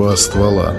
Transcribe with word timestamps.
два 0.00 0.16
ствола. 0.16 0.74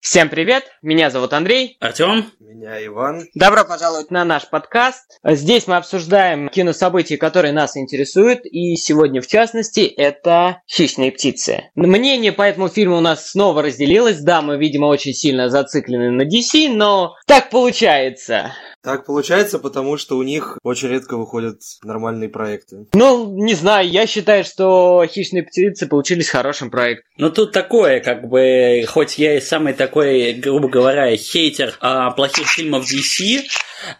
Всем 0.00 0.30
привет, 0.30 0.64
меня 0.80 1.10
зовут 1.10 1.34
Андрей. 1.34 1.76
Артем. 1.78 2.24
Меня 2.40 2.82
Иван. 2.86 3.26
Добро 3.34 3.66
пожаловать 3.66 4.10
на 4.10 4.24
наш 4.24 4.48
подкаст. 4.48 5.20
Здесь 5.22 5.66
мы 5.66 5.76
обсуждаем 5.76 6.48
кинособытия, 6.48 7.18
которые 7.18 7.52
нас 7.52 7.76
интересуют, 7.76 8.46
и 8.46 8.76
сегодня 8.76 9.20
в 9.20 9.26
частности 9.26 9.80
это 9.80 10.62
«Хищные 10.66 11.12
птицы». 11.12 11.64
Мнение 11.74 12.32
по 12.32 12.40
этому 12.40 12.68
фильму 12.68 12.96
у 12.96 13.00
нас 13.02 13.32
снова 13.32 13.60
разделилось. 13.60 14.20
Да, 14.20 14.40
мы, 14.40 14.56
видимо, 14.56 14.86
очень 14.86 15.12
сильно 15.12 15.50
зациклены 15.50 16.10
на 16.10 16.22
DC, 16.22 16.72
но 16.72 17.14
так 17.26 17.50
получается. 17.50 18.52
Так 18.88 19.04
получается, 19.04 19.58
потому 19.58 19.98
что 19.98 20.16
у 20.16 20.22
них 20.22 20.56
очень 20.62 20.88
редко 20.88 21.18
выходят 21.18 21.60
нормальные 21.84 22.30
проекты. 22.30 22.86
Ну, 22.94 23.34
не 23.36 23.52
знаю, 23.52 23.86
я 23.86 24.06
считаю, 24.06 24.44
что 24.44 25.04
«Хищные 25.06 25.42
птицы» 25.42 25.86
получились 25.86 26.30
хорошим 26.30 26.70
проектом. 26.70 27.04
Ну, 27.18 27.28
тут 27.28 27.52
такое, 27.52 28.00
как 28.00 28.26
бы, 28.26 28.82
хоть 28.88 29.18
я 29.18 29.36
и 29.36 29.42
самый 29.42 29.74
такой, 29.74 30.32
грубо 30.32 30.70
говоря, 30.70 31.14
хейтер 31.14 31.76
а, 31.80 32.12
плохих 32.12 32.46
фильмов 32.46 32.86
DC, 32.90 33.42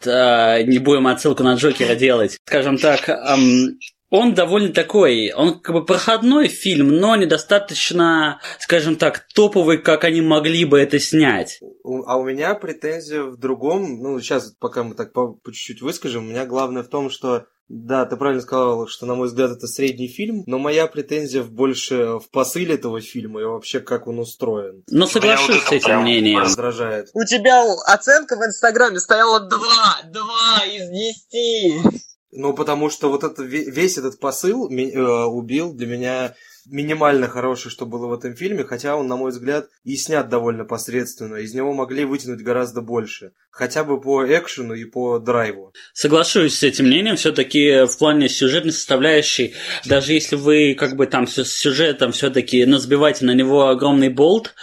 а, 0.06 0.62
не 0.62 0.79
будем 0.79 1.07
отсылку 1.07 1.43
на 1.43 1.52
Джокера 1.52 1.95
делать, 1.95 2.38
скажем 2.46 2.79
так, 2.79 3.10
ам, 3.10 3.77
он 4.11 4.35
довольно 4.35 4.73
такой, 4.73 5.33
он 5.33 5.61
как 5.61 5.75
бы 5.75 5.85
проходной 5.85 6.49
фильм, 6.49 6.89
но 6.89 7.16
недостаточно, 7.16 8.41
скажем 8.59 8.97
так, 8.97 9.27
топовый, 9.35 9.79
как 9.79 10.05
они 10.05 10.21
могли 10.21 10.65
бы 10.65 10.79
это 10.79 10.99
снять. 10.99 11.61
А 11.85 12.16
у 12.16 12.25
меня 12.25 12.55
претензия 12.55 13.23
в 13.23 13.37
другом, 13.37 14.01
ну, 14.01 14.21
сейчас 14.21 14.52
пока 14.59 14.83
мы 14.83 14.95
так 14.95 15.13
по, 15.13 15.33
по 15.33 15.52
чуть-чуть 15.52 15.83
выскажем, 15.83 16.27
у 16.27 16.30
меня 16.30 16.47
главное 16.47 16.83
в 16.83 16.89
том, 16.89 17.11
что 17.11 17.47
да, 17.69 18.07
ты 18.07 18.16
правильно 18.16 18.41
сказал, 18.41 18.87
что, 18.87 19.05
на 19.05 19.15
мой 19.15 19.29
взгляд, 19.29 19.51
это 19.51 19.66
средний 19.66 20.09
фильм, 20.09 20.43
но 20.47 20.59
моя 20.59 20.87
претензия 20.87 21.43
больше 21.43 22.19
в 22.19 22.30
посыле 22.30 22.77
этого 22.77 23.02
фильма 23.02 23.43
и 23.43 23.45
вообще 23.45 23.80
как 23.80 24.07
он 24.07 24.21
устроен. 24.21 24.85
Ну, 24.88 25.07
соглашусь 25.07 25.63
с 25.65 25.73
этим 25.73 26.01
мнением. 26.01 26.41
Раздражает. 26.41 27.10
У 27.13 27.25
тебя 27.25 27.63
оценка 27.87 28.37
в 28.37 28.43
Инстаграме 28.43 28.99
стояла 29.01 29.41
2, 29.41 29.59
2 30.07 30.65
из 30.66 30.88
10. 31.29 32.09
Ну, 32.30 32.52
потому 32.52 32.90
что 32.90 33.09
вот 33.09 33.24
это, 33.24 33.43
весь 33.43 33.96
этот 33.96 34.18
посыл 34.21 34.68
э, 34.68 35.24
убил 35.24 35.73
для 35.73 35.87
меня 35.87 36.35
минимально 36.71 37.29
хорошее, 37.29 37.71
что 37.71 37.87
было 37.87 38.07
в 38.07 38.13
этом 38.13 38.35
фильме, 38.35 38.65
хотя 38.65 38.97
он, 38.97 39.07
на 39.07 39.16
мой 39.16 39.30
взгляд, 39.30 39.69
и 39.85 39.97
снят 39.97 40.29
довольно 40.29 40.65
посредственно. 40.65 41.37
Из 41.37 41.55
него 41.55 41.73
могли 41.73 42.05
вытянуть 42.05 42.43
гораздо 42.43 42.80
больше. 42.80 43.33
Хотя 43.51 43.83
бы 43.83 44.01
по 44.01 44.25
экшену 44.25 44.75
и 44.75 44.85
по 44.85 45.19
драйву. 45.19 45.73
Соглашусь 45.93 46.59
с 46.59 46.63
этим 46.63 46.87
мнением. 46.87 47.16
Все-таки 47.16 47.87
в 47.87 47.99
плане 47.99 48.29
сюжетной 48.29 48.73
составляющей, 48.73 49.55
даже 49.85 50.13
если 50.13 50.37
вы 50.37 50.75
как 50.79 50.95
бы 50.95 51.07
там 51.07 51.27
с 51.27 51.43
сюжетом 51.45 52.13
все-таки 52.13 52.65
назбиваете 52.65 53.25
на 53.25 53.35
него 53.35 53.69
огромный 53.69 54.10
болт 54.10 54.55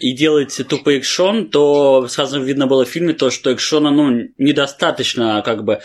и 0.00 0.12
делаете 0.12 0.64
тупо 0.64 0.96
экшон, 0.96 1.50
то 1.50 2.06
сразу 2.08 2.42
видно 2.42 2.66
было 2.66 2.84
в 2.84 2.88
фильме 2.88 3.12
то, 3.12 3.30
что 3.30 3.52
экшона, 3.52 3.90
ну, 3.90 4.28
недостаточно 4.38 5.42
как 5.44 5.64
бы 5.64 5.80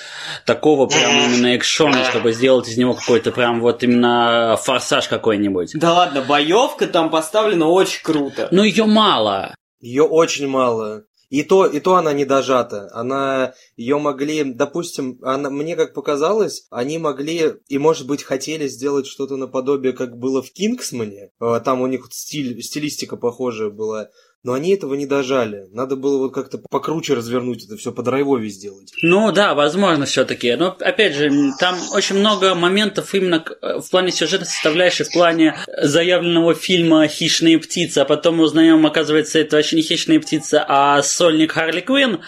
такого 0.46 0.88
прям 0.88 1.12
именно 1.12 1.58
экшона, 1.58 2.06
чтобы 2.06 2.32
сделать 2.32 2.70
из 2.70 2.78
него 2.78 2.94
какой-то 2.94 3.32
прям 3.32 3.60
вот 3.60 3.84
именно 3.84 4.58
форсаж 4.62 5.08
какой-нибудь 5.08 5.63
быть. 5.64 5.80
Да 5.80 5.94
ладно, 5.94 6.22
боевка 6.22 6.88
там 6.88 7.10
поставлена 7.10 7.68
очень 7.68 8.04
круто. 8.04 8.48
Но 8.52 8.64
ее 8.64 8.86
мало. 8.86 9.56
Ее 9.80 10.04
очень 10.04 10.48
мало. 10.48 11.04
И 11.34 11.42
то, 11.42 11.66
и 11.66 11.80
то 11.80 11.96
она 11.96 12.14
не 12.14 12.26
дожата. 12.26 12.92
Она 12.94 13.56
ее 13.76 13.98
могли, 13.98 14.44
допустим, 14.44 15.18
она, 15.24 15.50
мне 15.50 15.76
как 15.76 15.96
показалось, 15.96 16.68
они 16.70 17.00
могли 17.00 17.56
и, 17.68 17.80
может 17.80 18.06
быть, 18.06 18.22
хотели 18.22 18.68
сделать 18.68 19.08
что-то 19.08 19.36
наподобие, 19.36 19.94
как 19.94 20.16
было 20.16 20.44
в 20.44 20.52
Кингсмане. 20.52 21.32
А, 21.40 21.60
там 21.60 21.82
у 21.82 21.88
них 21.88 22.08
стиль, 22.12 22.62
стилистика 22.62 23.18
похожая 23.18 23.72
была. 23.72 24.10
Но 24.44 24.52
они 24.54 24.74
этого 24.74 24.96
не 24.96 25.06
дожали. 25.06 25.70
Надо 25.72 25.96
было 25.96 26.18
вот 26.18 26.34
как-то 26.34 26.60
покруче 26.70 27.14
развернуть 27.14 27.64
это 27.66 27.78
все, 27.78 27.94
по 27.94 28.04
драйвове 28.04 28.50
сделать. 28.50 28.92
Ну 29.02 29.32
да, 29.32 29.54
возможно, 29.54 30.06
все-таки. 30.06 30.54
Но 30.56 30.76
опять 30.82 31.16
же, 31.16 31.32
там 31.60 31.78
очень 31.94 32.18
много 32.18 32.54
моментов 32.54 33.16
именно 33.16 33.46
в 33.62 33.90
плане 33.90 34.12
сюжетной 34.12 34.48
составляющей, 34.48 35.06
в 35.06 35.14
плане 35.14 35.56
заявленного 35.82 36.56
фильма 36.56 37.08
«Хищные 37.08 37.58
птицы», 37.58 38.00
а 38.00 38.06
потом 38.06 38.38
мы 38.38 38.44
узнаем, 38.44 38.86
оказывается, 38.86 39.40
это 39.40 39.56
вообще 39.56 39.78
не 39.78 39.82
«Хищные 39.82 40.20
птицы», 40.20 40.62
а 40.68 41.02
сольник 41.02 41.54
Харли 41.54 41.80
Квинн. 41.80 42.20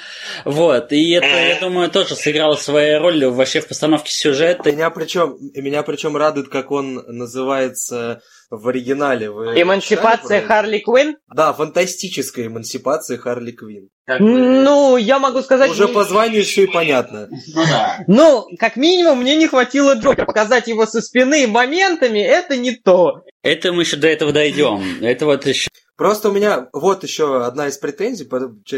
Вот. 0.46 0.94
И 0.94 1.12
это, 1.12 1.28
я 1.28 1.60
думаю, 1.60 1.92
тоже 1.92 2.16
сыграло 2.16 2.56
свою 2.56 3.00
роль 3.00 3.26
вообще 3.26 3.60
в 3.60 3.68
постановке 3.68 4.14
сюжета. 4.14 4.72
Меня 4.72 4.90
причем, 4.90 5.38
меня 5.54 5.84
причем 5.84 6.16
радует, 6.16 6.48
как 6.48 6.72
он 6.72 7.04
называется 7.08 8.22
в 8.50 8.68
оригинале. 8.68 9.30
Вы 9.30 9.62
Эмансипация 9.62 10.42
Харли 10.42 10.80
Квинн? 10.80 11.18
Да, 11.34 11.54
фантастическая 11.54 12.48
эмансипация 12.48 13.18
Харли 13.18 13.52
Квинн. 13.52 13.90
Ну, 14.08 14.98
я 14.98 15.20
могу 15.20 15.42
сказать... 15.42 15.72
Уже 15.72 15.88
по 15.88 16.04
званию 16.04 16.42
еще 16.42 16.64
и 16.64 16.68
понятно. 16.68 17.28
Ну 17.30 17.64
да. 17.66 18.04
Ну, 18.08 18.46
как 18.60 18.76
минимум, 18.76 19.22
мне 19.22 19.36
не 19.36 19.48
хватило 19.48 19.96
Джокера. 19.96 20.26
Показать 20.26 20.68
его 20.68 20.86
со 20.86 21.02
спины 21.02 21.48
моментами, 21.48 22.20
это 22.20 22.58
не 22.58 22.72
то. 22.72 23.24
Это 23.42 23.74
мы 23.74 23.84
еще 23.84 23.98
до 23.98 24.08
этого 24.08 24.32
дойдем. 24.32 24.82
Это 25.02 25.26
вот 25.26 25.46
еще... 25.46 25.70
Просто 25.98 26.30
у 26.30 26.34
меня 26.34 26.68
вот 26.74 27.04
еще 27.04 27.46
одна 27.46 27.68
из 27.68 27.78
претензий, 27.78 28.28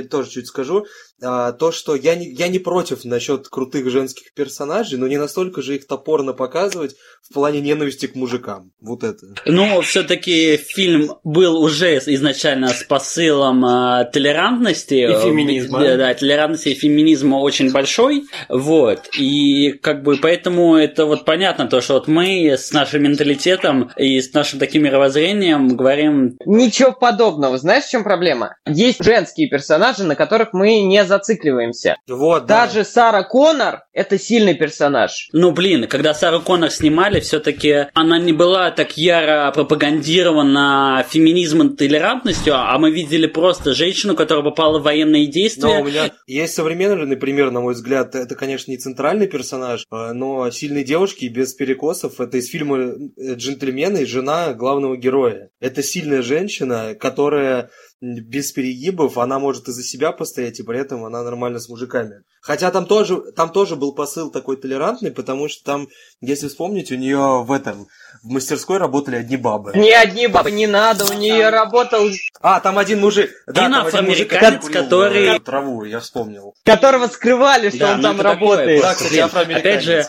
тоже 0.04 0.30
чуть 0.30 0.46
скажу, 0.46 0.86
а, 1.20 1.52
то, 1.52 1.72
что 1.72 1.96
я 1.96 2.14
не, 2.14 2.30
я 2.32 2.48
не 2.48 2.60
против 2.60 3.04
насчет 3.06 3.48
крутых 3.48 3.90
женских 3.90 4.34
персонажей, 4.36 5.00
но 5.00 5.08
не 5.08 5.18
настолько 5.18 5.64
же 5.64 5.76
их 5.76 5.88
топорно 5.88 6.34
показывать 6.34 6.96
в 7.24 7.34
плане 7.34 7.60
ненависти 7.60 8.06
к 8.06 8.14
мужикам. 8.14 8.72
Вот 8.80 9.04
это. 9.04 9.26
Ну, 9.46 9.82
все-таки 9.82 10.58
фильм 10.58 11.14
был 11.24 11.60
уже 11.60 11.98
изначально 11.98 12.70
с 12.70 12.84
посылом 12.84 13.66
э, 13.66 14.06
толерантности. 14.14 15.08
И 15.20 15.30
феминизма. 15.30 15.80
Да, 15.80 15.98
да, 15.98 16.14
толерантности 16.14 16.70
и 16.70 16.74
феминизма 16.74 17.38
очень 17.38 17.72
большой. 17.72 18.26
Вот. 18.50 19.10
И 19.18 19.72
как 19.82 20.04
бы 20.04 20.18
поэтому 20.18 20.76
это 20.76 21.06
вот 21.06 21.26
понятно, 21.26 21.68
то, 21.68 21.82
что 21.82 21.96
вот 21.96 22.08
мы 22.08 22.52
с 22.52 22.72
нашим 22.72 23.04
менталитетом 23.04 23.92
и 23.98 24.20
с 24.20 24.34
нашим 24.34 24.60
таким 24.60 24.84
мировоззрением 24.84 25.76
говорим... 25.76 26.38
Ничего 26.46 26.92
подобного. 26.92 27.58
Знаешь, 27.58 27.86
в 27.86 27.90
чем 27.90 28.04
проблема? 28.04 28.56
Есть 28.66 29.04
женские 29.04 29.50
персонажи, 29.50 30.04
на 30.04 30.16
которых 30.16 30.54
мы 30.54 30.82
не 30.82 31.04
зацикливаемся. 31.04 31.96
Вот, 32.08 32.46
Даже 32.46 32.80
да. 32.80 32.86
Сара 32.86 33.24
Коннор– 33.24 33.82
это 33.94 34.18
сильный 34.18 34.54
персонаж. 34.54 35.30
Ну, 35.34 35.52
блин, 35.52 35.88
когда 35.88 36.14
Сару 36.14 36.42
Коннор 36.42 36.72
снимали, 36.72 37.20
все-таки 37.20 37.88
она 37.94 38.20
не 38.20 38.34
была 38.34 38.72
так 38.72 38.98
яро 38.98 39.52
пропагандирована 39.52 41.06
феминизмом 41.10 41.70
и 41.70 41.76
толерантностью, 41.78 42.54
а 42.56 42.78
мы 42.78 42.92
видели 42.92 43.28
просто 43.28 43.74
женщину, 43.74 44.16
которая 44.16 44.44
попала 44.44 44.80
в 44.80 44.88
военные 45.08 45.28
действия. 45.28 45.68
Но 45.68 45.82
у 45.82 45.86
меня 45.86 46.12
есть 46.28 46.54
современный 46.54 47.18
пример, 47.18 47.52
на 47.52 47.62
мой 47.62 47.74
взгляд. 47.74 48.16
Это, 48.16 48.36
конечно, 48.36 48.72
не 48.72 48.78
центральный 48.78 49.28
персонаж, 49.28 49.86
а, 49.90 50.14
но 50.14 50.50
сильные 50.52 50.84
девушки 50.84 51.26
без 51.26 51.54
перекосов. 51.54 52.20
Это 52.20 52.38
из 52.38 52.48
фильма 52.48 52.78
э, 52.78 53.34
«Джентльмены» 53.36 54.06
жена 54.06 54.54
главного 54.54 54.98
героя. 54.98 55.50
Это 55.60 55.82
сильная 55.84 56.22
женщина, 56.22 56.96
которая 56.96 57.70
без 58.00 58.52
перегибов, 58.52 59.18
она 59.18 59.40
может 59.40 59.68
и 59.68 59.72
за 59.72 59.84
себя 59.84 60.12
постоять, 60.12 60.60
и 60.60 60.64
при 60.64 60.80
этом 60.80 61.04
она 61.04 61.24
нормально 61.24 61.60
с 61.60 61.68
мужиками. 61.68 62.22
Хотя 62.48 62.72
там 62.72 62.86
тоже, 62.86 63.18
там 63.36 63.50
тоже 63.50 63.76
был 63.76 63.94
посыл 63.94 64.32
такой 64.32 64.56
толерантный, 64.56 65.12
потому 65.12 65.50
что 65.50 65.66
там, 65.66 65.90
если 66.22 66.48
вспомнить, 66.48 66.94
у 66.94 66.96
нее 66.96 67.44
в 67.44 67.52
этом, 67.52 67.88
в 68.24 68.30
мастерской 68.30 68.78
работали 68.78 69.18
одни 69.18 69.36
бабы. 69.36 69.74
Не 69.76 69.92
одни 69.92 70.28
бабы, 70.28 70.52
не 70.52 70.66
надо, 70.66 71.04
у 71.04 71.14
нее 71.14 71.50
работал... 71.50 72.10
А, 72.40 72.62
там 72.62 72.78
один 72.78 73.02
мужик... 73.02 73.32
Да, 73.48 73.70
там 73.70 73.88
один 73.88 74.06
мужик, 74.06 74.30
который... 74.30 75.38
Траву, 75.42 75.84
я 75.84 76.00
вспомнил. 76.00 76.56
Которого 76.64 77.08
скрывали, 77.08 77.68
что 77.70 77.80
да, 77.80 77.94
он 77.96 78.02
там 78.02 78.22
работает. 78.22 78.82
Да, 78.82 78.94
кстати, 78.94 79.18
Опять 79.18 79.84
же, 79.84 80.08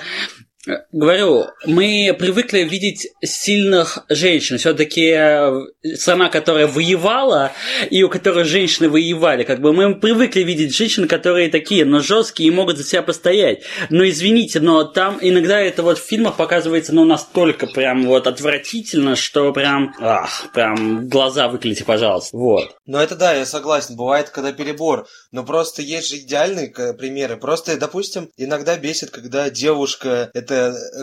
Говорю, 0.93 1.47
мы 1.65 2.15
привыкли 2.19 2.61
видеть 2.61 3.09
сильных 3.25 4.05
женщин. 4.09 4.59
Все-таки 4.59 5.11
э, 5.11 5.61
страна, 5.97 6.29
которая 6.29 6.67
воевала, 6.67 7.53
и 7.91 8.03
у 8.03 8.09
которой 8.09 8.45
женщины 8.45 8.89
воевали, 8.89 9.45
как 9.45 9.61
бы 9.61 9.73
мы 9.73 9.95
привыкли 9.95 10.43
видеть 10.43 10.77
женщин, 10.77 11.09
которые 11.09 11.49
такие, 11.49 11.85
но 11.85 12.01
жесткие 12.01 12.49
и 12.49 12.53
могут 12.53 12.77
за 12.77 12.85
себя 12.85 13.03
постоять. 13.03 13.63
Но 13.91 14.07
извините, 14.09 14.61
но 14.61 14.85
там 14.85 15.19
иногда 15.21 15.61
это 15.61 15.83
вот 15.83 15.99
в 15.99 16.05
фильмах 16.05 16.37
показывается, 16.37 16.95
ну, 16.95 17.05
настолько 17.05 17.67
прям 17.67 18.07
вот 18.07 18.27
отвратительно, 18.27 19.17
что 19.17 19.53
прям, 19.53 19.95
ах, 19.99 20.49
прям 20.53 21.09
глаза 21.09 21.49
выклейте, 21.49 21.85
пожалуйста. 21.85 22.37
Вот. 22.37 22.77
Ну, 22.87 22.99
это 22.99 23.17
да, 23.17 23.35
я 23.35 23.47
согласен. 23.47 23.97
Бывает, 23.97 24.31
когда 24.31 24.53
перебор. 24.53 25.07
Но 25.33 25.45
просто 25.45 25.83
есть 25.83 26.09
же 26.09 26.17
идеальные 26.17 26.73
примеры. 26.95 27.37
Просто, 27.37 27.77
допустим, 27.79 28.31
иногда 28.37 28.77
бесит, 28.77 29.11
когда 29.11 29.51
девушка, 29.51 30.31
это 30.35 30.58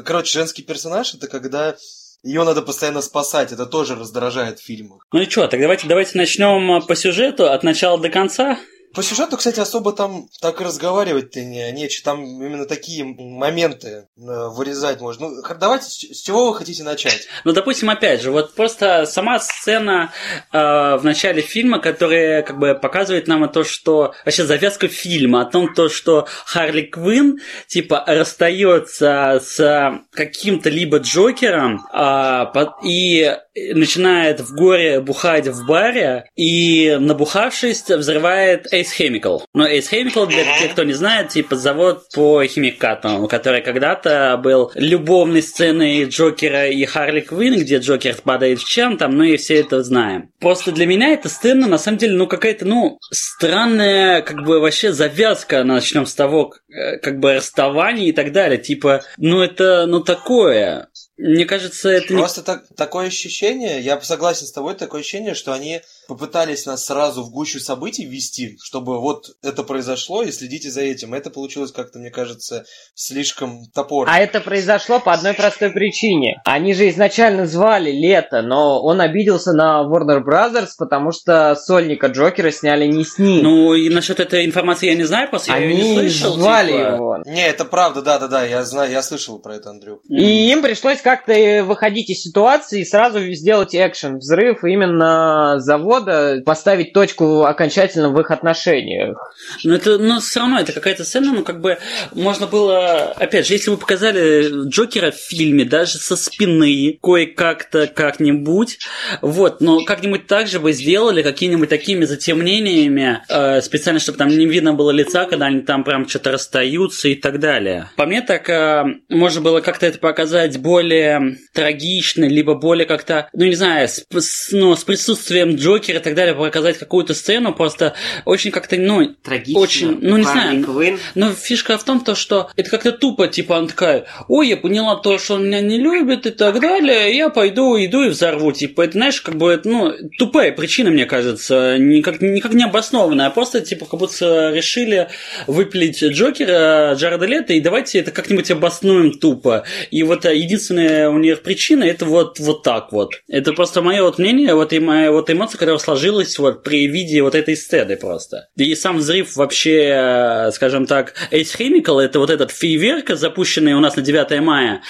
короче, 0.06 0.40
женский 0.40 0.64
персонаж, 0.64 1.14
это 1.14 1.28
когда 1.28 1.76
ее 2.24 2.44
надо 2.44 2.62
постоянно 2.62 3.02
спасать, 3.02 3.52
это 3.52 3.66
тоже 3.66 3.96
раздражает 3.96 4.60
в 4.60 4.64
фильмах. 4.64 5.06
Ну 5.14 5.22
и 5.22 5.30
что, 5.30 5.48
так 5.48 5.60
давайте, 5.60 5.88
давайте 5.88 6.18
начнем 6.18 6.82
по 6.86 6.96
сюжету 6.96 7.52
от 7.52 7.64
начала 7.64 8.00
до 8.00 8.10
конца. 8.10 8.58
По 8.96 9.04
сюжету, 9.04 9.36
кстати, 9.36 9.60
особо 9.60 9.92
там 9.92 10.30
так 10.40 10.62
и 10.62 10.64
разговаривать-то 10.64 11.44
не, 11.44 11.70
нечего. 11.74 12.06
Там 12.06 12.24
именно 12.24 12.66
такие 12.66 13.04
моменты 13.04 14.08
э, 14.18 14.48
вырезать 14.50 15.02
можно. 15.02 15.30
Ну, 15.30 15.44
давайте, 15.60 15.86
с 15.86 16.22
чего 16.22 16.50
вы 16.50 16.56
хотите 16.56 16.84
начать? 16.84 17.28
Ну, 17.44 17.52
допустим, 17.52 17.90
опять 17.90 18.22
же, 18.22 18.32
вот 18.32 18.56
просто 18.56 19.06
сама 19.06 19.40
сцена 19.40 20.14
э, 20.54 20.58
в 20.58 21.02
начале 21.04 21.42
фильма, 21.42 21.80
которая 21.80 22.42
как 22.42 22.58
бы 22.58 22.74
показывает 22.74 23.28
нам 23.28 23.48
то, 23.50 23.66
что... 23.66 24.14
Вообще 24.24 24.46
завязка 24.46 24.88
фильма 24.88 25.42
о 25.42 25.46
том, 25.46 25.74
то, 25.74 25.90
что 25.90 26.28
Харли 26.46 26.84
Квинн, 26.84 27.40
типа, 27.68 28.04
расстается 28.08 29.42
с 29.44 30.00
каким-то 30.12 30.70
либо 30.70 31.00
Джокером 31.00 31.86
э, 31.94 32.66
и 32.84 33.38
начинает 33.74 34.42
в 34.42 34.54
горе 34.54 35.00
бухать 35.00 35.48
в 35.48 35.66
баре 35.66 36.30
и, 36.36 36.98
набухавшись, 37.00 37.84
взрывает 37.90 38.72
Ace 38.74 38.88
Chemical. 39.00 39.42
Но 39.54 39.68
Ace 39.68 39.92
Chemical, 39.92 40.28
для 40.28 40.44
тех, 40.60 40.72
кто 40.74 40.84
не 40.84 40.94
знает, 40.94 41.30
типа 41.30 41.56
завод 41.56 42.04
по 42.14 42.44
химикатам, 42.46 43.28
который 43.28 43.62
когда-то 43.62 44.40
был 44.42 44.72
любовной 44.76 45.42
сценой 45.42 46.06
Джокера 46.06 46.68
и 46.68 46.84
Харли 46.86 47.22
Квинн, 47.22 47.60
где 47.60 47.78
Джокер 47.78 48.16
падает 48.24 48.60
в 48.60 48.68
чем 48.68 48.98
там, 48.98 49.16
ну 49.16 49.24
и 49.24 49.38
все 49.38 49.56
это 49.56 49.84
знаем. 49.84 50.30
Просто 50.40 50.72
для 50.72 50.86
меня 50.86 51.10
эта 51.10 51.30
сцена, 51.30 51.68
на 51.68 51.78
самом 51.78 51.98
деле, 51.98 52.16
ну 52.16 52.28
какая-то, 52.28 52.66
ну, 52.66 53.00
странная, 53.12 54.22
как 54.22 54.44
бы 54.44 54.60
вообще 54.60 54.92
завязка, 54.92 55.64
начнем 55.64 56.06
с 56.06 56.14
того, 56.14 56.54
э, 56.70 56.98
как 56.98 57.20
бы 57.20 57.34
расставания 57.34 58.08
и 58.08 58.12
так 58.12 58.32
далее. 58.32 58.58
Типа, 58.58 59.04
ну 59.18 59.42
это, 59.42 59.86
ну 59.88 60.02
такое. 60.02 60.90
Мне 61.18 61.46
кажется, 61.46 61.90
это 61.90 62.08
Просто 62.08 62.42
не... 62.42 62.46
так, 62.46 62.66
такое 62.76 63.08
ощущение, 63.08 63.80
я 63.80 64.00
согласен 64.02 64.48
с 64.48 64.52
тобой, 64.52 64.76
такое 64.76 65.02
ощущение, 65.02 65.34
что 65.34 65.54
они 65.54 65.82
попытались 66.08 66.66
нас 66.66 66.86
сразу 66.86 67.24
в 67.24 67.32
гущу 67.32 67.60
событий 67.60 68.06
ввести, 68.06 68.58
чтобы 68.64 69.00
вот 69.00 69.36
это 69.42 69.64
произошло, 69.64 70.24
и 70.24 70.32
следите 70.32 70.70
за 70.70 70.82
этим. 70.82 71.14
Это 71.14 71.30
получилось 71.30 71.72
как-то, 71.72 72.00
мне 72.00 72.10
кажется, 72.12 72.66
слишком 72.94 73.66
топорно. 73.74 74.14
А 74.14 74.20
это 74.20 74.42
произошло 74.42 75.00
по 75.00 75.14
одной 75.14 75.34
простой 75.34 75.72
причине. 75.72 76.42
Они 76.46 76.74
же 76.74 76.90
изначально 76.90 77.46
звали 77.46 77.92
Лето, 77.92 78.42
но 78.42 78.82
он 78.82 79.02
обиделся 79.02 79.54
на 79.54 79.84
Warner 79.84 80.24
Brothers, 80.24 80.70
потому 80.78 81.12
что 81.12 81.56
сольника 81.56 82.08
Джокера 82.08 82.52
сняли 82.52 82.86
не 82.86 83.04
с 83.04 83.18
ним. 83.18 83.44
Ну, 83.44 83.74
и 83.74 83.90
насчет 83.90 84.20
этой 84.20 84.46
информации 84.46 84.88
я 84.88 84.96
не 84.96 85.04
знаю, 85.04 85.30
просто 85.30 85.54
Они 85.54 85.66
я 85.66 85.72
ее 85.72 85.84
не 85.84 86.10
слышал. 86.10 86.34
звали 86.34 86.72
типа... 86.72 86.80
его. 86.80 87.18
Не, 87.26 87.48
это 87.48 87.66
правда, 87.66 88.02
да-да-да, 88.02 88.46
я 88.46 88.64
знаю, 88.64 88.92
я 88.92 89.02
слышал 89.02 89.40
про 89.40 89.56
это, 89.56 89.70
Андрюх. 89.70 90.00
И 90.10 90.52
им 90.52 90.62
пришлось 90.62 91.02
как-то 91.02 91.64
выходить 91.64 92.10
из 92.10 92.22
ситуации 92.22 92.82
и 92.82 92.86
сразу 92.86 93.20
сделать 93.34 93.76
экшен, 93.76 94.18
взрыв 94.18 94.64
именно 94.64 95.60
завода, 95.96 96.42
поставить 96.46 96.94
точку 96.94 97.44
окончательно 97.44 98.10
в 98.10 98.20
их 98.20 98.32
отношениях. 98.32 99.18
Но 99.64 99.76
это, 99.76 99.98
но 99.98 100.20
все 100.20 100.40
равно 100.40 100.60
это 100.60 100.72
какая-то 100.72 101.04
сцена, 101.04 101.34
ну 101.34 101.44
как 101.44 101.62
бы 101.62 101.78
можно 102.14 102.48
было, 102.48 103.12
опять 103.12 103.48
же, 103.48 103.54
если 103.54 103.72
бы 103.72 103.78
показали 103.78 104.68
Джокера 104.70 105.12
в 105.12 105.16
фильме, 105.16 105.66
даже 105.66 105.98
со 105.98 106.16
спины, 106.16 106.98
кое-как-то 107.02 107.88
как-нибудь, 107.88 108.80
вот, 109.22 109.62
но 109.62 109.84
как-нибудь 109.84 110.28
так 110.28 110.48
же 110.48 110.60
бы 110.60 110.74
сделали 110.74 111.22
какими-нибудь 111.22 111.70
такими 111.70 112.06
затемнениями, 112.06 113.22
э, 113.30 113.62
специально, 113.62 114.00
чтобы 114.00 114.18
там 114.18 114.30
не 114.30 114.46
видно 114.46 114.74
было 114.74 114.92
лица, 114.92 115.26
когда 115.26 115.48
они 115.48 115.62
там 115.62 115.84
прям 115.84 116.08
что-то 116.08 116.32
расстаются 116.32 117.08
и 117.08 117.16
так 117.16 117.40
далее. 117.40 117.90
По 117.96 118.06
мне 118.06 118.22
так 118.22 118.50
э, 118.50 118.84
можно 119.10 119.42
было 119.42 119.62
как-то 119.62 119.86
это 119.86 120.00
показать 120.00 120.58
более 120.60 121.38
трагично, 121.54 122.26
либо 122.26 122.56
более 122.56 122.86
как-то, 122.86 123.30
ну 123.34 123.46
не 123.46 123.56
знаю, 123.56 123.88
с, 123.88 124.06
с, 124.12 124.52
ну, 124.52 124.76
с 124.76 124.84
присутствием 124.84 125.56
Джокера 125.56 125.85
и 125.94 126.00
так 126.00 126.16
далее, 126.16 126.34
показать 126.34 126.78
какую-то 126.78 127.14
сцену, 127.14 127.54
просто 127.54 127.94
очень 128.26 128.52
как-то, 128.52 128.76
ну, 128.78 129.14
Трагично. 129.24 129.60
очень, 129.60 130.00
ну 130.02 130.18
не 130.18 130.24
знаю, 130.24 130.64
Квинн. 130.64 131.00
но 131.16 131.32
фишка 131.32 131.78
в 131.78 131.84
том, 131.84 132.04
то, 132.04 132.16
что 132.16 132.50
это 132.56 132.70
как-то 132.70 132.92
тупо, 132.92 133.28
типа, 133.28 133.58
она 133.58 133.68
такая, 133.68 134.06
ой, 134.28 134.50
я 134.50 134.58
поняла 134.58 134.96
то, 134.96 135.18
что 135.18 135.36
он 135.36 135.48
меня 135.48 135.62
не 135.62 135.78
любит 135.78 136.26
и 136.26 136.32
так 136.32 136.60
далее, 136.60 137.16
я 137.16 137.30
пойду, 137.30 137.76
иду 137.78 138.04
и 138.04 138.10
взорву, 138.10 138.52
типа, 138.52 138.84
это, 138.84 138.94
знаешь, 138.94 139.22
как 139.22 139.36
бы, 139.36 139.52
это, 139.52 139.70
ну, 139.70 139.92
тупая 140.18 140.52
причина, 140.52 140.90
мне 140.90 141.06
кажется, 141.06 141.78
никак, 141.78 142.22
никак 142.22 142.54
не 142.54 142.64
обоснованная, 142.64 143.28
а 143.28 143.30
просто, 143.30 143.62
типа, 143.62 143.86
как 143.86 144.00
будто 144.00 144.52
решили 144.52 145.10
выпилить 145.48 146.04
Джокера, 146.04 146.94
Джареда 146.96 147.26
Лето, 147.26 147.54
и 147.54 147.60
давайте 147.60 148.00
это 148.00 148.12
как-нибудь 148.12 148.50
обоснуем 148.52 149.12
тупо. 149.18 149.66
И 149.92 150.04
вот 150.04 150.26
единственная 150.26 151.10
у 151.10 151.18
них 151.18 151.42
причина, 151.42 151.84
это 151.84 152.06
вот, 152.06 152.40
вот 152.40 152.64
так 152.64 152.92
вот. 152.92 153.22
Это 153.28 153.54
просто 153.54 153.82
мое 153.82 154.04
вот 154.04 154.20
мнение, 154.20 154.56
вот 154.56 154.74
и 154.74 154.80
моя 154.80 155.12
вот 155.12 155.30
эмоция, 155.30 155.58
которая 155.58 155.75
сложилась 155.78 156.38
вот 156.40 156.64
при 156.64 156.88
виде 156.88 157.22
вот 157.22 157.36
этой 157.36 157.56
сцены 157.56 157.96
просто. 157.98 158.48
И 158.56 158.76
сам 158.76 158.98
взрыв 158.98 159.36
вообще, 159.36 160.48
э, 160.48 160.52
скажем 160.52 160.86
так, 160.86 161.14
Ace 161.32 161.58
Chemical, 161.58 162.00
это 162.00 162.20
вот 162.20 162.30
этот 162.30 162.52
фейверк, 162.52 163.10
запущенный 163.10 163.74
у 163.74 163.80
нас 163.80 163.96
на 163.96 164.02
9 164.02 164.42
мая, 164.42 164.82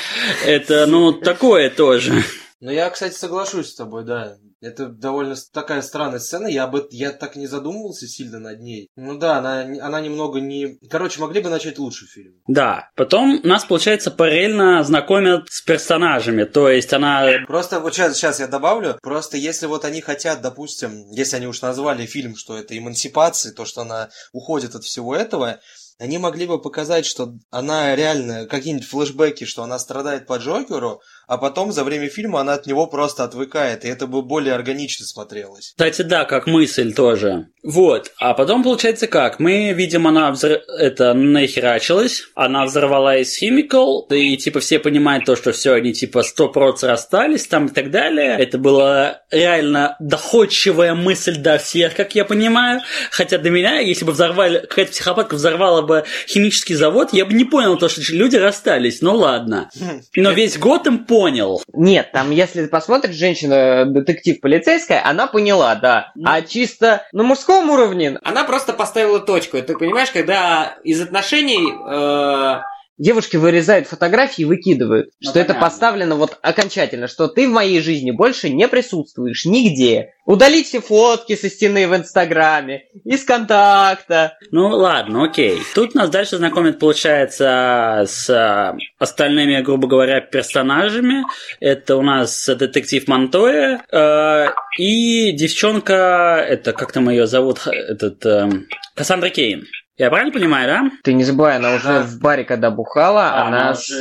это, 0.45 0.85
ну, 0.85 1.13
такое 1.13 1.69
тоже. 1.69 2.23
Ну, 2.61 2.71
я, 2.71 2.89
кстати, 2.89 3.13
соглашусь 3.13 3.69
с 3.69 3.75
тобой, 3.75 4.05
да. 4.05 4.37
Это 4.65 4.87
довольно 4.87 5.35
такая 5.53 5.81
странная 5.81 6.19
сцена, 6.19 6.47
я, 6.47 6.63
об, 6.63 6.75
я 6.89 7.11
так 7.11 7.35
не 7.35 7.45
задумывался 7.45 8.07
сильно 8.07 8.39
над 8.39 8.61
ней. 8.61 8.89
Ну 8.95 9.17
да, 9.17 9.37
она, 9.37 9.61
она 9.85 10.01
немного 10.01 10.39
не... 10.39 10.79
Короче, 10.89 11.21
могли 11.21 11.41
бы 11.41 11.49
начать 11.49 11.77
лучше 11.77 12.07
фильм. 12.07 12.33
Да. 12.47 12.89
Потом 12.95 13.39
нас, 13.43 13.65
получается, 13.65 14.09
параллельно 14.09 14.83
знакомят 14.83 15.47
с 15.49 15.61
персонажами. 15.61 16.45
То 16.45 16.69
есть 16.69 16.93
она 16.93 17.25
Просто 17.47 17.79
вот 17.79 17.93
сейчас, 17.93 18.15
сейчас 18.15 18.39
я 18.39 18.47
добавлю, 18.47 18.97
просто 19.01 19.37
если 19.37 19.67
вот 19.67 19.85
они 19.85 20.01
хотят, 20.01 20.41
допустим, 20.41 21.11
если 21.11 21.37
они 21.37 21.47
уж 21.47 21.61
назвали 21.61 22.05
фильм, 22.05 22.35
что 22.35 22.57
это 22.57 22.77
эмансипация, 22.77 23.53
то, 23.53 23.65
что 23.65 23.81
она 23.81 24.09
уходит 24.33 24.73
от 24.75 24.83
всего 24.83 25.15
этого, 25.15 25.59
они 25.97 26.17
могли 26.17 26.45
бы 26.45 26.61
показать, 26.61 27.05
что 27.05 27.35
она 27.51 27.95
реально, 27.95 28.47
какие-нибудь 28.47 28.87
флешбеки, 28.87 29.45
что 29.45 29.63
она 29.63 29.79
страдает 29.79 30.27
по 30.27 30.37
Джокеру, 30.37 31.01
а 31.27 31.37
потом 31.37 31.71
за 31.71 31.83
время 31.83 32.09
фильма 32.09 32.41
она 32.41 32.53
от 32.53 32.65
него 32.65 32.87
просто 32.87 33.23
отвыкает, 33.23 33.85
и 33.85 33.87
это 33.87 34.07
бы 34.07 34.21
более 34.21 34.53
органично 34.53 35.05
смотрелось. 35.05 35.73
Кстати, 35.77 36.01
да, 36.01 36.25
как 36.25 36.47
мысль 36.47 36.93
тоже. 36.93 37.47
Вот. 37.63 38.11
А 38.19 38.33
потом 38.33 38.63
получается 38.63 39.07
как? 39.07 39.39
Мы 39.39 39.73
видим, 39.73 40.07
она 40.07 40.31
взр... 40.31 40.61
это 40.79 41.13
нахерачилась, 41.13 42.23
она 42.35 42.65
взорвала 42.65 43.17
из 43.17 43.41
Chemical, 43.41 44.07
и 44.09 44.37
типа 44.37 44.59
все 44.59 44.79
понимают 44.79 45.25
то, 45.25 45.35
что 45.35 45.51
все, 45.51 45.73
они 45.73 45.93
типа 45.93 46.23
100% 46.37 46.85
расстались 46.85 47.47
там 47.47 47.67
и 47.67 47.73
так 47.73 47.89
далее. 47.89 48.37
Это 48.37 48.57
была 48.57 49.21
реально 49.31 49.95
доходчивая 49.99 50.93
мысль 50.93 51.37
до 51.37 51.57
всех, 51.57 51.95
как 51.95 52.13
я 52.15 52.23
понимаю. 52.25 52.81
Хотя 53.11 53.37
до 53.37 53.49
меня, 53.49 53.79
если 53.79 54.05
бы 54.05 54.11
взорвали, 54.11 54.59
какая-то 54.59 54.91
психопатка 54.91 55.35
взорвала 55.35 55.81
бы 55.81 56.03
химический 56.27 56.75
завод, 56.75 57.09
я 57.13 57.25
бы 57.25 57.33
не 57.33 57.45
понял 57.45 57.77
то, 57.77 57.89
что 57.89 58.01
люди 58.13 58.35
расстались. 58.35 59.01
Ну 59.01 59.15
ладно. 59.15 59.69
Но 60.15 60.31
весь 60.31 60.57
год 60.57 60.85
им 60.87 61.05
понял. 61.15 61.61
Нет, 61.73 62.11
там, 62.11 62.31
если 62.31 62.63
ты 62.63 62.67
посмотришь, 62.67 63.15
женщина-детектив 63.15 64.41
полицейская, 64.41 65.01
она 65.05 65.27
поняла, 65.27 65.75
да. 65.75 66.11
А 66.25 66.41
чисто 66.41 67.03
на 67.13 67.23
мужском 67.23 67.69
уровне 67.69 68.19
она 68.21 68.43
просто 68.43 68.73
поставила 68.73 69.19
точку. 69.19 69.61
Ты 69.61 69.77
понимаешь, 69.77 70.11
когда 70.11 70.75
из 70.83 71.01
отношений 71.01 71.71
э, 71.71 72.61
девушки 72.97 73.37
вырезают 73.37 73.87
фотографии 73.87 74.43
и 74.43 74.45
выкидывают, 74.45 75.09
Ну, 75.21 75.29
что 75.29 75.39
это 75.39 75.49
понятно. 75.49 75.69
поставлено 75.69 76.15
вот 76.15 76.37
окончательно, 76.41 77.07
что 77.07 77.27
ты 77.27 77.47
в 77.47 77.51
моей 77.51 77.81
жизни 77.81 78.11
больше 78.11 78.49
не 78.49 78.67
присутствуешь 78.67 79.45
нигде. 79.45 80.11
Удалить 80.25 80.67
все 80.67 80.81
фотки 80.81 81.35
со 81.35 81.49
стены 81.49 81.87
в 81.87 81.95
Инстаграме, 81.95 82.85
из 83.03 83.23
контакта. 83.23 84.37
Ну 84.51 84.69
ладно, 84.69 85.25
окей. 85.25 85.59
Тут 85.75 85.93
нас 85.93 86.09
дальше 86.09 86.37
знакомят, 86.37 86.79
получается, 86.79 88.05
с 88.07 88.29
а, 88.29 88.75
остальными, 88.97 89.61
грубо 89.61 89.87
говоря, 89.87 90.21
персонажами. 90.21 91.25
Это 91.59 91.95
у 91.97 92.01
нас 92.01 92.47
детектив 92.47 93.07
Монтоя 93.07 93.83
э, 93.91 94.45
и 94.79 95.31
девчонка, 95.33 96.43
это 96.47 96.73
как 96.73 96.91
там 96.91 97.09
ее 97.09 97.27
зовут, 97.27 97.67
этот 97.67 98.25
эм, 98.25 98.67
Кассандра 98.95 99.29
Кейн. 99.29 99.65
Я 99.97 100.09
правильно 100.09 100.33
понимаю, 100.33 100.67
да? 100.67 100.91
Ты 101.03 101.13
не 101.13 101.23
забывай, 101.23 101.55
она 101.55 101.73
уже 101.73 101.99
в 102.03 102.19
баре, 102.19 102.43
когда 102.43 102.69
бухала, 102.69 103.35
она, 103.47 103.73
с, 103.75 103.89
э, 103.91 103.95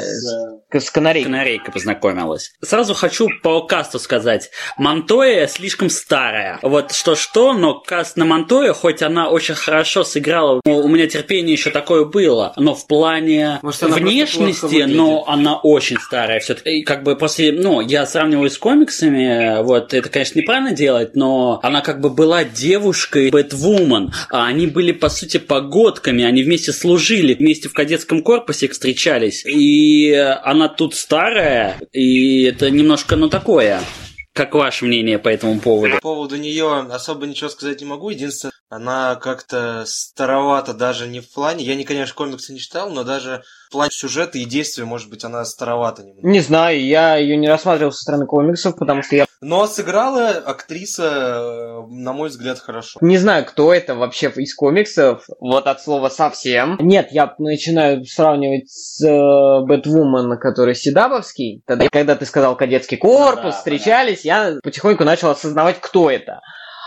с, 0.00 0.59
с 0.72 0.90
канарейкой. 0.90 1.32
Канарейка 1.32 1.72
познакомилась. 1.72 2.52
Сразу 2.62 2.94
хочу 2.94 3.28
по 3.42 3.62
касту 3.62 3.98
сказать. 3.98 4.50
Монтоя 4.76 5.46
слишком 5.46 5.90
старая. 5.90 6.58
Вот 6.62 6.92
что-что, 6.92 7.52
но 7.54 7.80
каст 7.80 8.16
на 8.16 8.24
Монтоя, 8.24 8.72
хоть 8.72 9.02
она 9.02 9.30
очень 9.30 9.54
хорошо 9.54 10.04
сыграла, 10.04 10.60
у 10.64 10.88
меня 10.88 11.06
терпение 11.06 11.52
еще 11.52 11.70
такое 11.70 12.04
было, 12.04 12.52
но 12.56 12.74
в 12.74 12.86
плане 12.86 13.58
Может, 13.62 13.82
внешности, 13.82 14.84
но 14.86 15.24
она 15.26 15.56
очень 15.56 15.98
старая 15.98 16.40
все-таки. 16.40 16.82
Как 16.82 17.02
бы 17.02 17.16
после, 17.16 17.52
ну, 17.52 17.80
я 17.80 18.06
сравниваю 18.06 18.50
с 18.50 18.58
комиксами, 18.58 19.62
вот, 19.62 19.94
это, 19.94 20.08
конечно, 20.08 20.38
неправильно 20.38 20.72
делать, 20.72 21.16
но 21.16 21.60
она 21.62 21.80
как 21.80 22.00
бы 22.00 22.10
была 22.10 22.44
девушкой 22.44 23.30
Бэтвумен, 23.30 24.12
а 24.30 24.46
они 24.46 24.66
были, 24.66 24.92
по 24.92 25.08
сути, 25.08 25.38
погодками, 25.38 26.24
они 26.24 26.42
вместе 26.42 26.72
служили, 26.72 27.34
вместе 27.34 27.68
в 27.68 27.72
кадетском 27.72 28.22
корпусе 28.22 28.68
встречались, 28.68 29.44
и 29.44 30.12
она 30.42 30.59
тут 30.68 30.94
старая, 30.94 31.80
и 31.92 32.44
это 32.44 32.70
немножко, 32.70 33.16
ну, 33.16 33.28
такое. 33.28 33.80
Как 34.32 34.54
ваше 34.54 34.84
мнение 34.84 35.18
по 35.18 35.28
этому 35.28 35.58
поводу? 35.58 35.96
По 35.96 36.00
поводу 36.00 36.36
нее 36.36 36.86
особо 36.90 37.26
ничего 37.26 37.50
сказать 37.50 37.80
не 37.80 37.86
могу. 37.86 38.10
Единственное, 38.10 38.52
она 38.68 39.16
как-то 39.16 39.82
старовата 39.86 40.72
даже 40.72 41.08
не 41.08 41.18
в 41.18 41.32
плане. 41.32 41.64
Я, 41.64 41.74
не, 41.74 41.84
конечно, 41.84 42.14
комиксы 42.14 42.52
не 42.52 42.60
читал, 42.60 42.90
но 42.90 43.02
даже 43.02 43.42
в 43.68 43.72
плане 43.72 43.90
сюжета 43.90 44.38
и 44.38 44.44
действия, 44.44 44.84
может 44.84 45.10
быть, 45.10 45.24
она 45.24 45.44
старовата 45.44 46.04
немного. 46.04 46.28
Не 46.28 46.40
знаю, 46.40 46.80
я 46.80 47.16
ее 47.16 47.36
не 47.36 47.48
рассматривал 47.48 47.90
со 47.90 48.02
стороны 48.02 48.26
комиксов, 48.26 48.76
потому 48.76 49.02
что 49.02 49.16
я... 49.16 49.26
Но 49.42 49.66
сыграла 49.66 50.28
актриса, 50.30 51.02
э, 51.02 51.86
на 51.88 52.12
мой 52.12 52.28
взгляд, 52.28 52.58
хорошо. 52.58 52.98
Не 53.00 53.16
знаю, 53.16 53.46
кто 53.46 53.72
это 53.72 53.94
вообще 53.94 54.30
из 54.36 54.54
комиксов, 54.54 55.24
вот 55.40 55.66
от 55.66 55.82
слова 55.82 56.10
совсем. 56.10 56.76
Нет, 56.78 57.08
я 57.10 57.34
начинаю 57.38 58.04
сравнивать 58.04 58.70
с 58.70 59.02
э, 59.02 59.64
Бэтвумен, 59.64 60.38
который 60.38 60.74
седабовский. 60.74 61.62
Тогда, 61.66 61.88
когда 61.90 62.16
ты 62.16 62.26
сказал 62.26 62.54
кадетский 62.54 62.98
корпус, 62.98 63.42
да, 63.42 63.52
встречались, 63.52 64.22
понятно. 64.22 64.54
я 64.54 64.60
потихоньку 64.62 65.04
начал 65.04 65.30
осознавать, 65.30 65.80
кто 65.80 66.10
это. 66.10 66.40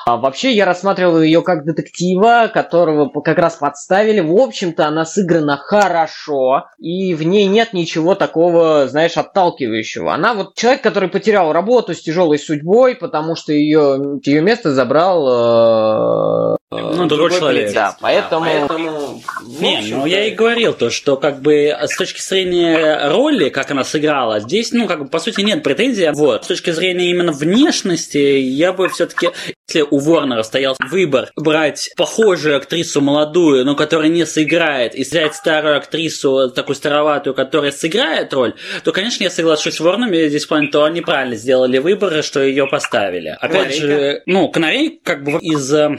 А 0.05 0.17
вообще 0.17 0.51
я 0.51 0.65
рассматривал 0.65 1.21
ее 1.21 1.41
как 1.41 1.65
детектива, 1.65 2.51
которого 2.53 3.09
как 3.21 3.37
раз 3.37 3.55
подставили. 3.55 4.19
В 4.19 4.35
общем-то, 4.35 4.85
она 4.85 5.05
сыграна 5.05 5.57
хорошо, 5.57 6.65
и 6.77 7.13
в 7.15 7.23
ней 7.23 7.47
нет 7.47 7.73
ничего 7.73 8.15
такого, 8.15 8.87
знаешь, 8.87 9.15
отталкивающего. 9.15 10.13
Она 10.13 10.33
вот 10.33 10.55
человек, 10.55 10.81
который 10.81 11.09
потерял 11.09 11.53
работу 11.53 11.93
с 11.93 12.01
тяжелой 12.01 12.37
судьбой, 12.37 12.95
потому 12.95 13.35
что 13.35 13.53
ее, 13.53 14.19
ее 14.25 14.41
место 14.41 14.73
забрал... 14.73 16.55
Э, 16.55 16.57
ну, 16.71 17.05
другой, 17.05 17.31
человек. 17.31 17.73
Да, 17.73 17.95
поэтому... 18.01 18.45
Да, 18.45 18.67
поэтому 18.67 19.02
не, 19.45 19.81
ну 19.91 20.05
я 20.05 20.25
и 20.25 20.31
говорил 20.31 20.73
то, 20.73 20.89
что 20.89 21.17
как 21.17 21.41
бы 21.41 21.75
с 21.79 21.95
точки 21.95 22.21
зрения 22.21 23.09
роли, 23.09 23.49
как 23.49 23.71
она 23.71 23.83
сыграла, 23.83 24.39
здесь, 24.39 24.71
ну, 24.71 24.87
как 24.87 25.03
бы, 25.03 25.07
по 25.07 25.19
сути, 25.19 25.41
нет 25.41 25.63
претензий. 25.63 26.09
Вот. 26.13 26.45
С 26.45 26.47
точки 26.47 26.71
зрения 26.71 27.09
именно 27.09 27.31
внешности, 27.31 28.17
я 28.17 28.73
бы 28.73 28.89
все-таки, 28.89 29.29
если 29.67 29.87
у 29.89 29.99
Ворнера 29.99 30.43
стоял 30.43 30.75
выбор 30.89 31.31
брать 31.35 31.91
похожую 31.97 32.57
актрису 32.57 33.01
молодую, 33.01 33.65
но 33.65 33.75
которая 33.75 34.09
не 34.09 34.25
сыграет, 34.25 34.95
и 34.95 35.03
взять 35.03 35.35
старую 35.35 35.77
актрису, 35.77 36.49
такую 36.49 36.75
староватую, 36.75 37.33
которая 37.33 37.71
сыграет 37.71 38.33
роль, 38.33 38.55
то, 38.83 38.91
конечно, 38.91 39.23
я 39.23 39.29
соглашусь 39.29 39.75
с 39.75 39.79
Ворнером, 39.79 40.13
здесь 40.13 40.45
в 40.45 40.47
плане, 40.47 40.67
то 40.67 40.83
они 40.83 41.01
правильно 41.01 41.35
сделали 41.35 41.77
выбор, 41.77 42.23
что 42.23 42.41
ее 42.41 42.67
поставили. 42.67 43.37
Опять 43.39 43.75
же, 43.75 44.21
ну, 44.25 44.49
Канарей 44.49 44.99
как 45.03 45.23
бы 45.23 45.39
из 45.39 45.73
э, 45.73 45.97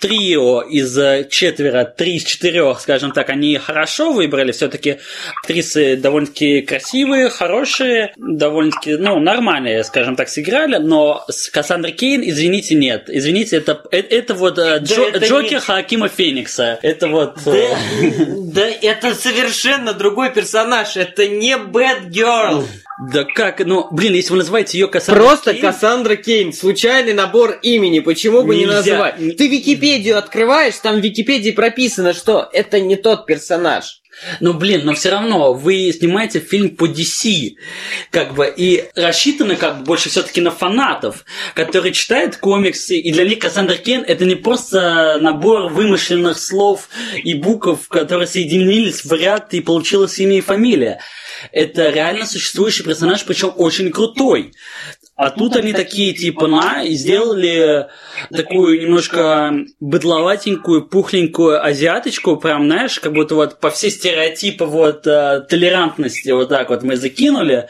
трио 0.00 0.62
из 0.62 0.96
э, 0.98 1.26
четверо, 1.30 1.84
три 1.84 2.16
из 2.16 2.24
четырех, 2.24 2.80
скажем 2.80 3.12
так, 3.12 3.30
они 3.30 3.56
хорошо 3.58 4.12
выбрали. 4.12 4.52
Все-таки 4.52 4.98
актрисы 5.42 5.96
довольно-таки 5.96 6.62
красивые, 6.62 7.30
хорошие, 7.30 8.12
довольно-таки, 8.16 8.96
ну, 8.96 9.18
нормальные, 9.18 9.84
скажем 9.84 10.16
так, 10.16 10.28
сыграли. 10.28 10.76
Но 10.76 11.24
с 11.28 11.48
Кассандрой 11.50 11.92
Кейн, 11.92 12.22
извините, 12.22 12.74
нет. 12.74 13.04
Извините, 13.08 13.56
это, 13.56 13.82
это, 13.90 14.14
это 14.14 14.34
вот 14.34 14.58
э, 14.58 14.78
да 14.80 14.94
Джо, 14.94 15.02
это 15.02 15.26
Джокер 15.26 15.52
не... 15.52 15.60
Хакима 15.60 16.08
Феникса. 16.08 16.78
Это 16.82 17.08
вот... 17.08 17.38
Да, 17.44 17.56
э, 17.56 17.76
да, 18.52 18.68
это 18.82 19.14
совершенно 19.14 19.92
другой 19.92 20.30
персонаж. 20.32 20.96
Это 20.96 21.26
не 21.26 21.56
Bad 21.56 22.08
Girl. 22.08 22.64
Да 23.12 23.24
как, 23.24 23.64
ну, 23.64 23.86
блин, 23.92 24.14
если 24.14 24.32
вы 24.32 24.38
называете 24.38 24.76
ее 24.76 24.88
Кассандра 24.88 25.22
Просто 25.22 25.52
Кейн... 25.52 25.62
Кассандра 25.62 26.16
Кейн, 26.16 26.52
случайный 26.52 27.12
набор 27.12 27.52
имени, 27.62 28.00
почему 28.00 28.42
бы 28.42 28.56
Нельзя. 28.56 28.66
не 28.66 28.74
называть? 28.74 29.36
Ты 29.36 29.48
Википедию 29.78 30.18
открываешь, 30.18 30.76
там 30.76 31.00
в 31.00 31.04
Википедии 31.04 31.50
прописано, 31.50 32.12
что 32.12 32.48
это 32.52 32.80
не 32.80 32.96
тот 32.96 33.26
персонаж. 33.26 34.02
Ну, 34.40 34.52
блин, 34.52 34.80
но 34.84 34.94
все 34.94 35.10
равно 35.10 35.52
вы 35.52 35.92
снимаете 35.92 36.40
фильм 36.40 36.70
по 36.70 36.88
DC, 36.88 37.54
как 38.10 38.34
бы, 38.34 38.52
и 38.54 38.88
рассчитаны 38.96 39.54
как 39.54 39.78
бы 39.78 39.84
больше 39.84 40.08
все-таки 40.08 40.40
на 40.40 40.50
фанатов, 40.50 41.24
которые 41.54 41.92
читают 41.92 42.36
комиксы, 42.36 42.96
и 42.96 43.12
для 43.12 43.24
них 43.24 43.38
Кассандра 43.38 43.76
Кен 43.76 44.02
это 44.02 44.24
не 44.24 44.34
просто 44.34 45.18
набор 45.20 45.70
вымышленных 45.70 46.36
слов 46.36 46.88
и 47.22 47.34
букв, 47.34 47.86
которые 47.88 48.26
соединились 48.26 49.04
в 49.04 49.12
ряд 49.12 49.54
и 49.54 49.60
получилось 49.60 50.18
имя 50.18 50.38
и 50.38 50.40
фамилия. 50.40 51.00
Это 51.52 51.90
реально 51.90 52.26
существующий 52.26 52.82
персонаж, 52.82 53.24
причем 53.24 53.52
очень 53.56 53.92
крутой. 53.92 54.52
А 55.18 55.30
тут 55.30 55.56
они 55.56 55.72
такие, 55.72 56.14
типа, 56.14 56.46
на, 56.46 56.84
и 56.84 56.94
сделали 56.94 57.88
такую 58.30 58.80
немножко 58.80 59.52
быдловатенькую, 59.80 60.86
пухленькую 60.86 61.60
азиаточку, 61.60 62.36
прям, 62.36 62.66
знаешь, 62.66 63.00
как 63.00 63.14
будто 63.14 63.34
вот 63.34 63.58
по 63.58 63.70
все 63.70 63.90
стереотипы 63.90 64.64
вот 64.64 65.08
э, 65.08 65.40
толерантности 65.48 66.30
вот 66.30 66.50
так 66.50 66.70
вот 66.70 66.84
мы 66.84 66.94
закинули. 66.94 67.66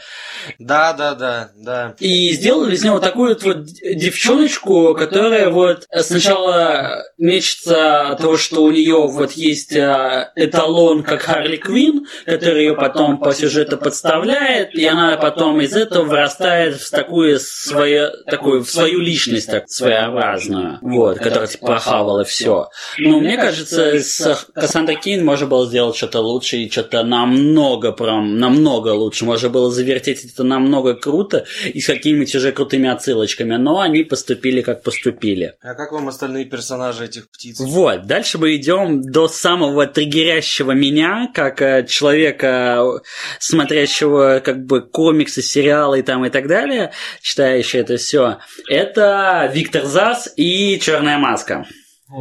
Да, 0.59 0.93
да, 0.93 1.15
да, 1.15 1.49
да. 1.55 1.95
И 1.99 2.33
сделали 2.33 2.75
из 2.75 2.83
него 2.83 2.99
такую 2.99 3.29
вот, 3.29 3.41
вот 3.41 3.65
девчоночку, 3.65 4.93
которая 4.93 5.49
вот 5.49 5.87
сначала 6.01 7.03
мечется 7.17 8.15
того, 8.21 8.37
что 8.37 8.61
у 8.61 8.69
нее 8.69 9.07
вот 9.07 9.31
есть 9.31 9.75
э, 9.75 10.29
эталон, 10.35 11.01
как 11.01 11.23
Харли 11.23 11.57
Квин, 11.57 12.05
который 12.25 12.65
ее 12.65 12.75
потом 12.75 13.17
по 13.17 13.33
сюжету 13.33 13.77
подставляет, 13.77 14.75
и 14.75 14.85
она 14.85 15.17
потом 15.17 15.59
из 15.61 15.75
этого 15.75 16.03
вырастает 16.03 16.79
в 16.79 16.91
такую 16.91 17.38
свою, 17.39 18.11
такую, 18.25 18.63
в 18.63 18.69
свою 18.69 18.99
личность 18.99 19.47
так 19.47 19.69
своеобразную, 19.69 20.79
вот, 20.81 21.17
которая 21.17 21.47
типа 21.47 21.67
прохавала 21.67 22.23
все. 22.23 22.69
Но 22.97 23.19
мне 23.19 23.37
кажется, 23.37 23.99
с 23.99 24.47
Кассандра 24.53 24.95
Кейн 24.95 25.25
можно 25.25 25.47
было 25.47 25.67
сделать 25.67 25.95
что-то 25.95 26.19
лучше 26.19 26.57
и 26.57 26.69
что-то 26.69 27.03
намного, 27.03 27.91
прям, 27.91 28.37
намного 28.37 28.89
лучше. 28.89 29.25
Можно 29.25 29.49
было 29.49 29.71
завертеть 29.71 30.25
это 30.25 30.43
намного 30.43 30.95
круто 30.95 31.45
и 31.65 31.79
с 31.79 31.87
какими-нибудь 31.87 32.35
уже 32.35 32.51
крутыми 32.51 32.89
отсылочками, 32.89 33.55
но 33.55 33.79
они 33.79 34.03
поступили 34.03 34.61
как 34.61 34.83
поступили. 34.83 35.53
А 35.61 35.73
как 35.75 35.91
вам 35.91 36.07
остальные 36.07 36.45
персонажи 36.45 37.05
этих 37.05 37.29
птиц? 37.29 37.59
Вот, 37.59 38.05
дальше 38.05 38.37
мы 38.37 38.55
идем 38.55 39.01
до 39.01 39.27
самого 39.27 39.87
триггерящего 39.87 40.71
меня, 40.71 41.29
как 41.33 41.61
э, 41.61 41.85
человека, 41.87 43.01
смотрящего 43.39 44.41
как 44.43 44.65
бы 44.65 44.81
комиксы, 44.81 45.41
сериалы 45.41 45.99
и 45.99 46.01
там 46.01 46.25
и 46.25 46.29
так 46.29 46.47
далее, 46.47 46.91
читающий 47.29 47.79
это 47.79 47.97
все, 47.97 48.39
это 48.67 49.49
Виктор 49.53 49.85
Зас 49.85 50.33
и 50.35 50.79
Черная 50.79 51.19
маска. 51.19 51.65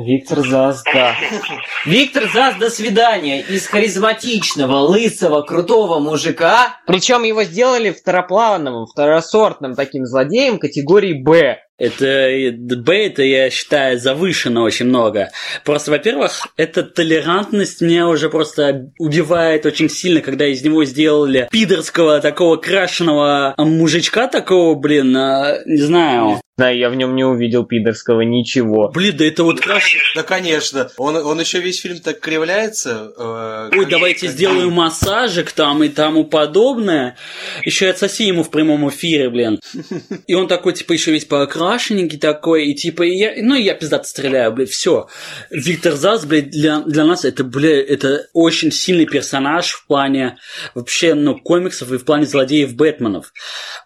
Виктор 0.05 0.47
Зас, 0.47 0.83
да. 0.93 1.15
Виктор 1.87 2.31
Зас, 2.31 2.57
до 2.57 2.69
свидания. 2.69 3.41
Из 3.41 3.67
харизматичного, 3.67 4.81
лысого, 4.81 5.41
крутого 5.41 5.99
мужика. 5.99 6.77
Причем 6.87 7.23
его 7.23 7.43
сделали 7.45 7.91
второплановым, 7.91 8.85
второсортным 8.85 9.75
таким 9.75 10.05
злодеем 10.05 10.59
категории 10.59 11.15
«Б». 11.15 11.57
Это 11.79 12.29
Б, 12.59 13.07
это 13.07 13.23
я 13.23 13.51
считаю 13.51 13.99
завышено 13.99 14.63
очень 14.63 14.87
много. 14.87 15.31
Просто, 15.65 15.93
во-первых, 15.93 16.49
эта 16.57 16.83
толерантность 16.83 17.81
меня 17.81 18.09
уже 18.09 18.29
просто 18.31 18.91
убивает 18.99 19.65
очень 19.65 19.89
сильно, 19.89 20.21
когда 20.21 20.47
из 20.47 20.63
него 20.63 20.85
сделали 20.85 21.49
пидорского 21.53 22.21
такого 22.21 22.57
крашеного 22.57 23.55
мужичка 23.57 24.27
такого, 24.27 24.75
блин, 24.75 25.17
а, 25.17 25.59
не 25.67 25.81
знаю. 25.81 26.41
Да, 26.59 26.71
я 26.71 26.91
в 26.91 26.97
нем 26.97 27.15
не 27.15 27.23
увидел 27.23 27.65
пидорского 27.65 28.23
ничего. 28.23 28.91
Блин, 28.93 29.17
да 29.17 29.25
это 29.25 29.45
вот 29.45 29.61
краш... 29.61 29.97
Да, 30.17 30.25
конечно. 30.25 30.91
Он, 30.97 31.15
он 31.15 31.39
еще 31.39 31.61
весь 31.61 31.81
фильм 31.81 32.01
так 32.01 32.19
кривляется. 32.19 33.13
Э, 33.17 33.71
Ой, 33.79 33.87
давайте 33.87 34.27
как... 34.27 34.35
сделаю 34.35 34.73
массажик 34.73 35.53
там 35.53 35.85
и 35.85 35.89
тому 35.89 36.25
подобное. 36.25 37.17
Еще 37.65 37.87
и 37.87 37.89
отсоси 37.91 38.25
ему 38.25 38.43
в 38.43 38.51
прямом 38.51 38.89
эфире, 38.89 39.31
блин. 39.31 39.61
И 40.27 40.35
он 40.35 40.49
такой, 40.49 40.73
типа, 40.73 40.95
еще 40.95 41.13
весь 41.13 41.27
покрашенненький 41.69 42.19
такой, 42.19 42.67
и 42.67 42.75
типа, 42.75 43.03
и 43.03 43.15
я, 43.15 43.35
ну, 43.43 43.55
и 43.55 43.63
я 43.63 43.75
пиздато 43.75 44.09
стреляю, 44.09 44.53
блядь, 44.53 44.71
все. 44.71 45.09
Виктор 45.51 45.95
Зас, 45.95 46.25
блядь, 46.25 46.51
для, 46.51 46.81
для 46.81 47.05
нас 47.05 47.25
это, 47.25 47.45
блядь, 47.45 47.87
это 47.89 48.27
очень 48.33 48.73
сильный 48.73 49.07
персонаж 49.07 49.73
в 49.73 49.87
плане 49.87 50.39
вообще, 50.75 51.15
ну, 51.15 51.37
комиксов 51.37 51.93
и 51.93 51.99
в 51.99 52.05
плане 52.05 52.25
злодеев 52.27 52.75
Бэтменов. 52.75 53.33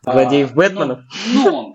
Злодеев 0.05 0.53
а, 0.53 0.55
Бэтменов? 0.55 1.01
Ну, 1.35 1.73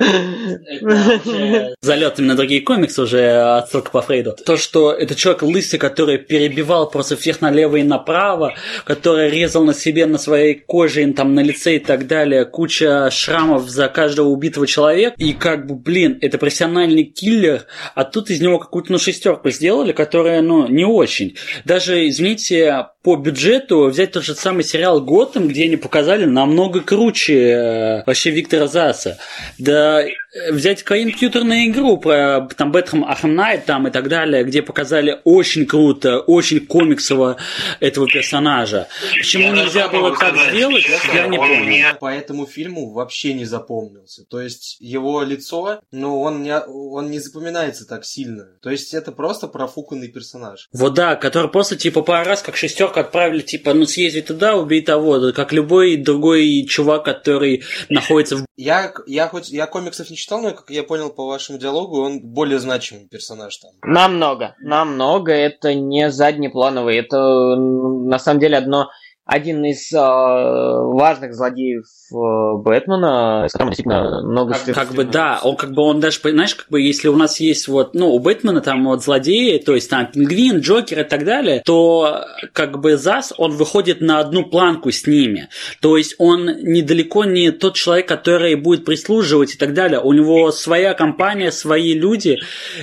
ну 0.81 1.75
залет 1.81 2.19
именно 2.19 2.35
другие 2.35 2.61
комиксы, 2.61 3.01
уже 3.01 3.57
отсылка 3.57 3.91
по 3.91 4.01
Фрейду. 4.01 4.35
То, 4.45 4.57
что 4.57 4.93
это 4.93 5.13
человек 5.13 5.43
лысый, 5.43 5.79
который 5.79 6.17
перебивал 6.17 6.89
просто 6.89 7.17
всех 7.17 7.41
налево 7.41 7.77
и 7.77 7.83
направо, 7.83 8.55
который 8.85 9.29
резал 9.29 9.63
на 9.65 9.73
себе, 9.73 10.05
на 10.05 10.17
своей 10.17 10.55
коже, 10.55 11.05
там, 11.13 11.35
на 11.35 11.41
лице 11.41 11.75
и 11.75 11.79
так 11.79 12.07
далее, 12.07 12.45
куча 12.45 13.09
шрамов 13.11 13.69
за 13.69 13.89
каждого 13.89 14.29
убитого 14.29 14.67
человека. 14.67 15.15
И 15.17 15.33
как 15.33 15.67
бы, 15.67 15.75
блин, 15.75 15.96
это 16.05 16.37
профессиональный 16.37 17.03
киллер, 17.03 17.65
а 17.95 18.03
тут 18.03 18.29
из 18.29 18.41
него 18.41 18.59
какую-то, 18.59 18.91
ну, 18.91 18.99
шестерку 18.99 19.49
сделали, 19.49 19.91
которая, 19.91 20.41
ну, 20.41 20.67
не 20.67 20.85
очень. 20.85 21.35
Даже, 21.65 22.07
извините, 22.07 22.87
по 23.03 23.15
бюджету 23.15 23.85
взять 23.85 24.11
тот 24.11 24.23
же 24.23 24.35
самый 24.35 24.63
сериал 24.63 25.01
«Готэм», 25.01 25.47
где 25.47 25.63
они 25.65 25.77
показали 25.77 26.25
намного 26.25 26.81
круче 26.81 27.39
э, 27.39 28.03
вообще 28.05 28.31
Виктора 28.31 28.67
Заса. 28.67 29.17
Да 29.57 30.03
взять 30.51 30.83
компьютерную 30.83 31.67
игру 31.67 31.97
про 31.97 32.47
там 32.55 32.71
Batman 32.71 33.03
Arkham 33.05 33.35
Knight 33.35 33.65
там 33.65 33.87
и 33.87 33.91
так 33.91 34.07
далее, 34.07 34.43
где 34.43 34.61
показали 34.61 35.19
очень 35.23 35.65
круто, 35.65 36.19
очень 36.19 36.65
комиксово 36.65 37.37
этого 37.79 38.07
персонажа. 38.07 38.87
Почему 39.13 39.53
я 39.55 39.63
нельзя 39.63 39.87
было 39.89 40.09
так 40.09 40.17
сказать, 40.17 40.53
сделать, 40.53 40.85
я 41.13 41.27
не 41.27 41.37
помню. 41.37 41.63
Мне 41.63 41.93
по 41.99 42.11
этому 42.11 42.45
фильму 42.45 42.91
вообще 42.91 43.33
не 43.33 43.45
запомнился. 43.45 44.23
То 44.25 44.41
есть 44.41 44.77
его 44.79 45.23
лицо, 45.23 45.81
ну, 45.91 46.21
он 46.21 46.43
не, 46.43 46.57
он 46.59 47.09
не 47.11 47.19
запоминается 47.19 47.87
так 47.87 48.05
сильно. 48.05 48.45
То 48.61 48.69
есть 48.69 48.93
это 48.93 49.11
просто 49.11 49.47
профуканный 49.47 50.07
персонаж. 50.07 50.69
Вот 50.73 50.93
да, 50.93 51.15
который 51.15 51.49
просто 51.49 51.75
типа 51.75 52.01
пару 52.01 52.27
раз 52.27 52.41
как 52.41 52.55
шестерка 52.55 53.01
отправили, 53.01 53.41
типа, 53.41 53.73
ну 53.73 53.85
съезди 53.85 54.21
туда, 54.21 54.55
убей 54.55 54.81
того, 54.81 55.31
как 55.33 55.51
любой 55.51 55.97
другой 55.97 56.65
чувак, 56.69 57.05
который 57.05 57.63
находится 57.89 58.37
в... 58.37 58.45
Я, 58.55 58.93
я 59.05 59.27
хоть, 59.27 59.49
я 59.49 59.67
комиксов 59.67 60.09
не 60.09 60.17
читал, 60.27 60.41
но, 60.41 60.51
как 60.51 60.69
я 60.69 60.83
понял 60.83 61.09
по 61.09 61.25
вашему 61.25 61.57
диалогу, 61.57 62.01
он 62.01 62.19
более 62.19 62.59
значимый 62.59 63.07
персонаж 63.07 63.55
там. 63.57 63.71
Намного, 63.81 64.55
намного. 64.59 65.31
Это 65.31 65.73
не 65.73 66.11
заднеплановый. 66.11 66.97
Это, 66.97 67.55
на 67.55 68.19
самом 68.19 68.41
деле, 68.41 68.57
одно 68.57 68.89
один 69.27 69.65
из 69.65 69.91
э, 69.91 69.97
важных 69.97 71.33
злодеев 71.33 71.83
э, 71.83 72.63
Бэтмена, 72.63 73.45
с 73.49 73.51
которым 73.51 73.71
действительно 73.71 74.21
много 74.23 74.53
как, 74.53 74.73
как 74.73 74.93
бы 74.93 75.03
да, 75.03 75.41
он 75.43 75.57
как 75.57 75.73
бы 75.73 75.81
он 75.81 75.99
даже, 75.99 76.19
знаешь, 76.23 76.55
как 76.55 76.69
бы 76.69 76.81
если 76.81 77.09
у 77.09 77.17
нас 77.17 77.41
есть 77.41 77.67
вот, 77.67 77.93
ну, 77.93 78.07
у 78.13 78.19
Бэтмена 78.19 78.61
там 78.61 78.85
вот 78.85 79.03
злодеи, 79.03 79.57
то 79.57 79.75
есть 79.75 79.89
там 79.89 80.09
Пингвин, 80.09 80.59
Джокер 80.59 81.01
и 81.01 81.03
так 81.03 81.25
далее, 81.25 81.61
то 81.65 82.23
как 82.53 82.79
бы 82.79 82.95
Зас, 82.95 83.33
он 83.37 83.51
выходит 83.51 83.99
на 83.99 84.19
одну 84.19 84.45
планку 84.45 84.91
с 84.91 85.05
ними. 85.05 85.49
То 85.81 85.97
есть 85.97 86.15
он 86.19 86.45
недалеко 86.45 87.25
не 87.25 87.51
тот 87.51 87.75
человек, 87.75 88.07
который 88.07 88.55
будет 88.55 88.85
прислуживать 88.85 89.55
и 89.55 89.57
так 89.57 89.73
далее. 89.73 89.99
У 89.99 90.13
него 90.13 90.51
своя 90.53 90.93
компания, 90.93 91.51
свои 91.51 91.93
люди, 91.93 92.37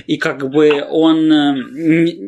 и 0.07 0.19
как 0.19 0.51
бы 0.51 0.85
он, 0.91 1.33
э, 1.33 1.55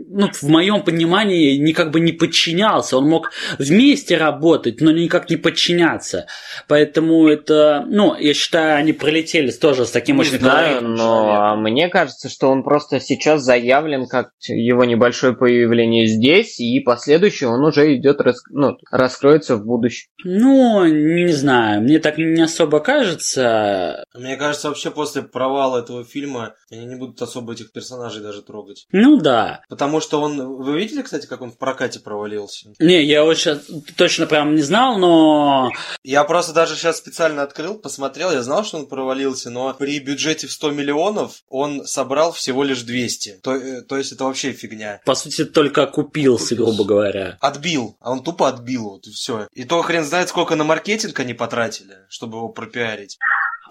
ну, 0.08 0.30
в 0.32 0.42
моем 0.44 0.82
понимании, 0.82 1.58
не 1.58 1.74
как 1.74 1.90
бы 1.90 2.00
не 2.00 2.12
подчинялся. 2.12 2.96
Он 2.96 3.06
мог 3.06 3.32
вместе 3.58 4.05
вместе 4.06 4.16
работать, 4.16 4.80
но 4.80 4.90
никак 4.90 5.30
не 5.30 5.36
подчиняться. 5.36 6.26
Поэтому 6.68 7.28
это, 7.28 7.84
ну, 7.88 8.16
я 8.16 8.34
считаю, 8.34 8.76
они 8.76 8.92
пролетели 8.92 9.50
тоже 9.50 9.86
с 9.86 9.90
таким 9.90 10.16
не 10.16 10.22
очень 10.22 10.38
знаю, 10.38 10.82
но 10.82 11.30
а 11.30 11.56
мне 11.56 11.88
кажется, 11.88 12.28
что 12.28 12.48
он 12.48 12.62
просто 12.62 13.00
сейчас 13.00 13.42
заявлен 13.42 14.06
как 14.06 14.30
его 14.48 14.84
небольшое 14.84 15.34
появление 15.34 16.06
здесь, 16.06 16.60
и 16.60 16.80
последующее 16.80 17.48
он 17.48 17.64
уже 17.64 17.94
идет, 17.96 18.20
рас... 18.20 18.42
ну, 18.50 18.76
раскроется 18.90 19.56
в 19.56 19.64
будущем. 19.64 20.08
Ну, 20.24 20.84
не 20.86 21.32
знаю, 21.32 21.82
мне 21.82 21.98
так 21.98 22.18
не 22.18 22.42
особо 22.42 22.80
кажется. 22.80 24.04
Мне 24.14 24.36
кажется, 24.36 24.68
вообще 24.68 24.90
после 24.90 25.22
провала 25.22 25.80
этого 25.80 26.04
фильма 26.04 26.54
они 26.70 26.86
не 26.86 26.96
будут 26.96 27.20
особо 27.22 27.52
этих 27.52 27.72
персонажей 27.72 28.22
даже 28.22 28.42
трогать. 28.42 28.86
Ну 28.90 29.18
да. 29.18 29.62
Потому 29.68 30.00
что 30.00 30.20
он... 30.20 30.56
Вы 30.62 30.78
видели, 30.78 31.02
кстати, 31.02 31.26
как 31.26 31.40
он 31.42 31.52
в 31.52 31.58
прокате 31.58 32.00
провалился? 32.00 32.72
Не, 32.78 33.04
я 33.04 33.24
очень 33.24 33.60
точно 33.96 34.26
прям 34.26 34.54
не 34.54 34.62
знал, 34.62 34.98
но... 34.98 35.70
Я 36.02 36.24
просто 36.24 36.52
даже 36.52 36.74
сейчас 36.74 36.98
специально 36.98 37.42
открыл, 37.42 37.78
посмотрел, 37.78 38.32
я 38.32 38.42
знал, 38.42 38.64
что 38.64 38.78
он 38.78 38.86
провалился, 38.86 39.50
но 39.50 39.72
при 39.74 39.98
бюджете 40.00 40.46
в 40.46 40.52
100 40.52 40.70
миллионов 40.72 41.42
он 41.48 41.86
собрал 41.86 42.32
всего 42.32 42.64
лишь 42.64 42.82
200. 42.82 43.40
То, 43.42 43.54
э, 43.54 43.82
то 43.82 43.96
есть 43.96 44.12
это 44.12 44.24
вообще 44.24 44.52
фигня. 44.52 45.00
По 45.04 45.14
сути, 45.14 45.44
только 45.44 45.84
окупился, 45.84 46.54
грубо 46.54 46.84
говоря. 46.84 47.38
Отбил. 47.40 47.96
А 48.00 48.10
он 48.10 48.22
тупо 48.22 48.48
отбил, 48.48 48.90
вот 48.90 49.06
и 49.06 49.10
все. 49.10 49.48
И 49.52 49.64
то 49.64 49.80
хрен 49.82 50.04
знает, 50.04 50.28
сколько 50.28 50.56
на 50.56 50.64
маркетинг 50.64 51.18
они 51.20 51.34
потратили, 51.34 51.96
чтобы 52.08 52.38
его 52.38 52.48
пропиарить. 52.48 53.18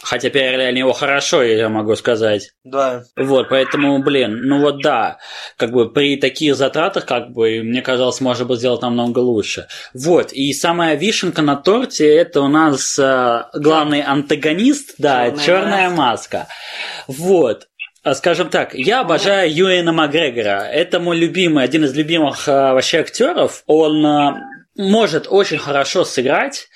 Хотя 0.04 0.28
они 0.28 0.80
его 0.80 0.94
хорошо, 0.94 1.44
я 1.44 1.70
могу 1.70 1.96
сказать. 1.96 2.52
Да. 2.64 3.04
Вот, 3.16 3.50
поэтому, 3.50 4.00
блин, 4.00 4.42
ну 4.44 4.60
вот 4.60 4.82
да, 4.82 5.18
как 5.58 5.72
бы 5.72 5.92
при 5.92 6.18
таких 6.18 6.56
затратах, 6.56 7.06
как 7.06 7.32
бы, 7.32 7.62
мне 7.64 7.82
казалось, 7.82 8.22
можно 8.22 8.46
бы 8.46 8.56
сделать 8.56 8.82
намного 8.82 9.20
лучше. 9.20 9.68
Вот, 9.94 10.32
и 10.34 10.54
самая 10.54 10.96
вишенка 10.96 11.42
на 11.42 11.56
торте, 11.56 12.14
это 12.14 12.42
у 12.42 12.48
нас 12.48 13.00
э, 13.00 13.46
главный 13.54 14.02
антагонист, 14.02 14.96
да, 14.98 15.32
черная 15.32 15.90
маска. 15.90 16.48
Вот. 17.08 17.68
А, 18.06 18.14
скажем 18.14 18.50
так, 18.50 18.76
я 18.76 19.02
обожаю 19.02 19.52
Юэна 19.52 19.92
Макгрегора. 19.92 20.68
Это 20.72 21.00
мой 21.00 21.18
любимый, 21.18 21.64
один 21.64 21.86
из 21.86 21.96
любимых 21.96 22.48
э, 22.48 22.52
вообще 22.52 23.00
актеров. 23.00 23.64
Он 23.66 24.06
э, 24.06 24.34
может 24.78 25.28
очень 25.30 25.58
хорошо 25.58 26.04
сыграть, 26.04 26.68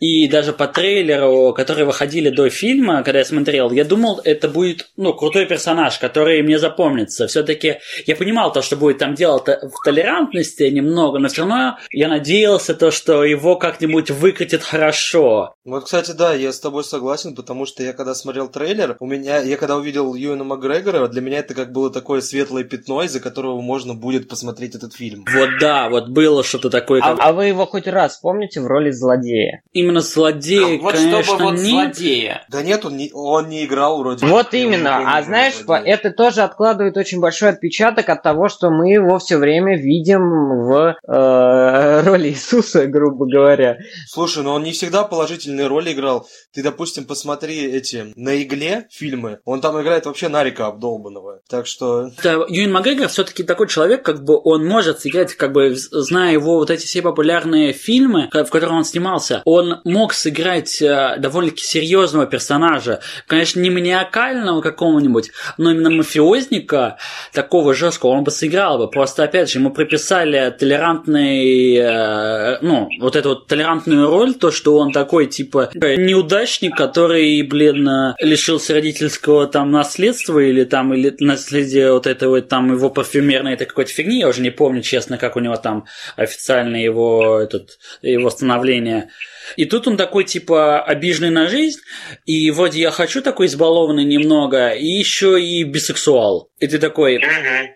и 0.00 0.28
даже 0.28 0.52
по 0.52 0.66
трейлеру, 0.66 1.52
которые 1.54 1.86
выходили 1.86 2.30
до 2.30 2.48
фильма, 2.50 3.02
когда 3.02 3.20
я 3.20 3.24
смотрел, 3.24 3.70
я 3.70 3.84
думал, 3.84 4.20
это 4.24 4.48
будет, 4.48 4.90
ну, 4.96 5.14
крутой 5.14 5.46
персонаж, 5.46 5.98
который 5.98 6.42
мне 6.42 6.58
запомнится. 6.58 7.26
Все-таки 7.26 7.78
я 8.06 8.16
понимал 8.16 8.52
то, 8.52 8.62
что 8.62 8.76
будет 8.76 8.98
там 8.98 9.14
дело 9.14 9.38
в 9.38 9.84
толерантности 9.84 10.64
немного, 10.64 11.18
но 11.18 11.28
все 11.28 11.42
равно 11.42 11.78
я 11.90 12.08
надеялся 12.08 12.74
то, 12.74 12.90
что 12.90 13.24
его 13.24 13.56
как-нибудь 13.56 14.10
выкатит 14.10 14.62
хорошо. 14.62 15.54
Вот, 15.64 15.84
кстати, 15.84 16.10
да, 16.10 16.34
я 16.34 16.52
с 16.52 16.60
тобой 16.60 16.84
согласен, 16.84 17.34
потому 17.34 17.66
что 17.66 17.82
я 17.82 17.92
когда 17.92 18.14
смотрел 18.14 18.48
трейлер, 18.48 18.96
у 19.00 19.06
меня, 19.06 19.38
я 19.38 19.56
когда 19.56 19.76
увидел 19.76 20.14
Юэна 20.14 20.44
Макгрегора, 20.44 21.06
для 21.08 21.20
меня 21.20 21.38
это 21.38 21.54
как 21.54 21.72
было 21.72 21.90
такое 21.90 22.20
светлое 22.20 22.64
пятно, 22.64 23.02
из-за 23.02 23.20
которого 23.20 23.60
можно 23.60 23.94
будет 23.94 24.28
посмотреть 24.28 24.74
этот 24.74 24.94
фильм. 24.94 25.24
Вот 25.32 25.50
да, 25.60 25.88
вот 25.88 26.08
было 26.08 26.42
что-то 26.42 26.70
такое. 26.70 27.00
А, 27.00 27.16
как... 27.16 27.24
а 27.24 27.32
вы 27.32 27.43
вы 27.44 27.48
его 27.48 27.66
хоть 27.66 27.86
раз 27.86 28.18
помните 28.22 28.60
в 28.60 28.66
роли 28.66 28.90
злодея? 28.90 29.62
Именно 29.72 30.00
злодея, 30.00 30.80
вот 30.80 30.94
конечно, 30.94 31.22
чтобы 31.22 31.44
вот 31.44 31.60
нет. 31.60 31.94
злодея. 31.94 32.46
Да 32.48 32.62
нет, 32.62 32.84
он 32.86 32.96
не, 32.96 33.10
он 33.12 33.48
не 33.50 33.66
играл 33.66 33.98
вроде. 33.98 34.24
Вот 34.24 34.54
именно. 34.54 35.14
А 35.14 35.22
знаешь, 35.22 35.56
злодея. 35.56 35.94
это 35.94 36.10
тоже 36.10 36.40
откладывает 36.40 36.96
очень 36.96 37.20
большой 37.20 37.50
отпечаток 37.50 38.08
от 38.08 38.22
того, 38.22 38.48
что 38.48 38.70
мы 38.70 38.92
его 38.92 39.18
все 39.18 39.36
время 39.36 39.76
видим 39.76 40.22
в 40.64 40.96
э, 41.06 42.02
роли 42.06 42.28
Иисуса, 42.28 42.86
грубо 42.86 43.26
говоря. 43.26 43.76
Слушай, 44.06 44.42
но 44.42 44.54
он 44.54 44.62
не 44.62 44.72
всегда 44.72 45.04
положительные 45.04 45.66
роли 45.66 45.92
играл. 45.92 46.26
Ты, 46.54 46.62
допустим, 46.62 47.04
посмотри 47.04 47.62
эти 47.66 48.12
на 48.16 48.42
игле 48.42 48.86
фильмы. 48.90 49.40
Он 49.44 49.60
там 49.60 49.80
играет 49.82 50.06
вообще 50.06 50.28
Нарика 50.28 50.66
обдолбанного. 50.66 51.40
Так 51.48 51.66
что. 51.66 52.10
Да, 52.22 52.44
Юин 52.48 52.72
Макгрегор 52.72 53.08
все-таки 53.08 53.42
такой 53.42 53.68
человек, 53.68 54.02
как 54.02 54.24
бы 54.24 54.40
он 54.42 54.66
может 54.66 55.00
сыграть, 55.00 55.34
как 55.34 55.52
бы 55.52 55.74
зная 55.74 56.32
его 56.32 56.56
вот 56.56 56.70
эти 56.70 56.86
все 56.86 57.02
популярные 57.02 57.33
популярные 57.34 57.72
фильмы, 57.72 58.28
в 58.32 58.50
которых 58.50 58.70
он 58.70 58.84
снимался, 58.84 59.42
он 59.44 59.80
мог 59.84 60.14
сыграть 60.14 60.80
э, 60.80 61.16
довольно-таки 61.18 61.64
серьезного 61.64 62.26
персонажа. 62.26 63.00
Конечно, 63.26 63.60
не 63.60 63.70
маниакального 63.70 64.60
какого-нибудь, 64.60 65.30
но 65.58 65.72
именно 65.72 65.90
мафиозника 65.90 66.98
такого 67.32 67.74
жесткого 67.74 68.10
он 68.10 68.24
бы 68.24 68.30
сыграл 68.30 68.78
бы. 68.78 68.88
Просто, 68.88 69.24
опять 69.24 69.50
же, 69.50 69.58
ему 69.58 69.70
приписали 69.70 70.54
толерантный, 70.56 71.74
э, 71.76 72.58
ну, 72.62 72.88
вот 73.00 73.16
эту 73.16 73.30
вот 73.30 73.46
толерантную 73.48 74.08
роль, 74.08 74.34
то, 74.34 74.50
что 74.50 74.76
он 74.78 74.92
такой, 74.92 75.26
типа, 75.26 75.70
неудачник, 75.74 76.76
который, 76.76 77.42
блин, 77.42 77.88
э, 77.88 78.14
лишился 78.20 78.74
родительского 78.74 79.46
там 79.48 79.72
наследства 79.72 80.38
или 80.38 80.64
там, 80.64 80.94
или 80.94 81.14
наследия 81.18 81.92
вот 81.92 82.06
этого 82.06 82.40
там 82.42 82.72
его 82.72 82.90
парфюмерной 82.90 83.54
этой 83.54 83.66
какой-то 83.66 83.90
фигни, 83.90 84.20
я 84.20 84.28
уже 84.28 84.40
не 84.40 84.50
помню, 84.50 84.82
честно, 84.82 85.18
как 85.18 85.36
у 85.36 85.40
него 85.40 85.56
там 85.56 85.86
официально 86.16 86.76
его 86.76 87.23
этот, 87.24 87.78
его 88.02 88.30
становление. 88.30 89.10
И 89.56 89.64
тут 89.64 89.86
он 89.88 89.96
такой, 89.96 90.24
типа, 90.24 90.82
обиженный 90.82 91.30
на 91.30 91.48
жизнь, 91.48 91.80
и 92.26 92.50
вроде 92.50 92.80
я 92.80 92.90
хочу 92.90 93.22
такой 93.22 93.46
избалованный 93.46 94.04
немного, 94.04 94.70
и 94.70 94.86
еще 94.86 95.40
и 95.42 95.64
бисексуал. 95.64 96.50
И 96.60 96.66
ты 96.66 96.78
такой, 96.78 97.20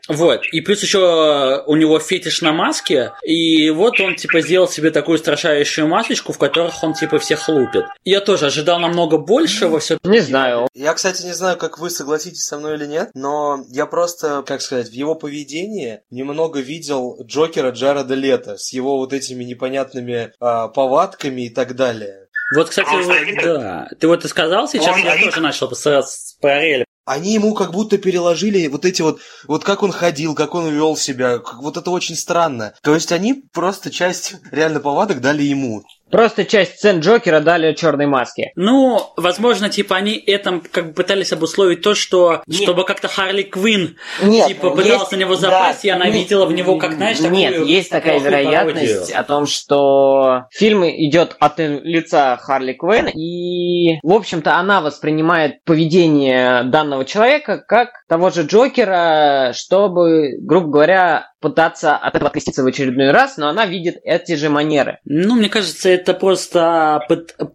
вот. 0.08 0.42
И 0.52 0.60
плюс 0.60 0.82
еще 0.82 1.62
у 1.66 1.76
него 1.76 1.98
фетиш 1.98 2.40
на 2.42 2.52
маске, 2.52 3.12
и 3.22 3.70
вот 3.70 4.00
он, 4.00 4.16
типа, 4.16 4.40
сделал 4.40 4.68
себе 4.68 4.90
такую 4.90 5.18
страшающую 5.18 5.86
масочку, 5.86 6.32
в 6.32 6.38
которых 6.38 6.82
он, 6.82 6.94
типа, 6.94 7.18
всех 7.18 7.48
лупит. 7.48 7.84
Я 8.04 8.20
тоже 8.20 8.46
ожидал 8.46 8.78
намного 8.78 9.18
большего 9.18 9.78
все 9.78 9.98
Не 10.04 10.20
знаю. 10.20 10.68
Я, 10.74 10.94
кстати, 10.94 11.22
не 11.22 11.34
знаю, 11.34 11.56
как 11.56 11.78
вы 11.78 11.90
согласитесь 11.90 12.44
со 12.44 12.58
мной 12.58 12.76
или 12.76 12.86
нет, 12.86 13.10
но 13.14 13.64
я 13.68 13.86
просто, 13.86 14.42
как 14.46 14.62
сказать, 14.62 14.88
в 14.88 14.92
его 14.92 15.14
поведении 15.14 16.00
немного 16.10 16.60
видел 16.60 17.18
Джокера 17.22 17.70
Джареда 17.70 18.14
Лето 18.14 18.56
с 18.56 18.72
его 18.72 18.98
вот 18.98 19.12
этими 19.12 19.44
непонятными 19.44 20.32
а, 20.40 20.68
повадками 20.68 21.46
и 21.46 21.50
так 21.58 21.74
далее. 21.74 22.28
Вот, 22.54 22.68
кстати, 22.68 22.88
вот, 22.88 23.42
да. 23.42 23.88
Ты 23.98 24.06
вот 24.06 24.24
и 24.24 24.28
сказал 24.28 24.68
сейчас, 24.68 24.94
он, 24.94 25.02
я 25.02 25.12
они... 25.12 25.24
тоже 25.24 25.40
начал 25.40 25.74
с, 25.74 25.86
с 25.86 26.36
параллели 26.40 26.84
они 27.08 27.32
ему 27.32 27.54
как 27.54 27.72
будто 27.72 27.96
переложили 27.96 28.66
вот 28.66 28.84
эти 28.84 29.00
вот, 29.00 29.20
вот 29.46 29.64
как 29.64 29.82
он 29.82 29.92
ходил, 29.92 30.34
как 30.34 30.54
он 30.54 30.68
вел 30.68 30.94
себя, 30.94 31.38
как, 31.38 31.62
вот 31.62 31.78
это 31.78 31.90
очень 31.90 32.14
странно. 32.14 32.74
То 32.82 32.94
есть 32.94 33.12
они 33.12 33.44
просто 33.52 33.90
часть 33.90 34.36
реально 34.52 34.80
повадок 34.80 35.22
дали 35.22 35.42
ему. 35.42 35.84
Просто 36.10 36.44
часть 36.44 36.76
сцен 36.76 37.00
Джокера 37.00 37.40
дали 37.40 37.74
черной 37.74 38.06
маске. 38.06 38.52
Ну, 38.56 39.00
возможно, 39.16 39.68
типа 39.68 39.96
они 39.96 40.14
этом 40.14 40.60
как 40.60 40.88
бы 40.88 40.92
пытались 40.94 41.32
обусловить 41.32 41.82
то, 41.82 41.94
что 41.94 42.42
нет. 42.46 42.62
чтобы 42.62 42.84
как-то 42.84 43.08
Харли 43.08 43.42
Квин 43.42 43.96
типа 44.20 44.70
пытался 44.70 44.92
есть, 44.92 45.12
на 45.12 45.16
него 45.16 45.36
запасть, 45.36 45.82
да, 45.82 45.88
и 45.88 45.90
она 45.90 46.06
нет, 46.06 46.14
видела 46.14 46.46
в 46.46 46.52
него 46.52 46.78
как, 46.78 46.94
знаешь, 46.94 47.18
такую 47.18 47.34
Нет, 47.34 47.66
есть 47.66 47.90
такая 47.90 48.18
вероятность 48.20 48.92
пародию. 48.92 49.20
о 49.20 49.24
том, 49.24 49.46
что 49.46 50.44
фильм 50.50 50.84
идет 50.84 51.36
от 51.38 51.58
лица 51.58 52.36
Харли 52.36 52.72
Квин, 52.72 53.08
и, 53.08 53.98
в 54.02 54.12
общем-то, 54.12 54.56
она 54.56 54.80
воспринимает 54.80 55.62
поведение 55.64 56.64
данного 56.64 57.04
человека 57.04 57.58
как 57.58 57.90
того 58.08 58.30
же 58.30 58.42
Джокера, 58.42 59.52
чтобы, 59.54 60.38
грубо 60.40 60.68
говоря, 60.68 61.26
пытаться 61.40 61.96
от 61.96 62.14
этого 62.14 62.28
откреститься 62.28 62.62
в 62.62 62.66
очередной 62.66 63.10
раз, 63.10 63.36
но 63.36 63.48
она 63.48 63.66
видит 63.66 63.96
эти 64.02 64.34
же 64.34 64.48
манеры. 64.48 64.98
Ну, 65.04 65.34
мне 65.34 65.48
кажется, 65.48 65.97
это 66.02 66.14
просто 66.14 67.00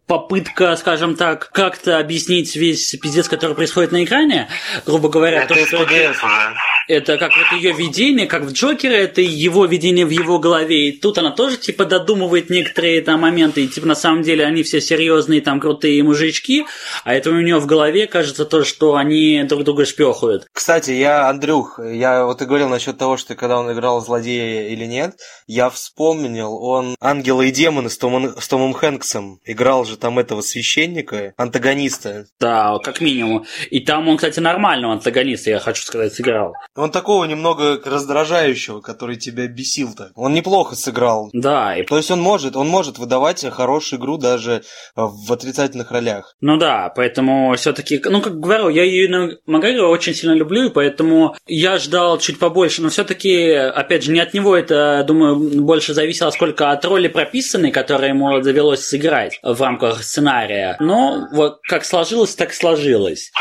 попытка, 0.08 0.75
скажем 0.75 1.15
так, 1.15 1.49
как-то 1.51 1.99
объяснить 1.99 2.56
весь 2.56 2.95
пиздец, 3.01 3.27
который 3.27 3.56
происходит 3.56 3.91
на 3.91 4.03
экране, 4.03 4.49
грубо 4.86 5.10
говоря. 5.10 5.43
Это 5.43 5.56
то, 5.56 5.65
что 5.65 5.84
это, 5.84 6.53
это 6.88 7.17
как 7.17 7.32
вот 7.36 7.58
ее 7.58 7.74
видение, 7.74 8.28
как 8.28 8.43
в 8.43 8.52
Джокере, 8.52 8.98
это 8.98 9.22
его 9.22 9.65
видение 9.65 10.06
в 10.06 10.10
его 10.10 10.39
голове. 10.39 10.89
И 10.89 10.91
тут 10.91 11.17
она 11.17 11.32
тоже, 11.32 11.58
типа, 11.58 11.86
додумывает 11.86 12.50
некоторые 12.50 13.02
там 13.02 13.22
моменты, 13.22 13.63
и, 13.63 13.67
типа, 13.67 13.88
на 13.88 13.96
самом 13.96 14.24
деле 14.24 14.46
они 14.46 14.63
все 14.63 14.82
серьезные, 14.82 15.41
там, 15.41 15.60
крутые 15.60 16.04
мужички, 16.04 16.65
а 17.04 17.13
это 17.13 17.30
у 17.30 17.39
нее 17.39 17.60
в 17.60 17.65
голове 17.65 18.08
кажется 18.08 18.46
то, 18.46 18.63
что 18.63 18.96
они 18.96 19.43
друг 19.43 19.63
друга 19.63 19.86
шпехают. 19.86 20.48
Кстати, 20.52 20.91
я, 20.91 21.30
Андрюх, 21.30 21.80
я 21.80 22.26
вот 22.26 22.41
и 22.41 22.46
говорил 22.46 22.69
насчет 22.69 22.98
того, 22.98 23.17
что 23.17 23.36
когда 23.36 23.60
он 23.60 23.72
играл 23.72 24.02
злодея 24.02 24.69
или 24.69 24.86
нет, 24.86 25.15
я 25.48 25.69
вспомнил, 25.69 26.56
он 26.56 26.96
«Ангелы 27.00 27.50
и 27.50 27.52
демоны» 27.52 27.89
с 27.89 27.98
Томом, 27.98 28.36
с 28.39 28.48
Томом 28.48 28.74
Хэнксом 28.74 29.39
играл 29.46 29.86
же 29.86 29.98
там 29.98 30.19
этого 30.19 30.41
священника, 30.41 31.34
антагониста. 31.38 32.26
Да, 32.39 32.78
как 32.84 33.02
минимум. 33.02 33.46
И 33.69 33.80
там 33.80 34.08
он, 34.08 34.17
кстати, 34.17 34.39
нормального 34.39 34.93
антагониста, 34.93 35.50
я 35.50 35.60
хочу 35.60 35.84
сказать, 35.84 36.13
сыграл. 36.13 36.54
Он 36.76 36.92
такого 36.92 37.26
немного 37.26 37.80
раздражающего, 37.84 38.82
который 38.82 39.16
тебя 39.16 39.48
бесил-то. 39.48 40.12
Он 40.16 40.34
неплохо 40.34 40.76
сыграл. 40.76 41.30
Да. 41.34 41.78
И... 41.78 41.84
То 41.84 41.98
есть 41.98 42.10
он 42.10 42.20
может, 42.20 42.56
он 42.56 42.68
может 42.68 42.98
выдавать 42.98 43.46
хорошую 43.52 44.00
игру 44.00 44.18
даже 44.18 44.64
в 44.96 45.32
отрицательных 45.32 45.92
ролях. 45.92 46.36
Ну 46.42 46.58
да, 46.58 46.92
поэтому 46.96 47.56
все-таки, 47.56 48.02
ну 48.06 48.22
как 48.22 48.40
говорю, 48.40 48.70
я 48.70 48.84
Юина 48.84 49.38
Магарио 49.46 49.90
очень 49.90 50.16
сильно 50.16 50.34
люблю, 50.34 50.66
и 50.66 50.70
поэтому 50.70 51.36
я 51.46 51.78
ждал 51.78 52.18
чуть 52.18 52.40
побольше, 52.40 52.82
но 52.82 52.90
все-таки, 52.90 53.52
опять 53.52 54.04
же, 54.04 54.12
не 54.12 54.20
от 54.20 54.34
него 54.34 54.56
это, 54.56 55.04
думаю, 55.08 55.36
больше 55.64 55.94
зависело, 55.94 56.32
сколько 56.32 56.72
от 56.72 56.84
роли 56.86 57.08
прописанной, 57.08 57.72
которая 57.72 58.10
ему 58.10 58.40
довелось 58.42 58.86
сыграть 58.86 59.40
в 59.44 59.62
рамках 59.62 60.04
сценария. 60.04 60.78
Но 60.80 61.28
вот 61.32 61.60
как 61.64 61.86
сложилось, 61.86 62.36
так 62.36 62.54
сложилось. 62.54 63.32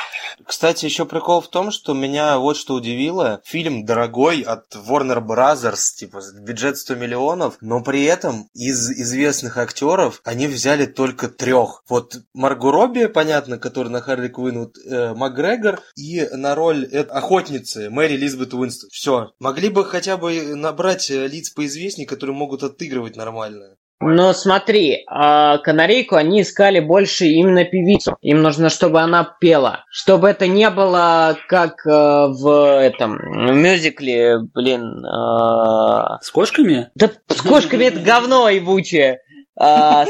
Кстати, 0.45 0.85
еще 0.85 1.05
прикол 1.05 1.41
в 1.41 1.49
том, 1.49 1.71
что 1.71 1.95
меня 1.95 2.39
вот 2.39 2.57
что 2.57 2.75
удивило. 2.75 3.22
Фильм 3.45 3.85
дорогой 3.85 4.41
от 4.43 4.75
Warner 4.75 5.21
Brothers, 5.25 5.95
типа 5.97 6.21
бюджет 6.41 6.79
100 6.79 6.95
миллионов, 6.97 7.57
но 7.61 7.83
при 7.83 8.05
этом 8.05 8.49
из 8.55 8.91
известных 8.91 9.57
актеров 9.57 10.21
они 10.25 10.47
взяли 10.47 10.87
только 10.87 11.29
трех. 11.29 11.83
Вот 11.89 12.17
Марго 12.35 12.71
Робби, 12.71 13.07
понятно, 13.07 13.59
который 13.59 13.89
на 13.89 14.01
Харли 14.01 14.29
Квинн, 14.29 14.59
вот, 14.61 14.79
э, 14.79 15.15
Макгрегор, 15.15 15.81
и 15.97 16.29
на 16.33 16.55
роль 16.55 16.89
э, 16.91 17.01
охотницы 17.03 17.91
Мэри 17.91 18.17
Лизбет 18.17 18.55
Уинстон. 18.55 18.91
Все. 18.93 19.33
Могли 19.39 19.69
бы 19.69 19.85
хотя 19.85 20.17
бы 20.17 20.55
набрать 20.55 21.11
э, 21.11 21.27
лиц 21.27 21.51
поизвестней, 21.51 22.07
которые 22.07 22.37
могут 22.37 22.63
отыгрывать 22.63 23.17
нормально. 23.17 23.77
Но 24.05 24.33
смотри, 24.33 25.05
а 25.07 25.59
канарейку 25.59 26.17
они 26.17 26.43
искали 26.43 26.81
больше 26.81 27.27
именно 27.27 27.65
певицу. 27.65 28.17
Им 28.21 28.43
нужно, 28.43 28.69
чтобы 28.69 29.01
она 29.01 29.37
пела. 29.41 29.85
Чтобы 29.91 30.29
это 30.29 30.49
не 30.49 30.69
было 30.71 31.37
как 31.49 31.87
э, 31.87 31.91
в 31.91 32.81
этом 32.81 33.17
в 33.17 33.55
мюзикле, 33.55 34.41
блин. 34.41 35.05
Э... 35.05 36.19
С 36.21 36.31
кошками? 36.31 36.91
Да 36.97 37.11
с 37.29 37.43
кошками 37.43 37.85
это 37.85 38.01
говно 38.01 38.49
ебучее. 38.49 39.21
А, 39.59 40.07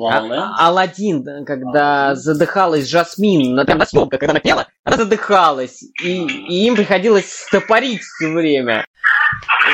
а, 0.00 0.66
Алладин, 0.66 1.44
когда 1.44 2.14
задыхалась 2.14 2.88
Жасмин, 2.88 3.54
на 3.54 3.66
там 3.66 3.84
съемка, 3.84 4.16
когда 4.16 4.30
она 4.30 4.40
пела, 4.40 4.66
она 4.84 4.96
задыхалась, 4.96 5.82
и, 6.02 6.24
и 6.24 6.66
им 6.66 6.74
приходилось 6.74 7.30
стопорить 7.30 8.00
все 8.02 8.28
время. 8.28 8.86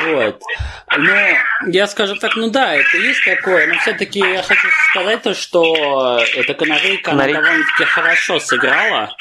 Вот. 0.03 0.41
Ну, 0.97 1.13
я 1.67 1.87
скажу 1.87 2.15
так, 2.15 2.35
ну 2.35 2.49
да, 2.49 2.75
это 2.75 2.97
есть 2.97 3.23
такое, 3.25 3.67
но 3.67 3.79
все-таки 3.79 4.19
я 4.19 4.43
хочу 4.43 4.67
сказать 4.91 5.21
то, 5.21 5.33
что 5.33 6.19
эта 6.35 6.53
канарейка, 6.53 7.11
Канарей... 7.11 7.35
она 7.35 7.43
довольно-таки 7.43 7.85
хорошо 7.85 8.39
сыграла. 8.39 9.15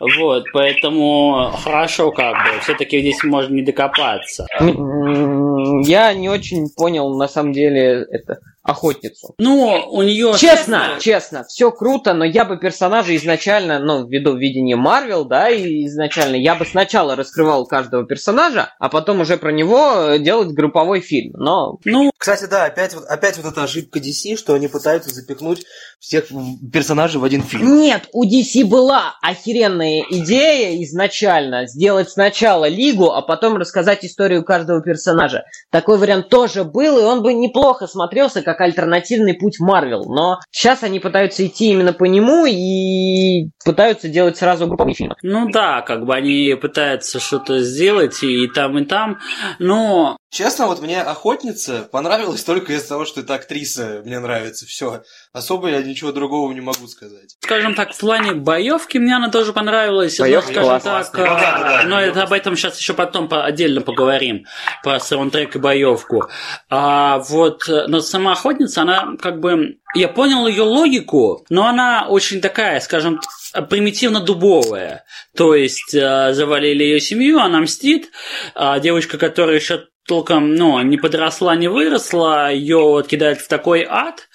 Вот, 0.00 0.44
поэтому 0.52 1.50
хорошо 1.62 2.10
как 2.10 2.32
бы, 2.32 2.60
все-таки 2.60 3.00
здесь 3.00 3.22
можно 3.24 3.54
не 3.54 3.62
докопаться. 3.62 4.46
Я 4.60 6.12
не 6.14 6.28
очень 6.28 6.68
понял, 6.76 7.16
на 7.16 7.28
самом 7.28 7.52
деле, 7.52 8.06
это 8.10 8.40
охотницу. 8.64 9.34
Ну, 9.38 9.86
у 9.90 10.02
нее... 10.02 10.34
Честно, 10.38 10.96
честно, 10.98 11.44
все 11.44 11.70
круто, 11.70 12.14
но 12.14 12.24
я 12.24 12.46
бы 12.46 12.56
персонажа 12.56 13.14
изначально, 13.16 13.78
ну, 13.78 14.06
ввиду 14.06 14.34
видения 14.36 14.74
Марвел, 14.74 15.26
да, 15.26 15.50
и 15.50 15.84
изначально 15.84 16.36
я 16.36 16.54
бы 16.54 16.64
сначала 16.64 17.14
раскрывал 17.14 17.66
каждого 17.66 18.06
персонажа, 18.06 18.72
а 18.78 18.88
потом 18.88 19.20
уже 19.20 19.36
про 19.36 19.52
него 19.52 20.16
делать 20.18 20.48
групповой 20.54 21.00
фильм, 21.00 21.34
но... 21.34 21.78
Ну, 21.84 22.10
кстати, 22.16 22.46
да, 22.46 22.64
опять 22.64 22.94
вот, 22.94 23.04
опять 23.04 23.36
вот 23.36 23.52
эта 23.52 23.64
ошибка 23.64 23.98
DC, 23.98 24.36
что 24.36 24.54
они 24.54 24.68
пытаются 24.68 25.10
запихнуть 25.10 25.66
всех 26.00 26.28
персонажей 26.72 27.20
в 27.20 27.24
один 27.24 27.42
фильм. 27.42 27.76
Нет, 27.76 28.08
у 28.12 28.24
DC 28.24 28.64
была 28.64 29.14
охеренная 29.20 30.06
идея 30.08 30.82
изначально 30.84 31.66
сделать 31.66 32.08
сначала 32.08 32.66
Лигу, 32.66 33.12
а 33.12 33.20
потом 33.20 33.58
рассказать 33.58 34.06
историю 34.06 34.42
каждого 34.42 34.80
персонажа. 34.80 35.44
Такой 35.70 35.98
вариант 35.98 36.30
тоже 36.30 36.64
был, 36.64 36.98
и 36.98 37.02
он 37.02 37.22
бы 37.22 37.34
неплохо 37.34 37.86
смотрелся, 37.86 38.40
как 38.40 38.53
как 38.54 38.60
альтернативный 38.60 39.34
путь 39.34 39.58
Марвел. 39.58 40.04
Но 40.04 40.38
сейчас 40.50 40.82
они 40.82 41.00
пытаются 41.00 41.46
идти 41.46 41.70
именно 41.70 41.92
по 41.92 42.04
нему 42.04 42.46
и 42.46 43.50
пытаются 43.64 44.08
делать 44.08 44.36
сразу 44.36 44.66
групповые 44.66 44.94
фильмы. 44.94 45.16
Ну 45.22 45.50
да, 45.50 45.82
как 45.82 46.06
бы 46.06 46.14
они 46.14 46.54
пытаются 46.60 47.18
что-то 47.18 47.60
сделать 47.60 48.22
и 48.22 48.46
там, 48.48 48.78
и 48.78 48.84
там, 48.84 49.18
но 49.58 50.16
Честно, 50.34 50.66
вот 50.66 50.82
мне 50.82 51.00
охотница 51.00 51.88
понравилась 51.92 52.42
только 52.42 52.72
из-за 52.72 52.88
того, 52.88 53.04
что 53.04 53.20
это 53.20 53.36
актриса 53.36 54.02
мне 54.04 54.18
нравится. 54.18 54.66
Все. 54.66 55.04
Особо 55.32 55.68
я 55.68 55.80
ничего 55.80 56.10
другого 56.10 56.50
не 56.52 56.60
могу 56.60 56.88
сказать. 56.88 57.36
Скажем 57.38 57.76
так, 57.76 57.94
в 57.94 58.00
плане 58.00 58.32
боевки 58.32 58.98
мне 58.98 59.14
она 59.14 59.30
тоже 59.30 59.52
понравилась. 59.52 60.18
Боевка 60.18 60.52
но, 60.52 60.80
скажем 60.80 60.80
так, 60.80 61.12
ну, 61.14 61.22
да, 61.22 61.36
да, 61.36 61.82
но 61.86 62.00
это 62.00 62.24
об 62.24 62.32
этом 62.32 62.56
сейчас 62.56 62.80
еще 62.80 62.94
потом 62.94 63.28
отдельно 63.30 63.80
поговорим. 63.80 64.44
Про 64.82 64.98
саундтрек 64.98 65.54
и 65.54 65.60
боевку. 65.60 66.24
А 66.68 67.20
вот, 67.20 67.68
но 67.68 68.00
сама 68.00 68.32
охотница, 68.32 68.82
она 68.82 69.16
как 69.22 69.38
бы 69.38 69.76
я 69.94 70.08
понял 70.08 70.48
ее 70.48 70.62
логику, 70.62 71.46
но 71.48 71.68
она 71.68 72.08
очень 72.08 72.40
такая, 72.40 72.80
скажем, 72.80 73.20
примитивно-дубовая. 73.52 75.04
То 75.36 75.54
есть 75.54 75.94
э, 75.94 76.32
завалили 76.32 76.82
ее 76.82 76.98
семью, 76.98 77.38
она 77.38 77.60
мстит, 77.60 78.10
а 78.56 78.80
девочка, 78.80 79.16
которая 79.16 79.54
еще 79.54 79.86
толком, 80.06 80.54
ну, 80.54 80.80
не 80.82 80.96
подросла, 80.96 81.56
не 81.56 81.68
выросла, 81.68 82.52
ее 82.52 82.78
вот 82.78 83.08
кидают 83.08 83.40
в 83.40 83.48
такой 83.48 83.86
ад, 83.88 84.28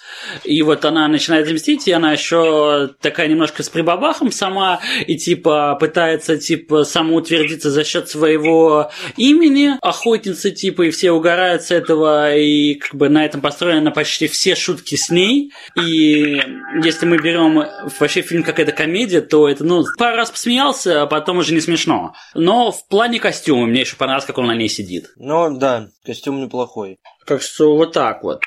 и 0.44 0.62
вот 0.62 0.84
она 0.84 1.08
начинает 1.08 1.50
мстить, 1.50 1.88
и 1.88 1.92
она 1.92 2.12
еще 2.12 2.90
такая 3.00 3.28
немножко 3.28 3.62
с 3.62 3.68
прибабахом 3.68 4.30
сама, 4.32 4.80
и 5.06 5.16
типа 5.16 5.76
пытается 5.80 6.36
типа 6.36 6.84
самоутвердиться 6.84 7.70
за 7.70 7.84
счет 7.84 8.08
своего 8.08 8.90
имени, 9.16 9.76
охотницы 9.82 10.50
типа, 10.50 10.82
и 10.82 10.90
все 10.90 11.12
угорают 11.12 11.62
с 11.62 11.70
этого, 11.70 12.36
и 12.36 12.74
как 12.74 12.94
бы 12.94 13.08
на 13.08 13.24
этом 13.24 13.40
построены 13.40 13.90
почти 13.90 14.28
все 14.28 14.54
шутки 14.54 14.96
с 14.96 15.10
ней. 15.10 15.52
И 15.76 16.42
если 16.82 17.06
мы 17.06 17.18
берем 17.18 17.64
вообще 17.98 18.22
фильм 18.22 18.42
как 18.42 18.58
это 18.58 18.72
комедия, 18.72 19.20
то 19.20 19.48
это, 19.48 19.64
ну, 19.64 19.84
пару 19.98 20.16
раз 20.16 20.30
посмеялся, 20.30 21.02
а 21.02 21.06
потом 21.06 21.38
уже 21.38 21.54
не 21.54 21.60
смешно. 21.60 22.14
Но 22.34 22.70
в 22.72 22.86
плане 22.88 23.18
костюма 23.20 23.66
мне 23.66 23.80
еще 23.80 23.96
понравилось, 23.96 24.26
как 24.26 24.38
он 24.38 24.46
на 24.46 24.54
ней 24.54 24.68
сидит. 24.68 25.10
Ну 25.16 25.56
да, 25.56 25.88
костюм 26.04 26.40
неплохой. 26.40 26.98
Так 27.26 27.42
что 27.42 27.76
вот 27.76 27.92
так 27.92 28.22
вот. 28.22 28.42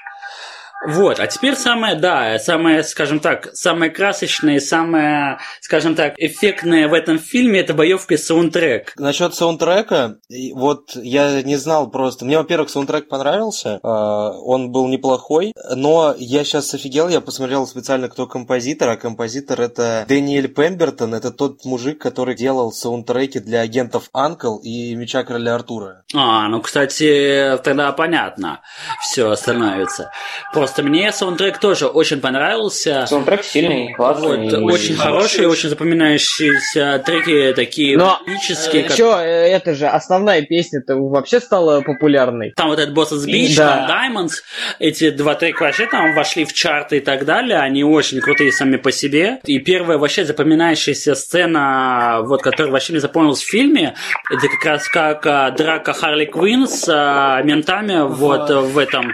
Вот, 0.86 1.20
а 1.20 1.28
теперь 1.28 1.56
самое, 1.56 1.96
да, 1.96 2.38
самое, 2.40 2.84
скажем 2.84 3.20
так, 3.20 3.50
самое 3.54 3.90
красочное, 3.90 4.60
самое, 4.60 5.40
скажем 5.62 5.96
так, 5.96 6.14
эффектное 6.18 6.88
в 6.88 6.94
этом 6.94 7.20
фильме 7.20 7.62
это 7.62 7.74
боевка 7.74 8.16
и 8.16 8.18
саундтрек. 8.18 8.94
Насчет 8.98 9.34
саундтрека, 9.34 10.18
вот 10.54 10.96
я 10.96 11.42
не 11.42 11.56
знал 11.56 11.90
просто. 11.90 12.26
Мне, 12.26 12.38
во-первых, 12.38 12.70
саундтрек 12.70 13.08
понравился, 13.08 13.80
а, 13.82 14.32
он 14.32 14.72
был 14.72 14.88
неплохой, 14.88 15.54
но 15.74 16.16
я 16.18 16.44
сейчас 16.44 16.74
офигел, 16.74 17.08
я 17.08 17.22
посмотрел 17.22 17.66
специально, 17.66 18.10
кто 18.10 18.28
композитор, 18.28 18.90
а 18.90 18.98
композитор 18.98 19.62
это 19.62 20.06
Дэниэль 20.08 20.48
Пембертон, 20.50 21.14
это 21.16 21.32
тот 21.32 21.64
мужик, 21.64 22.02
который 22.02 22.36
делал 22.36 22.72
саундтреки 22.72 23.40
для 23.40 23.62
агентов 23.62 24.10
Анкл 24.12 24.58
и 24.58 24.96
Меча 24.96 25.24
Короля 25.24 25.56
Артура. 25.56 26.04
А, 26.14 26.48
ну, 26.50 26.62
кстати, 26.62 27.58
тогда 27.64 27.92
понятно. 27.94 28.62
все 29.02 29.34
становится. 29.36 30.12
Просто 30.54 30.73
мне 30.82 31.12
саундтрек 31.12 31.60
тоже 31.60 31.86
очень 31.88 32.20
понравился. 32.22 33.06
Саундтрек 33.08 33.44
сильный, 33.44 33.94
классный. 33.94 34.50
Вот, 34.62 34.74
очень 34.74 34.96
хорошие, 34.96 35.48
очень 35.48 35.70
запоминающиеся 35.70 37.02
треки, 37.06 37.54
такие 37.54 37.98
Но 37.98 38.20
эпические. 38.26 38.84
как- 38.84 38.96
Чё, 38.98 39.18
э, 39.20 39.26
это 39.52 39.76
же 39.76 39.88
основная 39.88 40.42
песня-то 40.42 40.96
вообще 40.96 41.40
стала 41.40 41.82
популярной. 41.82 42.54
Там 42.56 42.70
вот 42.70 42.80
этот 42.80 42.96
Boss's 42.98 43.26
Beach, 43.28 43.56
Да. 43.58 43.86
там 43.88 44.16
Diamonds, 44.26 44.32
эти 44.80 45.10
два 45.10 45.36
трека 45.36 45.64
вообще 45.64 45.86
там 45.86 46.16
вошли 46.16 46.46
в 46.46 46.54
чарты 46.54 46.98
и 46.98 47.00
так 47.02 47.26
далее, 47.26 47.60
они 47.60 47.84
очень 47.84 48.20
крутые 48.22 48.52
сами 48.52 48.78
по 48.78 48.92
себе. 48.92 49.40
И 49.46 49.60
первая 49.60 49.98
вообще 49.98 50.26
запоминающаяся 50.26 51.16
сцена, 51.16 52.20
вот, 52.24 52.42
которая 52.42 52.72
вообще 52.72 52.94
мне 52.94 53.00
запомнилась 53.02 53.42
в 53.44 53.50
фильме, 53.50 53.96
это 54.32 54.48
как 54.48 54.66
раз 54.66 54.88
как 54.88 55.26
а, 55.26 55.52
драка 55.52 55.94
Харли 55.94 56.26
Квинн 56.26 56.68
с 56.68 56.86
а, 56.90 57.42
ментами 57.44 58.08
вот 58.08 58.50
э, 58.50 58.56
в 58.60 58.78
этом, 58.78 59.12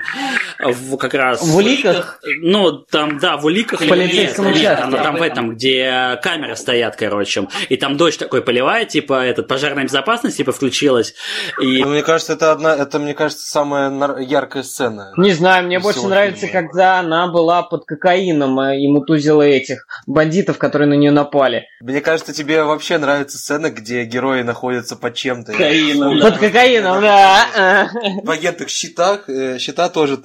в, 0.59 0.97
как 0.97 1.13
раз... 1.13 1.41
В 1.49 1.57
уликах? 1.57 2.19
Ну, 2.41 2.71
там, 2.71 3.19
да, 3.19 3.37
в 3.37 3.45
уликах. 3.45 3.81
В 3.81 3.87
полицейском 3.87 4.45
Нет, 4.45 4.55
участке. 4.57 4.81
Там, 4.81 4.91
там 4.91 5.15
в 5.17 5.21
этом, 5.21 5.55
где 5.55 6.19
камеры 6.21 6.55
стоят, 6.55 6.95
короче. 6.95 7.47
И 7.69 7.77
там 7.77 7.97
дождь 7.97 8.19
такой 8.19 8.41
поливает, 8.41 8.89
типа, 8.89 9.25
этот, 9.25 9.47
пожарная 9.47 9.83
безопасность, 9.85 10.37
типа, 10.37 10.51
включилась. 10.51 11.13
И 11.61 11.81
Ну, 11.83 11.89
мне 11.89 12.03
кажется, 12.03 12.33
это 12.33 12.51
одна, 12.51 12.75
это, 12.75 12.99
мне 12.99 13.13
кажется, 13.13 13.47
самая 13.47 13.89
нар- 13.89 14.19
яркая 14.19 14.63
сцена. 14.63 15.13
Не 15.17 15.31
знаю, 15.33 15.65
мне 15.65 15.79
больше 15.79 16.05
нравится, 16.07 16.47
фильма. 16.47 16.61
когда 16.61 16.99
она 16.99 17.27
была 17.27 17.63
под 17.63 17.85
кокаином 17.85 18.59
э, 18.59 18.79
и 18.79 18.87
мутузила 18.87 19.41
этих 19.41 19.87
бандитов, 20.07 20.57
которые 20.57 20.87
на 20.87 20.93
нее 20.95 21.11
напали. 21.11 21.65
Мне 21.81 22.01
кажется, 22.01 22.33
тебе 22.33 22.63
вообще 22.63 22.97
нравится 22.97 23.37
сцена, 23.37 23.69
где 23.69 24.03
герои 24.03 24.41
находятся 24.41 24.95
под 24.95 25.13
чем-то. 25.15 25.51
Кокаином, 25.53 26.19
Под 26.19 26.37
кокаином, 26.37 27.01
да. 27.01 27.89
В 28.23 28.29
агентах 28.29 28.69
щитах, 28.69 29.29
э, 29.29 29.57
щита 29.59 29.89
тоже 29.89 30.17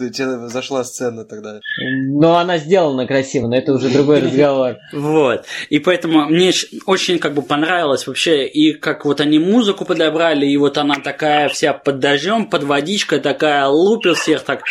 зашла 0.48 0.84
сцена 0.84 1.03
тогда. 1.24 1.60
Но 1.80 2.36
она 2.36 2.58
сделана 2.58 3.06
красиво, 3.06 3.48
но 3.48 3.56
это 3.56 3.72
уже 3.72 3.88
другой 3.88 4.20
разговор. 4.22 4.76
Вот. 4.92 5.44
И 5.70 5.78
поэтому 5.78 6.26
мне 6.26 6.52
очень 6.86 7.18
как 7.18 7.34
бы 7.34 7.42
понравилось 7.42 8.06
вообще, 8.06 8.46
и 8.46 8.72
как 8.72 9.04
вот 9.04 9.20
они 9.20 9.38
музыку 9.38 9.84
подобрали, 9.84 10.46
и 10.46 10.56
вот 10.56 10.78
она 10.78 10.96
такая 10.96 11.48
вся 11.48 11.72
под 11.72 11.98
дождем, 11.98 12.46
под 12.46 12.64
водичкой, 12.64 13.20
такая 13.20 13.66
лупит 13.66 14.16
всех, 14.16 14.42
так 14.42 14.62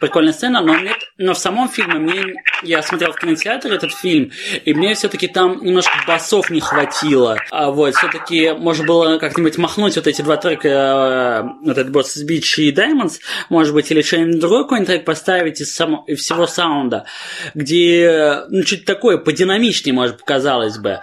прикольная 0.00 0.32
сцена, 0.32 0.60
но, 0.60 0.74
мне, 0.74 0.92
но 1.18 1.34
в 1.34 1.38
самом 1.38 1.68
фильме 1.68 1.94
мне, 1.94 2.34
я 2.62 2.82
смотрел 2.82 3.12
в 3.12 3.18
кинотеатре 3.18 3.74
этот 3.74 3.92
фильм, 3.92 4.30
и 4.64 4.74
мне 4.74 4.94
все-таки 4.94 5.28
там 5.28 5.62
немножко 5.62 5.92
басов 6.06 6.50
не 6.50 6.60
хватило. 6.60 7.36
А 7.50 7.70
вот, 7.70 7.94
все-таки 7.94 8.52
можно 8.52 8.84
было 8.84 9.18
как-нибудь 9.18 9.58
махнуть 9.58 9.96
вот 9.96 10.06
эти 10.06 10.22
два 10.22 10.36
трека, 10.36 10.68
э, 10.68 11.42
вот 11.66 11.78
этот 11.78 11.94
Boss 11.94 12.24
Beach 12.28 12.58
и 12.58 12.72
Diamonds, 12.72 13.18
может 13.48 13.74
быть, 13.74 13.90
или 13.90 14.02
что-нибудь 14.02 14.40
другой 14.40 14.62
какой-нибудь 14.62 14.88
трек 14.88 15.04
поставить 15.04 15.60
из, 15.60 15.74
само, 15.82 16.04
из 16.06 16.20
всего 16.20 16.46
саунда, 16.46 17.06
где 17.54 18.42
ну, 18.48 18.62
чуть 18.62 18.84
такое 18.84 19.18
подинамичнее, 19.18 19.94
может, 19.94 20.18
показалось 20.18 20.78
бы. 20.78 21.00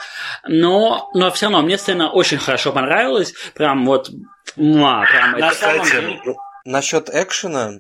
Но, 0.48 1.10
но 1.14 1.32
все 1.32 1.48
равно 1.48 1.62
мне 1.62 1.78
сцена 1.78 2.10
очень 2.12 2.38
хорошо 2.38 2.72
понравилась. 2.72 3.34
Прям 3.54 3.86
вот 3.86 4.10
муа, 4.56 5.06
прям 5.10 5.36
это- 5.36 5.50
Кстати, 5.52 6.04
насчет 6.66 7.10
экшена, 7.10 7.80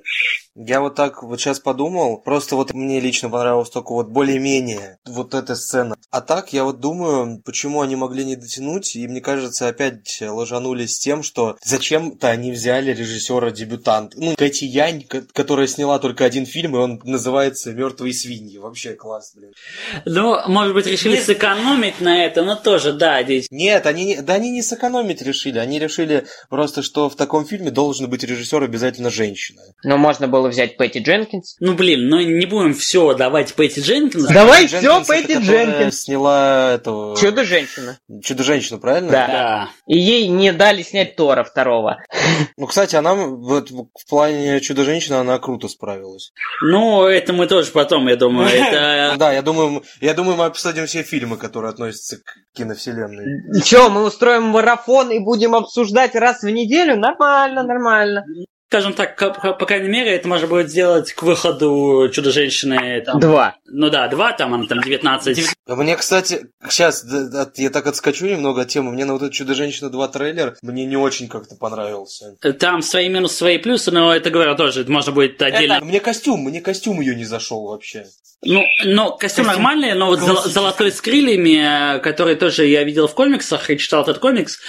я 0.67 0.81
вот 0.81 0.95
так 0.95 1.23
вот 1.23 1.39
сейчас 1.39 1.59
подумал, 1.59 2.17
просто 2.17 2.55
вот 2.57 2.73
мне 2.73 2.99
лично 2.99 3.29
понравилось 3.29 3.69
только 3.69 3.93
вот 3.93 4.09
более-менее 4.09 4.97
вот 5.07 5.33
эта 5.33 5.55
сцена. 5.55 5.95
А 6.11 6.19
так, 6.21 6.51
я 6.51 6.65
вот 6.65 6.79
думаю, 6.81 7.41
почему 7.45 7.81
они 7.81 7.95
могли 7.95 8.25
не 8.25 8.35
дотянуть, 8.35 8.95
и 8.95 9.07
мне 9.07 9.21
кажется, 9.21 9.69
опять 9.69 10.21
ложанулись 10.21 10.95
с 10.95 10.99
тем, 10.99 11.23
что 11.23 11.57
зачем-то 11.63 12.27
они 12.29 12.51
взяли 12.51 12.93
режиссера-дебютант. 12.93 14.13
Ну, 14.15 14.35
Кэти 14.35 14.65
Янь, 14.65 15.03
ко- 15.03 15.21
которая 15.33 15.67
сняла 15.67 15.99
только 15.99 16.25
один 16.25 16.45
фильм, 16.45 16.75
и 16.75 16.79
он 16.79 17.01
называется 17.03 17.71
«Мертвые 17.71 18.13
свиньи». 18.13 18.57
Вообще 18.57 18.93
класс, 18.93 19.33
блин. 19.35 19.53
Ну, 20.05 20.37
может 20.47 20.73
быть, 20.73 20.87
решили 20.87 21.19
сэкономить 21.19 22.01
на 22.01 22.25
это, 22.25 22.43
но 22.43 22.55
тоже, 22.55 22.93
да, 22.93 23.23
здесь. 23.23 23.47
Нет, 23.49 23.85
они 23.85 24.05
не, 24.05 24.21
да 24.21 24.33
они 24.33 24.51
не 24.51 24.61
сэкономить 24.61 25.21
решили. 25.21 25.59
Они 25.59 25.79
решили 25.79 26.25
просто, 26.49 26.81
что 26.81 27.09
в 27.09 27.15
таком 27.15 27.45
фильме 27.45 27.71
должен 27.71 28.09
быть 28.09 28.23
режиссер 28.23 28.63
обязательно 28.63 29.09
женщина. 29.09 29.61
Но 29.83 29.97
можно 29.97 30.27
было 30.27 30.48
взять 30.49 30.77
Пэтти 30.77 30.99
Дженкинс. 30.99 31.55
Ну, 31.59 31.73
блин, 31.73 32.07
ну 32.09 32.19
не 32.19 32.45
будем 32.45 32.73
все 32.73 33.13
давать 33.13 33.53
Пэтти 33.53 33.79
Дженкинс. 33.79 34.25
Давай 34.27 34.63
Пэтти 34.63 34.77
все, 34.77 34.87
Дженкинс, 34.87 35.07
Пэтти 35.07 35.33
Дженкинс. 35.33 36.01
Сняла 36.01 36.73
этого... 36.73 37.17
Чудо-женщина. 37.17 37.99
Чудо-женщину, 38.23 38.79
правильно? 38.79 39.11
Да. 39.11 39.27
Да. 39.27 39.69
И 39.87 39.97
ей 39.97 40.27
не 40.27 40.51
дали 40.51 40.81
снять 40.83 41.15
Тора 41.15 41.43
второго. 41.43 41.97
Ну, 42.57 42.67
кстати, 42.67 42.95
она 42.95 43.13
вот 43.13 43.71
в 43.71 44.09
плане 44.09 44.59
Чудо-женщины 44.61 45.15
она 45.15 45.39
круто 45.39 45.67
справилась. 45.67 46.31
Ну, 46.61 47.05
это 47.05 47.33
мы 47.33 47.47
тоже 47.47 47.71
потом, 47.71 48.07
я 48.07 48.15
думаю, 48.15 48.49
это... 48.53 49.15
Да, 49.17 49.31
я 49.31 49.41
думаю, 49.41 49.83
я 50.01 50.13
думаю, 50.13 50.37
мы 50.37 50.45
обсудим 50.45 50.85
все 50.85 51.03
фильмы, 51.03 51.37
которые 51.37 51.71
относятся 51.71 52.17
к 52.17 52.55
киновселенной. 52.55 53.61
Че, 53.63 53.89
мы 53.89 54.03
устроим 54.03 54.43
марафон 54.43 55.11
и 55.11 55.19
будем 55.19 55.55
обсуждать 55.55 56.15
раз 56.15 56.41
в 56.41 56.49
неделю? 56.49 56.97
Нормально, 56.97 57.63
нормально. 57.63 58.25
Скажем 58.69 58.93
так, 58.93 59.17
по 59.17 59.65
крайней 59.65 59.89
мере, 59.89 60.11
это 60.11 60.27
можно 60.27 60.45
будет 60.45 60.69
сделать 60.69 61.11
к 61.13 61.23
выходу 61.23 62.07
Чудо-женщины. 62.13 63.01
Там, 63.01 63.19
Два. 63.19 63.55
Ну 63.65 63.89
да, 63.89 64.07
два, 64.09 64.31
там 64.33 64.53
она 64.53 64.67
там 64.67 64.79
19. 64.79 65.55
Мне, 65.65 65.95
кстати, 65.95 66.51
сейчас 66.69 67.03
я 67.55 67.69
так 67.71 67.87
отскочу 67.87 68.27
немного 68.27 68.61
от 68.61 68.67
темы. 68.67 68.91
Мне 68.91 69.05
на 69.05 69.13
вот 69.13 69.23
эту 69.23 69.33
Чудо-женщина 69.33 69.89
2 69.89 70.07
трейлер 70.09 70.55
мне 70.61 70.85
не 70.85 70.97
очень 70.97 71.29
как-то 71.29 71.55
понравился. 71.55 72.35
Там 72.59 72.83
свои 72.83 73.09
минусы, 73.09 73.37
свои 73.37 73.57
плюсы, 73.57 73.89
но 73.89 74.13
это, 74.13 74.29
говорю, 74.29 74.55
тоже 74.55 74.81
это 74.81 74.91
можно 74.91 75.13
будет 75.13 75.41
отдельно. 75.41 75.79
Мне 75.81 75.99
костюм, 75.99 76.41
мне 76.41 76.61
костюм 76.61 77.01
ее 77.01 77.15
не 77.15 77.25
зашел 77.25 77.63
вообще. 77.69 78.05
Ну, 78.41 78.63
но 78.85 79.17
костюм 79.17 79.47
нормальный, 79.47 79.93
но 79.95 80.05
вот 80.05 80.19
зол- 80.19 80.43
золотой 80.45 80.93
с 80.93 81.01
крыльями, 81.01 81.97
э, 81.97 81.99
который 81.99 82.35
тоже 82.35 82.67
я 82.67 82.85
видел 82.85 83.09
в 83.09 83.13
комиксах 83.13 83.69
и 83.69 83.77
читал 83.77 84.03
этот 84.03 84.19
комикс, 84.19 84.59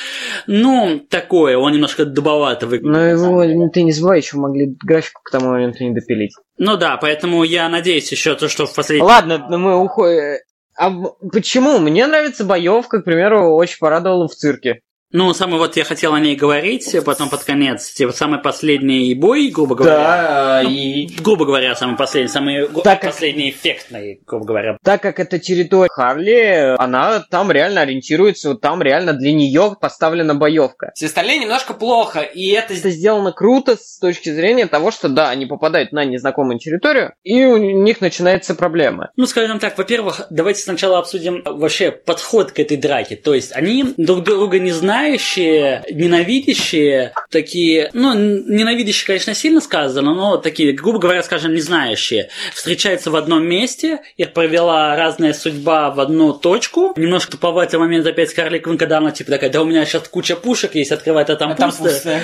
ну, 0.49 0.99
такое, 1.09 1.57
он 1.57 1.73
немножко 1.73 2.05
дубовато 2.05 2.67
выглядит. 2.67 2.91
Но 2.93 3.05
его, 3.05 3.69
ты 3.69 3.85
не 3.85 3.90
забывай, 3.93 4.19
еще 4.19 4.37
могли 4.37 4.75
графику 4.83 5.23
к 5.23 5.31
тому 5.31 5.51
моменту 5.51 5.85
не 5.85 5.93
допилить. 5.93 6.35
Ну 6.59 6.77
да, 6.77 6.97
поэтому 6.97 7.43
я 7.45 7.69
надеюсь 7.69 8.11
еще 8.11 8.35
то, 8.35 8.49
что 8.49 8.67
в 8.67 8.75
последний... 8.75 9.07
Ладно, 9.07 9.47
ну 9.49 9.59
мы 9.59 9.77
уходим. 9.77 10.39
А 10.77 10.91
почему? 11.33 11.79
Мне 11.79 12.07
нравится 12.07 12.45
боевка, 12.45 13.01
к 13.01 13.05
примеру, 13.05 13.55
очень 13.55 13.79
порадовала 13.79 14.29
в 14.29 14.35
цирке. 14.35 14.81
Ну, 15.13 15.33
самый 15.35 15.59
вот 15.59 15.77
я 15.77 15.85
хотел 15.85 16.15
о 16.15 16.21
ней 16.21 16.37
говорить, 16.37 16.95
потом 17.05 17.31
под 17.31 17.43
конец, 17.43 17.91
типа, 17.91 18.13
самый 18.13 18.39
последний 18.39 19.13
бой, 19.15 19.49
грубо 19.49 19.75
говоря. 19.75 19.97
Да, 19.97 20.61
Ну, 20.63 20.71
и 20.71 21.09
Грубо 21.21 21.45
говоря, 21.47 21.75
самый 21.75 21.97
последний, 21.97 22.29
самый 22.29 22.69
Так 22.69 23.01
как- 23.01 23.11
последний 23.11 23.51
эффектный, 23.51 24.21
грубо 24.25 24.45
говоря. 24.47 24.77
так 24.85 25.03
как 25.03 25.19
это 25.19 25.41
территория 25.41 25.89
Харли, 25.91 26.77
она 26.79 27.25
там 27.29 27.51
реально 27.51 27.81
ориентируется, 27.81 28.51
вот 28.51 28.61
там 28.61 28.83
реально 28.83 29.13
для 29.13 29.33
нее 29.33 29.75
поставлена 29.81 30.35
боевка. 30.37 30.93
Все 30.95 31.07
остальные 31.07 31.39
немножко 31.41 31.75
плохо, 31.75 32.21
и 32.21 32.49
это 32.51 32.75
Это 32.75 32.91
сделано 32.91 33.33
круто 33.33 33.77
с 33.77 33.99
точки 33.99 34.31
зрения 34.31 34.67
того, 34.67 34.93
что 34.93 35.09
да, 35.09 35.29
они 35.31 35.47
попадают 35.47 35.91
на 35.91 36.05
незнакомую 36.05 36.61
территорию, 36.61 37.15
и 37.25 37.45
у 37.45 37.57
них 37.57 38.01
начинается 38.01 38.55
проблема. 38.55 39.11
Ну, 39.17 39.27
скажем 39.27 39.59
так, 39.59 39.77
во-первых, 39.77 40.27
давайте 40.31 40.63
сначала 40.63 40.99
обсудим 40.99 41.43
вообще 41.45 41.91
подход 41.91 42.53
к 42.53 42.61
этой 42.61 42.77
драке. 42.77 43.17
То 43.17 43.35
есть 43.35 43.51
они 43.57 43.93
друг 43.97 44.23
друга 44.23 44.61
не 44.61 44.71
знающие, 45.11 45.83
ненавидящие, 45.91 47.13
такие, 47.31 47.91
ну, 47.95 48.13
ненавидящие, 48.15 49.07
конечно, 49.07 49.35
сильно 49.35 49.61
сказано, 49.61 50.15
но 50.15 50.37
такие, 50.37 50.73
грубо 50.73 50.99
говоря, 50.99 51.23
скажем, 51.23 51.55
не 51.55 51.61
знающие, 51.61 52.29
встречаются 52.53 53.11
в 53.11 53.17
одном 53.17 53.47
месте, 53.47 54.01
их 54.17 54.33
провела 54.33 54.95
разная 54.97 55.33
судьба 55.33 55.91
в 55.91 56.01
одну 56.01 56.33
точку. 56.35 56.93
Немножко 56.97 57.33
туповатый 57.33 57.79
момент 57.79 58.07
опять 58.07 58.33
Карли 58.35 58.59
Квин, 58.59 58.77
когда 58.79 58.99
она 58.99 59.11
типа 59.11 59.31
такая, 59.31 59.51
да 59.51 59.63
у 59.63 59.65
меня 59.65 59.85
сейчас 59.87 60.07
куча 60.09 60.37
пушек 60.37 60.75
есть, 60.75 60.93
открывает, 60.93 61.31
а 61.31 61.37
там, 61.37 61.53
а 61.53 61.55
там 61.55 61.71
пусто. 61.71 61.85
пусто. 61.85 62.21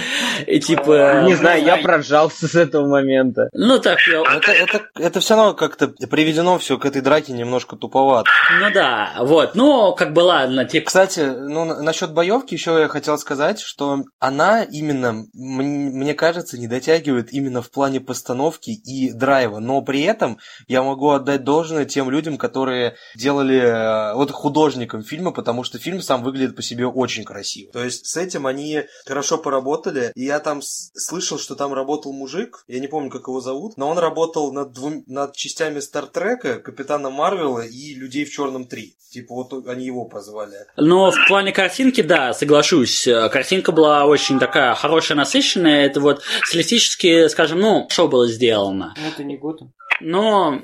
И 0.47 0.61
типа... 0.61 1.23
Не 1.25 1.35
знаю, 1.35 1.65
я 1.65 1.77
прожался 1.79 2.47
с 2.49 2.55
этого 2.55 2.87
момента. 2.87 3.49
Ну 3.53 3.79
так, 3.79 3.99
я- 4.07 4.23
Это, 4.37 4.53
это, 4.53 4.83
это 4.99 5.21
все 5.21 5.35
равно 5.35 5.55
как-то 5.55 5.89
приведено 5.89 6.59
все 6.59 6.77
к 6.79 6.85
этой 6.85 7.01
драке 7.01 7.33
немножко 7.33 7.77
туповато. 7.77 8.31
ну 8.61 8.71
да, 8.73 9.15
вот, 9.21 9.55
ну, 9.55 9.95
как 9.95 10.13
бы 10.13 10.21
ладно, 10.21 10.65
типа, 10.67 10.87
Кстати, 10.87 11.21
ну, 11.21 11.65
на- 11.65 11.83
насчет 11.83 12.13
боевки 12.13 12.55
еще 12.55 12.66
я 12.79 12.89
хотел 12.89 13.19
сказать, 13.19 13.61
что 13.61 14.05
она 14.19 14.63
именно, 14.63 15.27
мне 15.33 16.15
кажется, 16.15 16.59
не 16.59 16.67
дотягивает 16.67 17.33
именно 17.33 17.63
в 17.63 17.71
плане 17.71 18.01
постановки 18.01 18.71
и 18.71 19.13
драйва, 19.13 19.59
но 19.59 19.83
при 19.83 20.03
этом 20.03 20.39
я 20.67 20.83
могу 20.83 21.11
отдать 21.11 21.45
должное 21.45 21.85
тем 21.85 22.11
людям, 22.11 22.39
которые 22.39 22.97
делали, 23.15 23.59
э, 23.59 24.15
вот 24.15 24.31
художникам 24.31 25.03
фильма, 25.03 25.33
потому 25.33 25.65
что 25.65 25.79
фильм 25.79 26.01
сам 26.01 26.23
выглядит 26.23 26.57
по 26.57 26.63
себе 26.63 26.87
очень 26.87 27.25
красиво. 27.25 27.73
То 27.73 27.85
есть 27.85 28.07
с 28.07 28.17
этим 28.17 28.47
они 28.47 28.83
хорошо 29.07 29.39
поработали, 29.39 30.13
и 30.15 30.25
я 30.25 30.41
там 30.41 30.61
слышал, 30.63 31.39
что 31.39 31.55
там 31.55 31.73
работал 31.73 32.13
мужик, 32.13 32.65
я 32.67 32.81
не 32.81 32.89
помню, 32.89 33.11
как 33.11 33.29
его 33.29 33.41
зовут, 33.41 33.77
но 33.77 33.89
он 33.89 33.99
работал 33.99 34.53
над, 34.53 34.77
двум- 34.77 35.03
над 35.07 35.35
частями 35.35 35.81
Стартрека, 35.81 36.59
Капитана 36.61 37.11
Марвела 37.11 37.65
и 37.65 37.95
Людей 37.95 38.25
в 38.25 38.31
Черном 38.31 38.67
3. 38.67 38.97
Типа 39.11 39.35
вот 39.35 39.67
они 39.69 39.87
его 39.87 40.05
позвали. 40.05 40.67
Но 40.77 41.11
в 41.11 41.29
плане 41.29 41.53
картинки, 41.53 42.03
да, 42.03 42.35
согласен. 42.35 42.56
Соглашусь. 42.63 43.09
Картинка 43.31 43.73
была 43.73 44.05
очень 44.05 44.39
такая 44.39 44.75
хорошая, 44.75 45.17
насыщенная. 45.17 45.87
Это 45.87 46.01
вот 46.01 46.23
стилистически, 46.45 47.29
скажем, 47.29 47.61
ну, 47.61 47.87
что 47.91 48.09
было 48.09 48.29
сделано. 48.29 48.95
Это 48.97 49.25
не 49.25 49.37
Готэм. 49.37 49.73
Но 50.01 50.63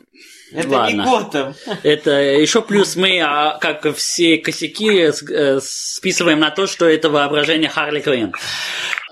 Это 0.52 0.68
Ладно. 0.68 1.02
не 1.02 1.05
Готэм. 1.05 1.55
Это 1.83 2.11
еще 2.11 2.62
плюс 2.62 2.96
мы, 2.96 3.20
а, 3.20 3.59
как 3.59 3.94
все 3.96 4.38
косяки, 4.38 5.11
э, 5.31 5.61
списываем 5.62 6.40
на 6.40 6.50
то, 6.50 6.66
что 6.66 6.87
это 6.87 7.09
воображение 7.11 7.70
Харли 7.70 8.00
Квинн. 8.00 8.35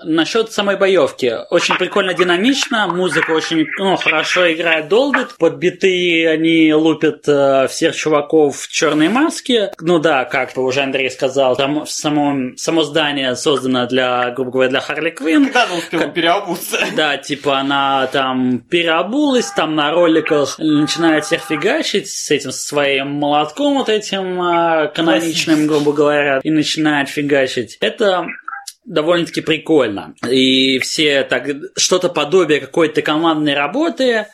Насчет 0.03 0.51
самой 0.51 0.77
боевки. 0.77 1.33
Очень 1.49 1.75
прикольно, 1.75 2.13
динамично. 2.13 2.87
Музыка 2.87 3.31
очень 3.31 3.67
ну, 3.77 3.95
хорошо 3.95 4.51
играет 4.51 4.87
Долбит. 4.87 5.35
Под 5.37 5.55
биты 5.55 6.27
они 6.27 6.73
лупят 6.73 7.27
э, 7.27 7.67
всех 7.69 7.95
чуваков 7.95 8.57
в 8.57 8.71
черной 8.71 9.09
маске. 9.09 9.71
Ну 9.79 9.99
да, 9.99 10.25
как 10.25 10.57
уже 10.57 10.81
Андрей 10.81 11.09
сказал, 11.09 11.55
там 11.55 11.85
само, 11.85 12.55
само 12.55 12.83
здание 12.83 13.35
создано 13.35 13.87
для, 13.87 14.31
грубо 14.31 14.51
говоря, 14.51 14.69
для 14.69 14.81
Харли 14.81 15.09
Квинн. 15.09 15.45
Когда 15.45 15.63
она 15.63 15.75
успела 15.75 16.07
переобуться? 16.07 16.79
Да, 16.95 17.17
типа 17.17 17.59
она 17.59 18.07
там 18.07 18.59
переобулась, 18.59 19.51
там 19.51 19.75
на 19.75 19.91
роликах 19.91 20.55
начинает 20.57 21.25
всех 21.25 21.41
фигачить 21.41 22.09
с 22.09 22.31
этим 22.31 22.51
своим 22.51 23.11
молотком 23.11 23.77
вот 23.77 23.89
этим 23.89 24.41
а, 24.41 24.87
каноничным, 24.87 25.67
грубо 25.67 25.93
говоря, 25.93 26.39
и 26.43 26.49
начинает 26.49 27.09
фигачить. 27.09 27.77
Это 27.81 28.27
довольно-таки 28.85 29.41
прикольно. 29.41 30.15
И 30.29 30.79
все 30.79 31.23
так 31.23 31.47
что-то 31.77 32.09
подобие 32.09 32.59
какой-то 32.59 33.01
командной 33.01 33.53
работы. 33.53 34.27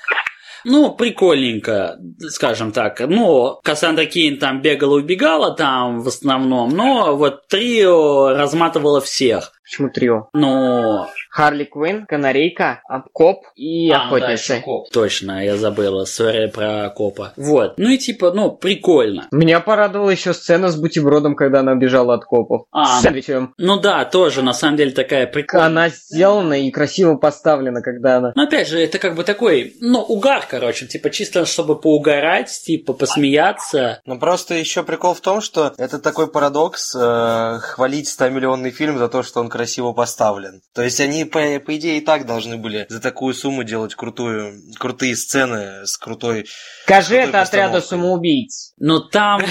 Ну, 0.63 0.93
прикольненько, 0.93 1.97
скажем 2.29 2.71
так. 2.71 2.99
Ну, 2.99 3.60
Кассандра 3.63 4.05
Кейн 4.05 4.38
там 4.38 4.62
бегала 4.62 4.95
убегала 4.95 5.55
там 5.55 6.01
в 6.01 6.07
основном, 6.07 6.71
но 6.71 7.15
вот 7.15 7.47
трио 7.47 8.29
разматывало 8.29 8.99
всех. 8.99 9.53
Почему 9.67 9.89
трио? 9.89 10.30
Но 10.34 11.10
Харли 11.30 11.65
Квинн, 11.65 12.06
Канарейка, 12.06 12.82
а, 12.88 13.01
Коп 13.12 13.43
и 13.56 13.89
А, 13.91 13.93
ну 13.93 13.99
да, 13.99 14.06
Охотница. 14.06 14.53
ещё 14.53 14.63
коп. 14.63 14.89
Точно, 14.91 15.43
я 15.43 15.58
забыла, 15.58 16.06
сори 16.06 16.47
про 16.47 16.89
копа. 16.89 17.34
Вот. 17.36 17.73
Ну 17.77 17.89
и 17.89 17.97
типа, 17.97 18.32
ну, 18.32 18.51
прикольно. 18.51 19.27
Меня 19.32 19.60
порадовала 19.60 20.10
еще 20.10 20.34
сцена 20.34 20.69
с 20.69 20.77
бутербродом, 20.77 21.36
когда 21.36 21.60
она 21.60 21.75
бежала 21.75 22.13
от 22.13 22.23
копов. 22.23 22.67
А. 22.71 22.99
С 22.99 23.01
сэндвичем. 23.01 23.53
Ну 23.58 23.80
да, 23.80 24.06
тоже, 24.06 24.41
на 24.41 24.53
самом 24.53 24.77
деле, 24.77 24.91
такая 24.91 25.27
прикольная. 25.27 25.67
Она 25.67 25.89
сделана 25.89 26.53
и 26.53 26.71
красиво 26.71 27.15
поставлена, 27.15 27.82
когда 27.82 28.17
она... 28.17 28.32
Но 28.36 28.43
опять 28.43 28.69
же, 28.69 28.80
это 28.80 28.99
как 28.99 29.15
бы 29.15 29.23
такой, 29.25 29.75
ну, 29.82 29.99
угар, 29.99 30.45
короче, 30.49 30.88
типа 30.88 31.10
чисто 31.10 31.45
чтобы 31.45 31.80
поугарать, 31.80 32.49
типа 32.63 32.93
посмеяться. 32.93 34.01
Ну 34.06 34.17
просто 34.19 34.53
еще 34.53 34.84
прикол 34.84 35.13
в 35.13 35.21
том, 35.21 35.41
что 35.41 35.73
это 35.77 35.99
такой 35.99 36.27
парадокс 36.27 36.95
э, 36.95 37.60
хвалить 37.62 38.08
100-миллионный 38.08 38.71
фильм 38.71 38.97
за 38.97 39.10
то, 39.10 39.23
что 39.23 39.39
он 39.39 39.49
красиво 39.57 39.91
поставлен. 39.91 40.61
То 40.75 40.83
есть 40.83 40.99
они, 40.99 41.25
по, 41.25 41.39
по 41.59 41.75
идее, 41.75 41.97
и 41.97 42.01
так 42.01 42.27
должны 42.27 42.57
были 42.57 42.85
за 42.89 43.01
такую 43.01 43.33
сумму 43.33 43.63
делать 43.63 43.95
крутую, 43.95 44.53
крутые 44.77 45.15
сцены 45.15 45.85
с 45.85 45.97
крутой... 45.97 46.45
Скажи 46.83 47.15
Крутой 47.15 47.29
это 47.29 47.41
отряду 47.41 47.81
самоубийц. 47.81 48.73
Но 48.77 48.99
там, 48.99 49.41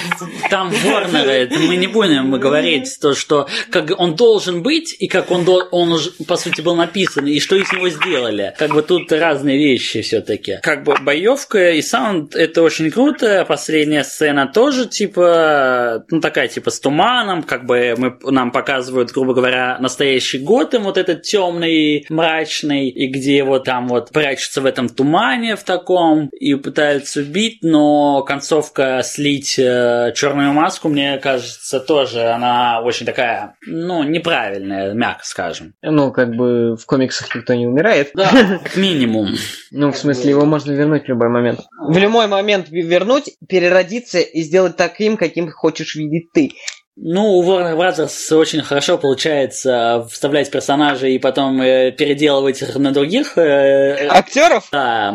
там 0.48 0.70
Ворнеры, 0.70 1.32
это 1.32 1.58
мы 1.58 1.76
не 1.76 1.88
будем 1.88 2.30
говорить 2.38 2.96
то, 3.00 3.14
что 3.14 3.48
как 3.70 3.90
он 3.98 4.14
должен 4.14 4.62
быть, 4.62 4.94
и 4.98 5.08
как 5.08 5.30
он, 5.32 5.44
он 5.72 5.92
уже, 5.92 6.12
по 6.28 6.36
сути, 6.36 6.60
был 6.60 6.76
написан, 6.76 7.26
и 7.26 7.40
что 7.40 7.56
из 7.56 7.70
него 7.72 7.88
сделали. 7.88 8.54
Как 8.56 8.72
бы 8.72 8.82
тут 8.82 9.10
разные 9.10 9.58
вещи 9.58 10.02
все-таки. 10.02 10.58
Как 10.62 10.84
бы 10.84 10.94
боевка 11.00 11.72
и 11.72 11.82
саунд 11.82 12.36
это 12.36 12.62
очень 12.62 12.90
круто. 12.90 13.44
Последняя 13.48 14.04
сцена 14.04 14.46
тоже, 14.46 14.86
типа, 14.86 16.04
ну 16.10 16.20
такая, 16.20 16.46
типа, 16.46 16.70
с 16.70 16.78
туманом, 16.78 17.42
как 17.42 17.66
бы 17.66 17.94
мы, 17.98 18.16
нам 18.30 18.52
показывают, 18.52 19.10
грубо 19.10 19.34
говоря, 19.34 19.78
настоящий 19.96 20.38
Готэм, 20.38 20.85
вот 20.85 20.98
этот 20.98 21.22
темный, 21.22 22.04
мрачный, 22.11 22.90
и 22.90 23.09
где 23.09 23.42
вот 23.44 23.64
там 23.64 23.88
вот 23.88 24.11
прячутся 24.11 24.61
в 24.61 24.66
этом 24.66 24.90
тумане 24.90 25.56
в 25.56 25.64
таком, 25.64 26.28
и 26.28 26.54
пытаются 26.54 27.20
убить, 27.20 27.61
но 27.62 28.22
концовка 28.22 29.00
слить 29.02 29.54
черную 29.54 30.52
маску, 30.52 30.88
мне 30.88 31.16
кажется, 31.18 31.80
тоже 31.80 32.28
она 32.28 32.82
очень 32.82 33.06
такая, 33.06 33.56
ну, 33.66 34.02
неправильная, 34.02 34.92
мягко 34.92 35.24
скажем. 35.24 35.72
Ну, 35.80 36.12
как 36.12 36.37
бы 36.37 36.76
в 36.76 36.85
комиксах 36.85 37.35
никто 37.35 37.54
не 37.54 37.66
умирает. 37.66 38.11
Да, 38.14 38.30
как 38.62 38.76
минимум. 38.76 39.28
Ну, 39.70 39.92
в 39.92 39.96
смысле, 39.96 40.30
его 40.30 40.44
можно 40.44 40.72
вернуть 40.72 41.04
в 41.04 41.09
любой 41.09 41.30
момент. 41.30 41.61
В 41.88 41.96
любой 41.96 42.26
момент 42.26 42.66
вернуть, 42.68 43.30
переродиться 43.48 44.18
и 44.18 44.42
сделать 44.42 44.76
таким, 44.76 45.16
каким 45.16 45.50
хочешь 45.50 45.94
видеть 45.94 46.32
ты. 46.32 46.50
Ну, 46.98 47.35
у 47.35 47.42
Warner 47.44 47.76
Brothers 47.76 48.35
очень 48.35 48.62
хорошо 48.62 48.96
получается 48.96 50.06
вставлять 50.11 50.50
персонажей 50.50 51.14
и 51.14 51.18
потом 51.18 51.61
э, 51.61 51.92
переделывать 51.92 52.62
их 52.62 52.74
на 52.76 52.90
других. 52.92 53.37
э, 53.37 54.06
Актеров? 54.09 54.66
да, 54.72 55.14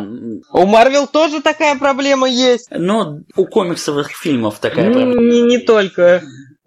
У 0.54 0.66
Марвел 0.68 1.08
тоже 1.08 1.42
такая 1.42 1.76
проблема 1.80 2.30
есть. 2.30 2.68
но 2.70 3.22
у 3.36 3.46
комиксовых 3.48 4.12
фильмов 4.12 4.60
такая 4.60 4.90
Ну, 4.90 4.94
проблема. 4.94 5.22
Не, 5.22 5.42
не 5.42 5.58
только. 5.58 6.22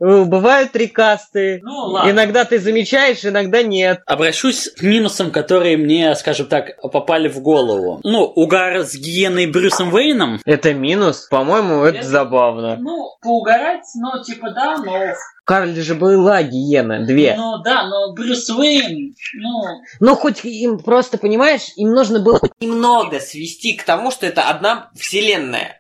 Э, 0.04 0.24
Бывают 0.24 0.76
рекасты. 0.76 1.60
Ну, 1.62 1.72
ладно. 1.92 2.10
Иногда 2.10 2.44
ты 2.44 2.58
замечаешь, 2.58 3.24
иногда 3.24 3.62
нет. 3.62 4.02
Обращусь 4.06 4.68
к 4.70 4.82
минусам, 4.82 5.30
которые 5.30 5.76
мне, 5.78 6.14
скажем 6.14 6.46
так, 6.46 6.78
попали 6.92 7.28
в 7.28 7.40
голову. 7.40 8.00
Ну, 8.04 8.24
угар 8.24 8.82
с 8.84 8.94
гиеной 8.94 9.46
Брюсом 9.46 9.92
Уэйном. 9.94 10.40
Это 10.44 10.74
минус. 10.74 11.26
По-моему, 11.30 11.82
это 11.84 11.98
Это- 11.98 12.08
забавно. 12.08 12.76
Ну, 12.76 13.08
поугарать, 13.22 13.84
ну, 13.94 14.22
типа, 14.22 14.50
да, 14.50 14.76
но... 14.78 14.92
В 14.92 15.46
Карле 15.46 15.80
же 15.82 15.94
была 15.94 16.42
гиена, 16.42 17.04
две. 17.06 17.34
Ну, 17.36 17.62
да, 17.62 17.86
но 17.86 18.12
Брюс 18.14 18.48
Уэйн, 18.50 19.14
ну... 19.34 19.62
Ну, 20.00 20.14
хоть 20.16 20.44
им 20.44 20.78
просто, 20.78 21.18
понимаешь, 21.18 21.68
им 21.76 21.90
нужно 21.90 22.20
было 22.20 22.38
хоть 22.38 22.52
немного 22.60 23.20
свести 23.20 23.74
к 23.74 23.84
тому, 23.84 24.10
что 24.10 24.26
это 24.26 24.42
одна 24.48 24.90
вселенная. 24.94 25.78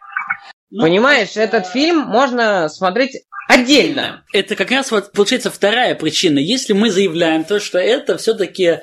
ну, 0.70 0.82
Понимаешь, 0.82 1.36
э, 1.36 1.42
этот 1.42 1.66
фильм 1.66 2.00
можно 2.00 2.68
смотреть 2.68 3.24
отдельно. 3.48 4.24
Это 4.32 4.56
как 4.56 4.70
раз 4.70 4.90
вот 4.90 5.12
получается 5.12 5.50
вторая 5.50 5.94
причина. 5.94 6.38
Если 6.38 6.72
мы 6.72 6.90
заявляем 6.90 7.44
то, 7.44 7.60
что 7.60 7.78
это 7.78 8.18
все-таки 8.18 8.80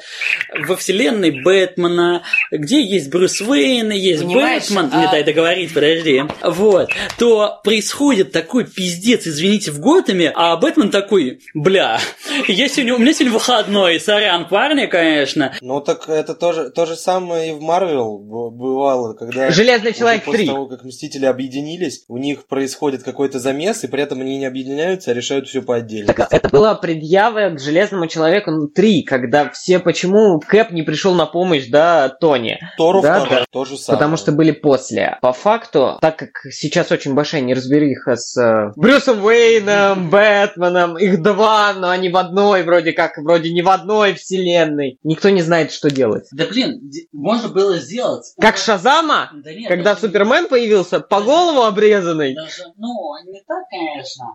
во 0.67 0.75
вселенной 0.75 1.41
Бэтмена, 1.43 2.23
где 2.51 2.81
есть 2.81 3.09
Брюс 3.09 3.41
Уэйн, 3.41 3.91
и 3.91 3.97
есть 3.97 4.23
Понимаешь, 4.23 4.63
Бэтмен, 4.69 4.89
а- 4.91 5.01
не 5.01 5.11
дай 5.11 5.23
договорить, 5.23 5.73
подожди, 5.73 6.23
вот, 6.43 6.89
то 7.17 7.59
происходит 7.63 8.31
такой 8.31 8.65
пиздец, 8.65 9.27
извините, 9.27 9.71
в 9.71 9.79
Готэме, 9.79 10.31
а 10.33 10.55
Бэтмен 10.57 10.89
такой, 10.91 11.41
бля, 11.53 11.99
я 12.47 12.67
сегодня, 12.67 12.95
у 12.95 12.99
меня 12.99 13.13
сегодня 13.13 13.33
выходной, 13.33 13.99
сорян, 13.99 14.47
парни, 14.47 14.85
конечно. 14.85 15.53
Ну 15.61 15.81
так 15.81 16.07
это 16.07 16.33
тоже 16.35 16.69
то 16.69 16.85
же 16.85 16.95
самое 16.95 17.51
и 17.51 17.53
в 17.53 17.61
Марвел 17.61 18.19
бывало, 18.19 19.13
когда... 19.13 19.51
Железный 19.51 19.93
человек 19.93 20.23
после 20.23 20.45
3. 20.45 20.47
того, 20.47 20.67
как 20.67 20.83
Мстители 20.83 21.25
объединились, 21.25 22.03
у 22.07 22.17
них 22.17 22.45
происходит 22.45 23.03
какой-то 23.03 23.39
замес, 23.39 23.83
и 23.83 23.87
при 23.87 24.03
этом 24.03 24.21
они 24.21 24.37
не 24.37 24.45
объединяются, 24.51 25.11
а 25.11 25.13
решают 25.13 25.47
все 25.47 25.61
по 25.61 25.75
отдельно. 25.75 26.13
Так 26.13 26.27
это 26.31 26.49
была 26.49 26.75
предъява 26.75 27.49
к 27.49 27.59
Железному 27.59 28.07
Человеку 28.07 28.67
3, 28.67 29.03
когда 29.03 29.49
все, 29.49 29.79
почему 29.79 30.39
Кэп 30.39 30.71
не 30.71 30.83
пришел 30.83 31.13
на 31.15 31.25
помощь, 31.25 31.67
да, 31.67 32.09
Тони. 32.09 32.59
Тору 32.77 33.01
Да, 33.01 33.19
второй 33.21 33.39
да. 33.39 33.45
то 33.49 33.65
же 33.65 33.77
самое. 33.77 33.97
Потому 33.97 34.17
что 34.17 34.31
были 34.31 34.51
после. 34.51 35.17
По 35.21 35.33
факту, 35.33 35.97
так 36.01 36.17
как 36.17 36.29
сейчас 36.51 36.91
очень 36.91 37.13
большая 37.13 37.41
неразбериха 37.41 38.15
с 38.15 38.37
э, 38.37 38.71
Брюсом 38.75 39.23
Уэйном, 39.23 40.09
Бэтменом, 40.09 40.97
их 40.97 41.21
два, 41.21 41.73
но 41.73 41.89
они 41.89 42.09
в 42.09 42.17
одной, 42.17 42.63
вроде 42.63 42.91
как, 42.91 43.17
вроде 43.17 43.51
не 43.51 43.61
в 43.61 43.69
одной 43.69 44.13
вселенной. 44.13 44.99
Никто 45.03 45.29
не 45.29 45.41
знает, 45.41 45.71
что 45.71 45.89
делать. 45.89 46.27
Да 46.31 46.45
блин, 46.45 46.91
можно 47.13 47.49
было 47.49 47.77
сделать. 47.77 48.33
Как 48.39 48.57
Шазама, 48.57 49.29
Да 49.33 49.53
нет, 49.53 49.67
когда 49.69 49.93
даже- 49.95 50.07
Супермен 50.07 50.47
появился, 50.47 50.99
по 50.99 51.21
голову 51.21 51.61
обрезанный. 51.63 52.35
Даже, 52.35 52.63
ну, 52.77 52.89
не 53.25 53.41
так, 53.47 53.63
конечно. 53.69 54.25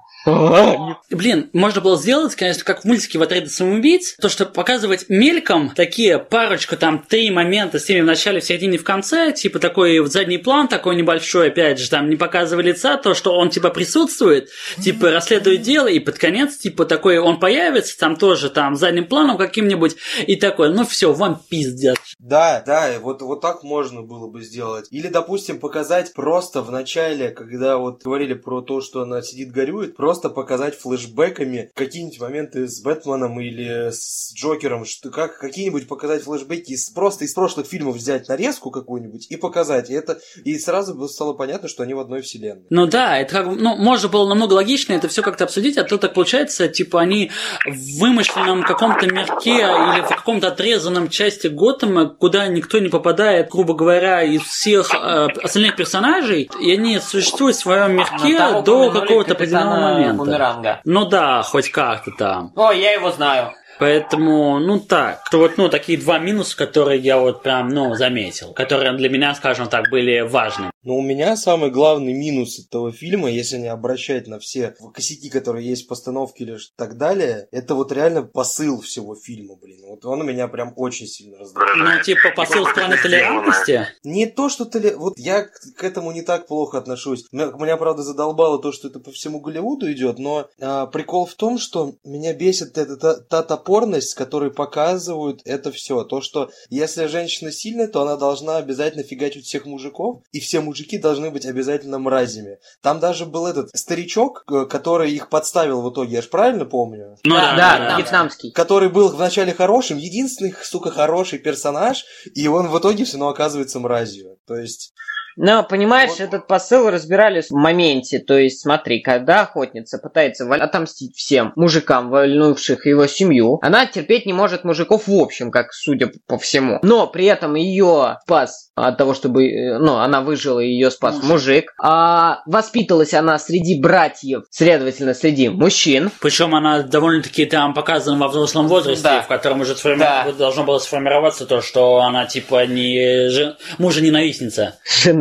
Блин, 1.10 1.50
можно 1.52 1.80
было 1.80 1.96
сделать, 1.96 2.34
конечно, 2.34 2.64
как 2.64 2.82
в 2.82 2.84
мультике 2.84 3.18
в 3.18 3.22
отряде 3.22 3.46
самоубийц, 3.46 4.16
то, 4.20 4.28
что 4.28 4.44
показывать 4.44 5.06
мельком 5.08 5.70
такие 5.70 6.18
парочку, 6.18 6.76
там, 6.76 6.98
три 6.98 7.30
момента 7.30 7.78
с 7.78 7.84
теми 7.84 8.00
в 8.00 8.06
начале, 8.06 8.40
в 8.40 8.44
середине, 8.44 8.76
в 8.76 8.84
конце, 8.84 9.32
типа 9.32 9.60
такой 9.60 9.98
вот 10.00 10.12
задний 10.12 10.38
план 10.38 10.66
такой 10.66 10.96
небольшой, 10.96 11.48
опять 11.48 11.78
же, 11.78 11.88
там, 11.88 12.10
не 12.10 12.16
показывая 12.16 12.64
лица, 12.64 12.96
то, 12.96 13.14
что 13.14 13.32
он, 13.36 13.50
типа, 13.50 13.70
присутствует, 13.70 14.48
типа, 14.82 15.10
расследует 15.10 15.62
дело, 15.62 15.86
и 15.86 16.00
под 16.00 16.18
конец, 16.18 16.56
типа, 16.56 16.86
такой, 16.86 17.18
он 17.18 17.38
появится, 17.38 17.96
там, 17.96 18.16
тоже, 18.16 18.50
там, 18.50 18.74
задним 18.74 19.06
планом 19.06 19.38
каким-нибудь, 19.38 19.96
и 20.26 20.36
такой, 20.36 20.72
ну, 20.74 20.84
все, 20.84 21.12
вам 21.12 21.40
пиздец. 21.48 21.96
Да, 22.18 22.62
да, 22.66 22.92
и 22.94 22.98
вот, 22.98 23.22
вот 23.22 23.40
так 23.40 23.62
можно 23.62 24.02
было 24.02 24.28
бы 24.28 24.42
сделать. 24.42 24.86
Или, 24.90 25.08
допустим, 25.08 25.60
показать 25.60 26.12
просто 26.14 26.62
в 26.62 26.70
начале, 26.72 27.30
когда 27.30 27.78
вот 27.78 28.02
говорили 28.02 28.34
про 28.34 28.60
то, 28.60 28.80
что 28.80 29.02
она 29.02 29.22
сидит 29.22 29.52
горюет, 29.52 29.95
просто 29.96 30.28
показать 30.28 30.78
флешбеками 30.78 31.70
какие-нибудь 31.74 32.20
моменты 32.20 32.68
с 32.68 32.82
Бэтменом 32.82 33.40
или 33.40 33.90
с 33.90 34.32
Джокером, 34.34 34.84
что 34.84 35.10
как 35.10 35.38
какие-нибудь 35.38 35.88
показать 35.88 36.22
флешбеки, 36.22 36.72
из, 36.72 36.90
просто 36.90 37.24
из 37.24 37.32
прошлых 37.34 37.66
фильмов 37.66 37.96
взять 37.96 38.28
нарезку 38.28 38.70
какую-нибудь 38.70 39.26
и 39.30 39.36
показать. 39.36 39.90
И 39.90 39.94
это 39.94 40.18
и 40.44 40.58
сразу 40.58 40.94
бы 40.94 41.08
стало 41.08 41.32
понятно, 41.32 41.68
что 41.68 41.82
они 41.82 41.94
в 41.94 42.00
одной 42.00 42.22
вселенной. 42.22 42.66
Ну 42.70 42.86
да, 42.86 43.18
это 43.18 43.32
как 43.32 43.46
ну, 43.46 43.76
можно 43.76 44.08
было 44.08 44.28
намного 44.28 44.54
логичнее 44.54 44.98
это 44.98 45.08
все 45.08 45.22
как-то 45.22 45.44
обсудить, 45.44 45.78
а 45.78 45.84
то 45.84 45.98
так 45.98 46.14
получается, 46.14 46.68
типа 46.68 47.00
они 47.00 47.30
в 47.66 48.00
вымышленном 48.00 48.62
каком-то 48.62 49.06
мирке 49.06 49.50
или 49.50 50.02
в 50.02 50.08
каком-то 50.08 50.48
отрезанном 50.48 51.08
части 51.08 51.46
Готэма, 51.46 52.06
куда 52.06 52.46
никто 52.48 52.78
не 52.78 52.88
попадает, 52.88 53.50
грубо 53.50 53.74
говоря, 53.74 54.22
из 54.22 54.42
всех 54.42 54.92
э, 54.94 55.28
остальных 55.42 55.76
персонажей, 55.76 56.50
и 56.60 56.72
они 56.72 56.98
существуют 57.00 57.56
в 57.56 57.60
своем 57.60 57.96
мирке 57.96 58.62
до 58.62 58.90
какого-то 58.90 59.32
определенного 59.32 59.85
момента. 59.94 60.14
Бумеранга. 60.14 60.80
Ну 60.84 61.04
да, 61.06 61.42
хоть 61.42 61.70
как-то 61.70 62.10
там. 62.12 62.52
О, 62.56 62.72
я 62.72 62.92
его 62.92 63.10
знаю. 63.10 63.52
Поэтому, 63.78 64.58
ну 64.58 64.80
так, 64.80 65.28
то 65.30 65.38
вот, 65.38 65.58
ну, 65.58 65.68
такие 65.68 65.98
два 65.98 66.18
минуса, 66.18 66.56
которые 66.56 67.00
я 67.00 67.18
вот 67.18 67.42
прям, 67.42 67.68
ну, 67.68 67.94
заметил, 67.94 68.52
которые 68.52 68.92
для 68.96 69.08
меня, 69.08 69.34
скажем 69.34 69.68
так, 69.68 69.90
были 69.90 70.20
важны. 70.20 70.70
Но 70.82 70.96
у 70.96 71.02
меня 71.02 71.36
самый 71.36 71.70
главный 71.70 72.12
минус 72.12 72.58
этого 72.58 72.92
фильма, 72.92 73.30
если 73.30 73.58
не 73.58 73.66
обращать 73.66 74.28
на 74.28 74.38
все 74.38 74.74
косяки, 74.94 75.28
которые 75.28 75.68
есть 75.68 75.84
в 75.84 75.88
постановке 75.88 76.44
или 76.44 76.56
так 76.76 76.96
далее, 76.96 77.48
это 77.50 77.74
вот 77.74 77.92
реально 77.92 78.22
посыл 78.22 78.80
всего 78.80 79.14
фильма, 79.16 79.56
блин. 79.56 79.80
Вот 79.88 80.04
он 80.04 80.24
меня 80.24 80.48
прям 80.48 80.72
очень 80.76 81.06
сильно 81.06 81.38
раздражает. 81.38 81.76
Ну, 81.76 82.02
типа, 82.02 82.30
посыл 82.36 82.66
страны 82.66 82.96
толерантности. 83.02 83.86
Не 84.04 84.26
то, 84.26 84.48
что 84.48 84.64
толе... 84.64 84.96
Вот 84.96 85.18
я 85.18 85.42
к 85.42 85.66
к 85.76 85.84
этому 85.84 86.12
не 86.12 86.22
так 86.22 86.46
плохо 86.46 86.78
отношусь. 86.78 87.26
Меня, 87.32 87.46
меня, 87.46 87.76
правда, 87.76 88.02
задолбало 88.02 88.60
то, 88.60 88.72
что 88.72 88.88
это 88.88 89.00
по 89.00 89.10
всему 89.10 89.40
Голливуду 89.40 89.90
идет, 89.92 90.18
но 90.18 90.48
а, 90.60 90.86
прикол 90.86 91.26
в 91.26 91.34
том, 91.34 91.58
что 91.58 91.94
меня 92.04 92.32
бесит 92.32 92.78
эта 92.78 92.96
та, 92.96 93.42
та 93.42 93.56
топорность, 93.66 94.10
с 94.10 94.14
которой 94.14 94.50
показывают 94.50 95.40
это 95.44 95.72
все. 95.72 96.04
То, 96.04 96.20
что 96.20 96.50
если 96.70 97.06
женщина 97.06 97.50
сильная, 97.50 97.88
то 97.88 98.02
она 98.02 98.16
должна 98.16 98.56
обязательно 98.58 99.02
фигачить 99.02 99.46
всех 99.46 99.66
мужиков, 99.66 100.22
и 100.32 100.40
все 100.40 100.60
мужики 100.60 100.98
должны 100.98 101.30
быть 101.30 101.44
обязательно 101.46 101.98
мразями. 101.98 102.58
Там 102.80 103.00
даже 103.00 103.26
был 103.26 103.46
этот 103.46 103.70
старичок, 103.76 104.44
э, 104.50 104.66
который 104.66 105.10
их 105.12 105.28
подставил 105.28 105.82
в 105.82 105.90
итоге, 105.92 106.16
я 106.16 106.22
ж 106.22 106.28
правильно 106.28 106.64
помню? 106.64 107.16
Ну 107.24 107.34
да, 107.34 107.56
Да, 107.56 107.78
да, 107.78 107.88
да. 107.90 107.98
вьетнамский. 107.98 108.52
который 108.52 108.88
был 108.88 109.08
вначале 109.08 109.52
хорошим, 109.52 109.98
единственный, 109.98 110.54
сука, 110.62 110.90
хороший 110.90 111.38
персонаж, 111.38 112.04
и 112.34 112.46
он 112.46 112.68
в 112.68 112.78
итоге 112.78 113.04
все 113.04 113.14
равно 113.14 113.28
оказывается 113.30 113.80
мразью. 113.80 114.38
То 114.46 114.56
есть, 114.56 114.92
Но, 115.36 115.62
понимаешь, 115.62 116.10
Вот. 116.10 116.20
этот 116.20 116.46
посыл 116.46 116.90
разбирали 116.90 117.40
в 117.42 117.50
моменте. 117.52 118.18
То 118.18 118.36
есть, 118.38 118.60
смотри, 118.62 119.00
когда 119.00 119.42
охотница 119.42 119.98
пытается 119.98 120.46
отомстить 120.52 121.14
всем 121.16 121.52
мужикам, 121.56 122.10
вольнувших 122.10 122.86
его 122.86 123.06
семью, 123.06 123.58
она 123.62 123.86
терпеть 123.86 124.26
не 124.26 124.32
может 124.32 124.64
мужиков 124.64 125.06
в 125.06 125.12
общем, 125.14 125.50
как 125.50 125.72
судя 125.72 126.10
по 126.26 126.38
всему. 126.38 126.78
Но 126.82 127.06
при 127.06 127.26
этом 127.26 127.54
ее 127.54 128.18
спас 128.24 128.70
от 128.74 128.96
того, 128.98 129.14
чтобы... 129.14 129.46
э, 129.48 129.78
Ну, 129.78 129.96
она 129.96 130.20
выжила, 130.22 130.60
и 130.60 130.68
ее 130.68 130.90
спас 130.90 131.22
мужик. 131.22 131.74
А 131.82 132.42
воспиталась 132.46 133.14
она 133.14 133.38
среди 133.38 133.80
братьев, 133.80 134.44
следовательно, 134.50 135.14
среди 135.14 135.48
мужчин. 135.48 136.10
Причем 136.20 136.54
она 136.54 136.82
довольно-таки 136.82 137.44
там 137.46 137.74
показана 137.74 138.18
во 138.18 138.28
взрослом 138.28 138.68
возрасте, 138.68 139.02
Да. 139.02 139.22
в 139.22 139.28
котором 139.28 139.60
уже 139.60 139.72
сформи- 139.74 139.98
Да. 139.98 140.26
должно 140.38 140.64
было 140.64 140.78
сформироваться 140.78 141.46
то, 141.46 141.60
что 141.62 141.98
она 142.00 142.26
типа 142.26 142.66
не 142.66 143.28
жен... 143.30 143.56
мужа-ненавистница. 143.78 144.74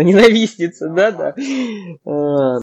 Жена-ненавистница, 0.05 0.89
да-да. 0.89 1.35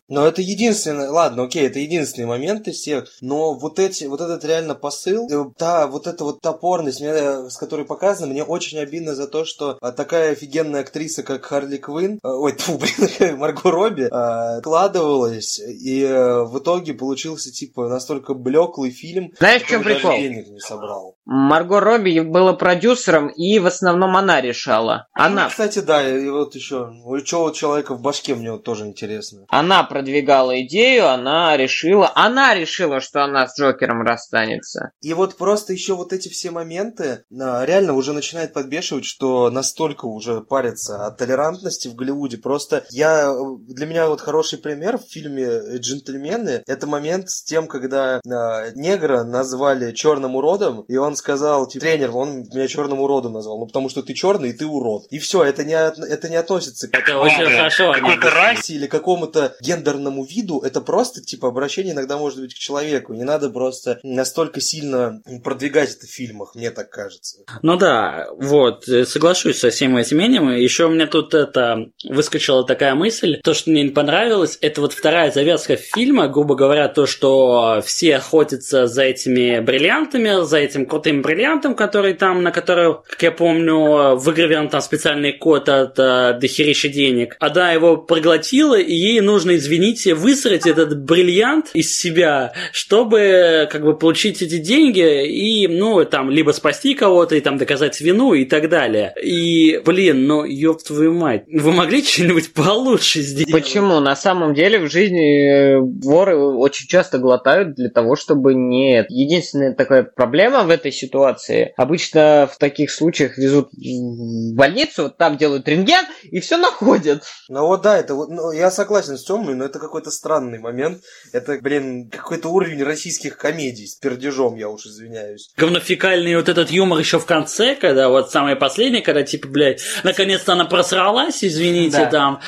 Но 0.09 0.27
это 0.27 0.43
единственное, 0.43 1.11
ладно, 1.11 1.45
окей, 1.45 1.67
это 1.67 1.79
единственный 1.79 2.27
момент 2.27 2.69
из 2.69 2.77
всех, 2.77 3.09
но 3.21 3.55
вот 3.55 3.79
эти, 3.79 4.05
вот 4.05 4.21
этот 4.21 4.45
реально 4.45 4.75
посыл, 4.75 5.29
э, 5.29 5.51
та, 5.57 5.87
вот 5.87 6.07
эта 6.07 6.25
вот 6.25 6.41
топорность, 6.41 7.01
мне, 7.01 7.11
э, 7.11 7.49
с 7.49 7.57
которой 7.57 7.85
показано, 7.87 8.33
мне 8.33 8.45
очень 8.45 8.79
обидно 8.79 9.15
за 9.15 9.27
то, 9.27 9.45
что 9.45 9.79
а, 9.81 9.93
такая 9.93 10.33
офигенная 10.33 10.83
актриса, 10.83 11.23
как 11.23 11.45
Харли 11.45 11.79
Квинн, 11.79 12.21
э, 12.23 12.29
ой, 12.29 12.53
тьфу, 12.57 12.79
блин, 12.79 13.39
Марго 13.39 13.71
Робби, 13.71 14.09
а, 14.11 14.61
вкладывалась, 14.61 15.59
и 15.59 16.03
в 16.05 16.59
итоге 16.59 16.95
получился, 16.95 17.51
типа, 17.51 17.89
настолько 17.89 18.35
блеклый 18.35 18.91
фильм, 18.91 19.33
Знаешь, 19.39 19.63
в 19.63 19.69
чем 19.69 19.83
прикол? 19.83 20.13
денег 20.13 20.49
не 20.49 20.61
собрал. 20.61 21.17
Марго 21.25 21.81
Робби 21.81 22.21
была 22.21 22.53
продюсером, 22.53 23.29
и 23.29 23.59
в 23.59 23.67
основном 23.67 24.17
она 24.17 24.41
решала. 24.41 25.07
Она, 25.13 25.45
Ну, 25.45 25.51
кстати, 25.51 25.79
да, 25.79 26.03
и 26.09 26.29
вот 26.29 26.55
еще, 26.55 26.93
у 27.05 27.21
человека 27.53 27.95
в 27.95 28.03
башке, 28.03 28.35
мне 28.35 28.53
вот 28.53 28.65
тоже 28.65 28.87
интересно. 28.87 29.47
она 29.49 29.83
продвигала 29.85 30.61
идею, 30.63 31.09
она 31.09 31.57
решила, 31.57 32.11
она 32.15 32.55
решила, 32.55 33.01
что 33.01 33.23
она 33.23 33.47
с 33.47 33.59
Джокером 33.59 34.03
расстанется. 34.03 34.93
И 35.01 35.15
вот 35.15 35.37
просто 35.37 35.73
еще 35.73 35.95
вот 35.95 36.13
эти 36.13 36.29
все 36.29 36.51
моменты 36.51 37.25
а, 37.41 37.65
реально 37.65 37.95
уже 37.95 38.13
начинает 38.13 38.53
подбешивать, 38.53 39.05
что 39.05 39.51
настолько 39.51 40.07
уже 40.07 40.41
парятся 40.41 41.07
от 41.07 41.19
толерантности 41.19 41.89
в 41.89 41.95
Голливуде. 41.95 42.39
Просто 42.39 42.85
я 42.91 43.33
для 43.69 43.87
меня 43.87 44.09
вот 44.09 44.21
хороший 44.21 44.59
пример 44.59 44.99
в 44.99 45.03
фильме 45.03 45.79
«Джентльмены» 45.79 46.63
это 46.67 46.87
момент 46.87 47.31
с 47.31 47.43
тем, 47.45 47.67
когда 47.67 48.21
а, 48.29 48.71
негра 48.75 49.23
назвали 49.25 49.93
черным 49.93 50.37
уродом, 50.37 50.83
и 50.89 50.97
он 50.97 51.12
сказал, 51.17 51.67
типа, 51.69 51.85
тренер, 51.85 52.11
он 52.17 52.45
меня 52.53 52.69
черным 52.69 53.01
уродом 53.01 53.33
назвал, 53.35 53.59
ну 53.59 53.67
потому 53.67 53.89
что 53.89 54.03
ты 54.03 54.15
черный 54.15 54.51
и 54.51 54.53
ты 54.53 54.67
урод. 54.67 55.07
И 55.11 55.19
все, 55.19 55.43
это 55.45 55.65
не, 55.65 55.75
от- 55.75 55.99
это 55.99 56.29
не 56.29 56.37
относится 56.37 56.89
к 56.89 56.95
Это 56.95 57.19
очень 57.19 57.45
хорошо. 57.45 57.93
какой-то 57.93 58.31
расе 58.31 58.75
или 58.75 58.87
какому-то 58.87 59.55
гендерному 59.61 60.25
виду, 60.25 60.61
это 60.61 60.81
просто, 60.81 61.21
типа, 61.21 61.49
обращение 61.49 61.93
иногда 61.95 62.17
может 62.19 62.41
быть 62.41 62.55
к 62.55 62.59
человеку. 62.59 63.13
Не 63.15 63.25
надо 63.25 63.51
просто 63.51 63.99
настолько 64.03 64.61
сильно 64.61 65.21
продвигать 65.45 65.91
это 65.97 66.07
в 66.07 66.11
фильмах, 66.11 66.55
мне 66.55 66.71
так 66.71 66.91
кажется. 66.91 67.39
Ну 67.63 67.77
да, 67.77 68.27
вот, 68.39 68.85
соглашусь 68.85 69.59
со 69.59 69.71
всем 69.71 69.97
этим 69.97 70.17
мнением. 70.19 70.51
Еще 70.51 70.87
у 70.87 70.91
меня 70.91 71.07
тут 71.07 71.35
это 71.35 71.87
выскочила 72.09 72.65
такая 72.65 72.95
мысль, 72.95 73.41
то, 73.43 73.55
что 73.55 73.71
мне 73.71 73.83
не 73.85 73.91
понравилось, 73.91 74.59
это 74.61 74.81
вот 74.81 74.93
вторая 74.93 75.31
завязка 75.31 75.77
фильма, 75.77 76.29
грубо 76.29 76.55
говоря, 76.55 76.89
то, 76.89 77.07
что 77.07 77.83
все 77.85 78.17
охотятся 78.17 78.87
за 78.87 79.03
этими 79.03 79.61
бриллиантами, 79.61 80.45
за 80.45 80.59
этим 80.59 80.87
крутым 80.87 81.02
бриллиантом, 81.11 81.75
который 81.75 82.15
там, 82.15 82.43
на 82.43 82.53
который, 82.53 82.95
как 83.09 83.23
я 83.23 83.33
помню, 83.33 84.17
выгравирован 84.17 84.69
там 84.69 84.81
специальный 84.81 85.33
код 85.33 85.69
от 85.69 85.99
э, 85.99 86.39
дохерища 86.41 86.89
денег. 86.89 87.37
Она 87.41 87.73
его 87.73 87.97
проглотила, 87.97 88.79
и 88.79 88.95
ей 88.95 89.21
нужно, 89.21 89.57
извините, 89.57 90.15
высрать 90.15 90.67
этот 90.67 91.03
бриллиант 91.03 91.71
из 91.75 91.97
себя, 91.97 92.53
чтобы 92.73 93.69
как 93.71 93.83
бы 93.83 93.97
получить 93.97 94.43
эти 94.43 94.59
деньги 94.59 95.27
и, 95.27 95.69
ну, 95.69 96.05
там, 96.05 96.31
либо 96.31 96.53
спасти 96.53 96.95
кого-то, 96.95 97.35
и 97.35 97.41
там 97.41 97.59
доказать 97.59 98.01
вину 98.01 98.35
и 98.35 98.45
так 98.45 98.69
далее. 98.69 99.15
И, 99.23 99.81
блин, 99.85 100.27
ну, 100.27 100.45
ёб 100.45 100.83
твою 100.83 101.13
мать, 101.13 101.45
вы 101.49 101.73
могли 101.73 102.03
что-нибудь 102.03 102.53
получше 102.55 103.21
сделать? 103.21 103.53
Почему? 103.53 104.01
На 104.01 104.17
самом 104.17 104.55
деле 104.55 104.79
в 104.79 104.91
жизни 104.91 105.77
э, 105.77 105.81
воры 105.81 106.37
очень 106.37 106.87
часто 106.87 107.19
глотают 107.19 107.75
для 107.75 107.89
того, 107.89 108.17
чтобы 108.17 108.55
не... 108.55 109.05
Единственная 109.09 109.75
такая 109.75 110.03
проблема 110.03 110.63
в 110.63 110.71
этой 110.71 110.92
ситуации, 110.93 111.73
обычно 111.77 112.49
в 112.53 112.59
таких 112.59 112.91
случаях 112.91 113.39
везут 113.39 113.71
в 113.73 114.55
больницу, 114.55 115.05
вот 115.05 115.17
там 115.17 115.37
делают 115.37 115.67
рентген 115.69 116.05
и 116.23 116.41
все 116.41 116.57
находят. 116.57 117.25
Ну 117.49 117.67
вот 117.67 117.83
да, 117.83 117.99
это 117.99 118.15
вот, 118.15 118.29
ну, 118.29 118.53
я 118.53 118.71
согласен 118.71 119.17
с 119.19 119.25
Тёмой, 119.25 119.55
но 119.55 119.65
это 119.65 119.79
какой-то 119.79 120.11
странный 120.11 120.59
момент. 120.59 121.03
Это, 121.33 121.59
блин, 121.61 122.09
какой-то 122.11 122.49
уровень 122.49 122.83
российских 122.83 123.37
комедий 123.39 123.87
с 123.87 123.95
пердежом, 123.97 124.57
я 124.57 124.69
уж 124.69 124.87
извиняюсь. 124.87 125.51
говнофекальный 125.57 126.37
вот 126.37 126.49
этот 126.49 126.71
юмор 126.71 126.99
еще 126.99 127.19
в 127.19 127.27
конце, 127.27 127.75
когда 127.75 128.09
вот 128.09 128.31
самое 128.31 128.57
последнее, 128.57 129.03
когда 129.03 129.23
типа, 129.23 129.49
блядь, 129.49 129.81
наконец-то 130.05 130.53
она 130.53 130.65
просралась, 130.65 131.43
извините, 131.45 131.99
Да. 131.99 132.11
там. 132.11 132.41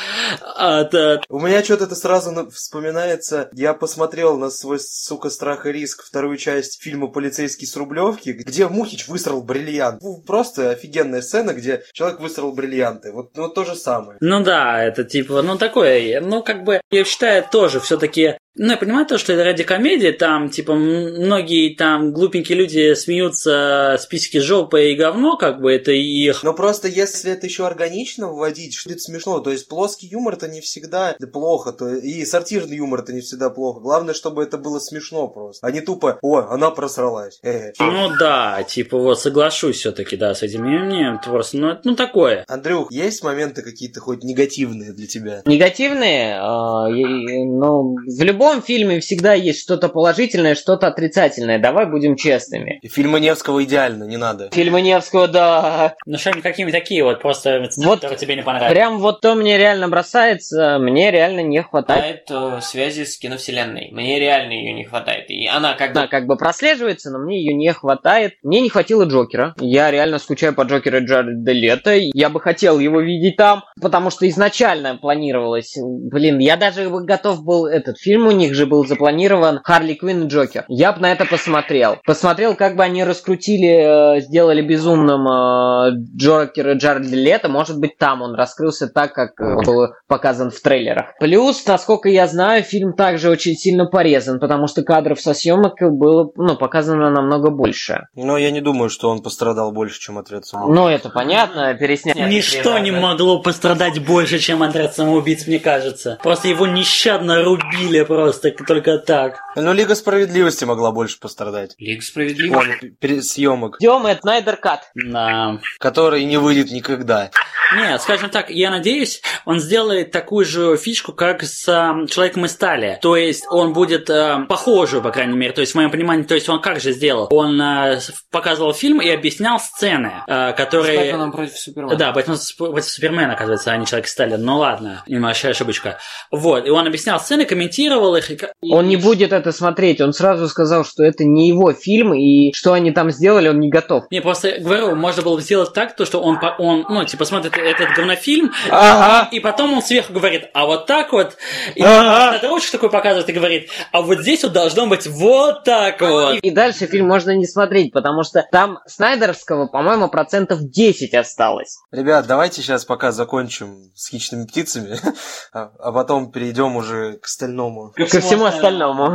а, 0.56 0.84
та- 0.84 1.20
У 1.28 1.38
меня 1.40 1.62
что-то 1.62 1.84
это 1.84 1.94
сразу 1.96 2.30
на- 2.30 2.50
вспоминается. 2.50 3.48
Я 3.52 3.74
посмотрел 3.74 4.36
на 4.38 4.50
свой, 4.50 4.78
сука, 4.80 5.30
страх 5.30 5.66
и 5.66 5.72
риск 5.72 6.04
вторую 6.04 6.36
часть 6.36 6.80
фильма 6.82 7.08
«Полицейский 7.08 7.66
с 7.66 7.76
Рублевки», 7.76 8.32
где 8.34 8.68
Мухич 8.68 9.08
высрал 9.08 9.42
бриллиант. 9.42 10.02
Просто 10.26 10.70
офигенная 10.70 11.22
сцена, 11.22 11.52
где 11.52 11.82
человек 11.92 12.20
высрал 12.20 12.52
бриллианты. 12.52 13.12
Вот, 13.12 13.36
ну, 13.36 13.48
то 13.48 13.64
же 13.64 13.74
самое. 13.74 14.18
Ну 14.20 14.42
да, 14.42 14.82
это 14.82 15.04
типа, 15.04 15.42
ну 15.42 15.56
такое, 15.56 16.20
ну 16.20 16.42
как 16.42 16.64
бы, 16.64 16.80
я 16.90 17.04
считаю, 17.04 17.44
тоже 17.50 17.80
все-таки 17.80 18.38
ну, 18.56 18.70
я 18.70 18.76
понимаю 18.76 19.04
то, 19.04 19.18
что 19.18 19.32
это 19.32 19.42
ради 19.42 19.64
комедии, 19.64 20.12
там, 20.12 20.48
типа, 20.48 20.74
многие 20.74 21.74
там 21.74 22.12
глупенькие 22.12 22.56
люди 22.56 22.94
смеются 22.94 23.96
с 23.98 24.06
письки 24.06 24.38
жопы 24.38 24.92
и 24.92 24.94
говно, 24.94 25.36
как 25.36 25.60
бы, 25.60 25.72
это 25.72 25.90
их... 25.90 26.44
Но 26.44 26.54
просто 26.54 26.86
если 26.86 27.32
это 27.32 27.46
еще 27.46 27.66
органично 27.66 28.28
вводить, 28.28 28.74
что 28.74 28.90
это 28.90 29.00
смешно. 29.00 29.40
То 29.40 29.50
есть 29.50 29.66
плоский 29.68 30.06
юмор 30.06 30.34
это 30.34 30.46
не 30.46 30.60
всегда 30.60 31.16
плохо, 31.32 31.72
то 31.72 31.92
и 31.94 32.24
сортирный 32.24 32.76
юмор 32.76 33.00
это 33.00 33.12
не 33.12 33.22
всегда 33.22 33.50
плохо. 33.50 33.80
Главное, 33.80 34.14
чтобы 34.14 34.44
это 34.44 34.56
было 34.56 34.78
смешно 34.78 35.26
просто, 35.26 35.66
а 35.66 35.70
не 35.72 35.80
тупо, 35.80 36.18
о, 36.22 36.42
она 36.50 36.70
просралась. 36.70 37.40
Э. 37.42 37.72
Ну 37.80 38.10
да, 38.20 38.62
типа, 38.62 38.98
вот, 38.98 39.18
соглашусь 39.18 39.78
все-таки, 39.78 40.16
да, 40.16 40.32
с 40.32 40.44
этим 40.44 40.62
мнением, 40.62 41.18
просто, 41.24 41.56
ну, 41.56 41.68
это, 41.70 41.80
ну, 41.82 41.96
такое. 41.96 42.44
Андрюх, 42.46 42.92
есть 42.92 43.24
моменты 43.24 43.62
какие-то 43.62 43.98
хоть 43.98 44.22
негативные 44.22 44.92
для 44.92 45.08
тебя? 45.08 45.42
Негативные, 45.44 46.38
а, 46.40 46.88
ну, 46.88 47.96
в 48.06 48.22
любом 48.22 48.43
любом 48.44 48.62
фильме 48.62 49.00
всегда 49.00 49.32
есть 49.32 49.60
что-то 49.60 49.88
положительное, 49.88 50.54
что-то 50.54 50.88
отрицательное. 50.88 51.58
Давай 51.58 51.86
будем 51.86 52.16
честными. 52.16 52.80
Фильмы 52.84 53.20
Невского 53.20 53.64
идеально, 53.64 54.04
не 54.04 54.18
надо. 54.18 54.50
Фильмы 54.52 54.82
Невского, 54.82 55.28
да. 55.28 55.94
Ну 56.04 56.18
что, 56.18 56.32
какими 56.42 56.70
такие 56.70 57.02
вот 57.04 57.22
просто, 57.22 57.70
Вот 57.78 58.00
которые 58.00 58.18
тебе 58.18 58.36
не 58.36 58.42
понравились? 58.42 58.76
Прям 58.76 58.98
вот 58.98 59.22
то 59.22 59.34
мне 59.34 59.56
реально 59.56 59.88
бросается, 59.88 60.78
мне 60.78 61.10
реально 61.10 61.40
не 61.40 61.62
хватает. 61.62 62.24
Хватает 62.28 62.58
э, 62.58 62.60
связи 62.60 63.04
с 63.04 63.16
киновселенной. 63.16 63.88
Мне 63.92 64.20
реально 64.20 64.52
ее 64.52 64.74
не 64.74 64.84
хватает. 64.84 65.30
И 65.30 65.46
она 65.46 65.74
как 65.74 65.94
бы... 65.94 66.00
Она 66.00 66.08
как 66.08 66.26
бы 66.26 66.36
прослеживается, 66.36 67.10
но 67.10 67.18
мне 67.18 67.38
ее 67.38 67.54
не 67.54 67.72
хватает. 67.72 68.34
Мне 68.42 68.60
не 68.60 68.68
хватило 68.68 69.04
Джокера. 69.04 69.54
Я 69.58 69.90
реально 69.90 70.18
скучаю 70.18 70.54
по 70.54 70.62
Джокеру 70.62 71.02
Джареда 71.04 71.52
Лето. 71.52 71.94
Я 71.94 72.28
бы 72.28 72.40
хотел 72.40 72.78
его 72.78 73.00
видеть 73.00 73.36
там, 73.36 73.64
потому 73.80 74.10
что 74.10 74.28
изначально 74.28 74.96
планировалось... 74.96 75.76
Блин, 75.78 76.38
я 76.40 76.56
даже 76.56 76.90
готов 76.90 77.42
был... 77.42 77.66
Этот 77.66 77.98
фильм 77.98 78.26
у 78.26 78.32
них 78.34 78.54
же 78.54 78.66
был 78.66 78.86
запланирован 78.86 79.60
Харли 79.62 79.94
Квинн 79.94 80.24
и 80.24 80.28
Джокер. 80.28 80.64
Я 80.68 80.92
бы 80.92 81.00
на 81.00 81.12
это 81.12 81.24
посмотрел. 81.24 81.98
Посмотрел, 82.04 82.54
как 82.54 82.76
бы 82.76 82.82
они 82.82 83.04
раскрутили, 83.04 84.16
э, 84.16 84.20
сделали 84.20 84.62
безумным 84.62 85.26
э, 85.26 85.90
Джокера 86.16 86.74
Джареда 86.74 87.14
Лето. 87.14 87.48
Может 87.48 87.78
быть, 87.78 87.98
там 87.98 88.22
он 88.22 88.34
раскрылся 88.34 88.88
так, 88.88 89.12
как 89.14 89.40
э, 89.40 89.64
был 89.64 89.88
показан 90.06 90.50
в 90.50 90.60
трейлерах. 90.60 91.06
Плюс, 91.18 91.64
насколько 91.66 92.08
я 92.08 92.26
знаю, 92.26 92.62
фильм 92.62 92.92
также 92.94 93.30
очень 93.30 93.54
сильно 93.54 93.86
порезан, 93.86 94.40
потому 94.40 94.66
что 94.66 94.82
кадров 94.82 95.20
со 95.20 95.34
съемок 95.34 95.74
было 95.80 96.30
ну, 96.36 96.56
показано 96.56 97.10
намного 97.10 97.50
больше. 97.50 98.06
Но 98.14 98.36
я 98.36 98.50
не 98.50 98.60
думаю, 98.60 98.90
что 98.90 99.10
он 99.10 99.22
пострадал 99.22 99.72
больше, 99.72 100.00
чем 100.00 100.18
отряд 100.18 100.46
самоубийц. 100.46 100.76
Ну, 100.76 100.88
это 100.88 101.08
понятно, 101.10 101.74
переснять. 101.74 102.16
Ничто 102.16 102.78
не 102.78 102.90
могло 102.90 103.40
пострадать 103.40 104.04
больше, 104.04 104.38
чем 104.38 104.62
отряд 104.62 104.94
самоубийц, 104.94 105.46
мне 105.46 105.58
кажется. 105.58 106.18
Просто 106.22 106.48
его 106.48 106.66
нещадно 106.66 107.42
рубили 107.42 108.02
просто, 108.02 108.23
только 108.32 108.98
так. 108.98 109.38
Но 109.56 109.72
Лига 109.72 109.94
Справедливости 109.94 110.64
могла 110.64 110.92
больше 110.92 111.18
пострадать. 111.20 111.74
Лига 111.78 112.02
справедливости. 112.02 112.84
Он 112.84 112.90
перед 112.98 113.24
съемок, 113.24 113.76
Ждем 113.80 114.06
это 114.06 114.26
Найдер 114.26 114.56
Кат. 114.56 114.90
Да. 114.94 115.58
который 115.78 116.24
не 116.24 116.36
выйдет 116.38 116.70
никогда. 116.70 117.30
Нет, 117.76 118.00
скажем 118.02 118.30
так, 118.30 118.50
я 118.50 118.70
надеюсь, 118.70 119.22
он 119.44 119.58
сделает 119.58 120.10
такую 120.10 120.44
же 120.44 120.76
фишку, 120.76 121.12
как 121.12 121.42
с 121.42 121.66
э, 121.68 122.06
Человеком 122.06 122.44
из 122.46 122.52
стали. 122.52 122.98
То 123.02 123.16
есть 123.16 123.44
он 123.50 123.72
будет 123.72 124.08
э, 124.08 124.44
похожую, 124.48 125.02
по 125.02 125.10
крайней 125.10 125.36
мере. 125.36 125.52
То 125.52 125.60
есть 125.60 125.72
в 125.72 125.74
моем 125.76 125.90
понимании, 125.90 126.22
то 126.22 126.34
есть 126.34 126.48
он 126.48 126.60
как 126.60 126.80
же 126.80 126.92
сделал? 126.92 127.26
Он 127.30 127.60
э, 127.60 128.00
показывал 128.30 128.72
фильм 128.74 129.00
и 129.00 129.08
объяснял 129.08 129.58
сцены, 129.58 130.12
э, 130.26 130.52
которые... 130.52 130.98
Бэтменом 130.98 131.32
против 131.32 131.58
Супермена. 131.58 131.96
Да, 131.96 132.12
Бэтмен 132.12 132.36
с- 132.36 132.52
против 132.52 132.84
Супермена, 132.84 133.32
оказывается, 133.32 133.72
а 133.72 133.76
не 133.76 133.86
Человек 133.86 134.06
из 134.06 134.12
стали. 134.12 134.36
Ну 134.36 134.58
ладно, 134.58 135.02
небольшая 135.06 135.52
ошибочка. 135.52 135.98
Вот, 136.30 136.66
и 136.66 136.70
он 136.70 136.86
объяснял 136.86 137.18
сцены, 137.18 137.44
комментировал 137.44 138.13
их. 138.18 138.30
и 138.30 138.38
и- 138.62 138.72
Он 138.72 138.86
не 138.88 138.96
будет 138.96 139.32
это 139.32 139.52
смотреть, 139.52 140.00
он 140.00 140.12
сразу 140.12 140.48
сказал, 140.48 140.84
что 140.84 141.02
это 141.04 141.24
не 141.24 141.48
его 141.48 141.72
фильм, 141.72 142.14
и 142.14 142.52
что 142.54 142.72
они 142.72 142.90
там 142.92 143.10
сделали, 143.10 143.48
он 143.48 143.60
не 143.60 143.68
готов. 143.70 144.04
Не, 144.10 144.20
просто 144.20 144.56
говорю, 144.60 144.94
можно 144.96 145.22
было 145.22 145.36
бы 145.36 145.42
сделать 145.42 145.72
так, 145.72 145.94
то, 145.96 146.04
что 146.04 146.20
он, 146.20 146.40
по- 146.40 146.54
он 146.58 146.84
ну, 146.88 147.04
типа, 147.04 147.24
смотрит 147.24 147.56
этот 147.56 147.94
говнофильм, 147.96 148.52
Ага. 148.70 149.28
и 149.30 149.40
потом 149.40 149.74
он 149.74 149.82
сверху 149.82 150.12
говорит, 150.12 150.44
а 150.54 150.66
вот 150.66 150.86
так 150.86 151.12
вот, 151.12 151.36
и 151.74 151.82
Ага. 151.82 152.40
ручку 152.48 152.72
такой 152.72 152.90
показывает 152.90 153.28
и 153.28 153.32
говорит, 153.32 153.68
а 153.92 154.02
вот 154.02 154.20
здесь 154.20 154.42
вот 154.42 154.52
должно 154.52 154.86
быть 154.86 155.06
вот 155.06 155.64
так 155.64 156.00
вот. 156.00 156.36
И 156.36 156.50
дальше 156.50 156.86
фильм 156.86 157.06
можно 157.06 157.30
не 157.36 157.46
смотреть, 157.46 157.92
потому 157.92 158.22
что 158.24 158.44
там 158.50 158.78
Снайдеровского, 158.86 159.66
по-моему, 159.66 160.08
процентов 160.08 160.60
10 160.62 161.14
осталось. 161.14 161.78
Ребят, 161.92 162.26
давайте 162.26 162.62
сейчас 162.62 162.84
пока 162.84 163.12
закончим 163.12 163.90
с 163.94 164.08
хищными 164.08 164.46
птицами, 164.46 164.98
а, 165.52 165.70
а 165.78 165.92
потом 165.92 166.30
перейдем 166.30 166.76
уже 166.76 167.14
к 167.18 167.26
остальному. 167.26 167.92
Ко 168.10 168.20
всему 168.20 168.44
остальному. 168.44 169.08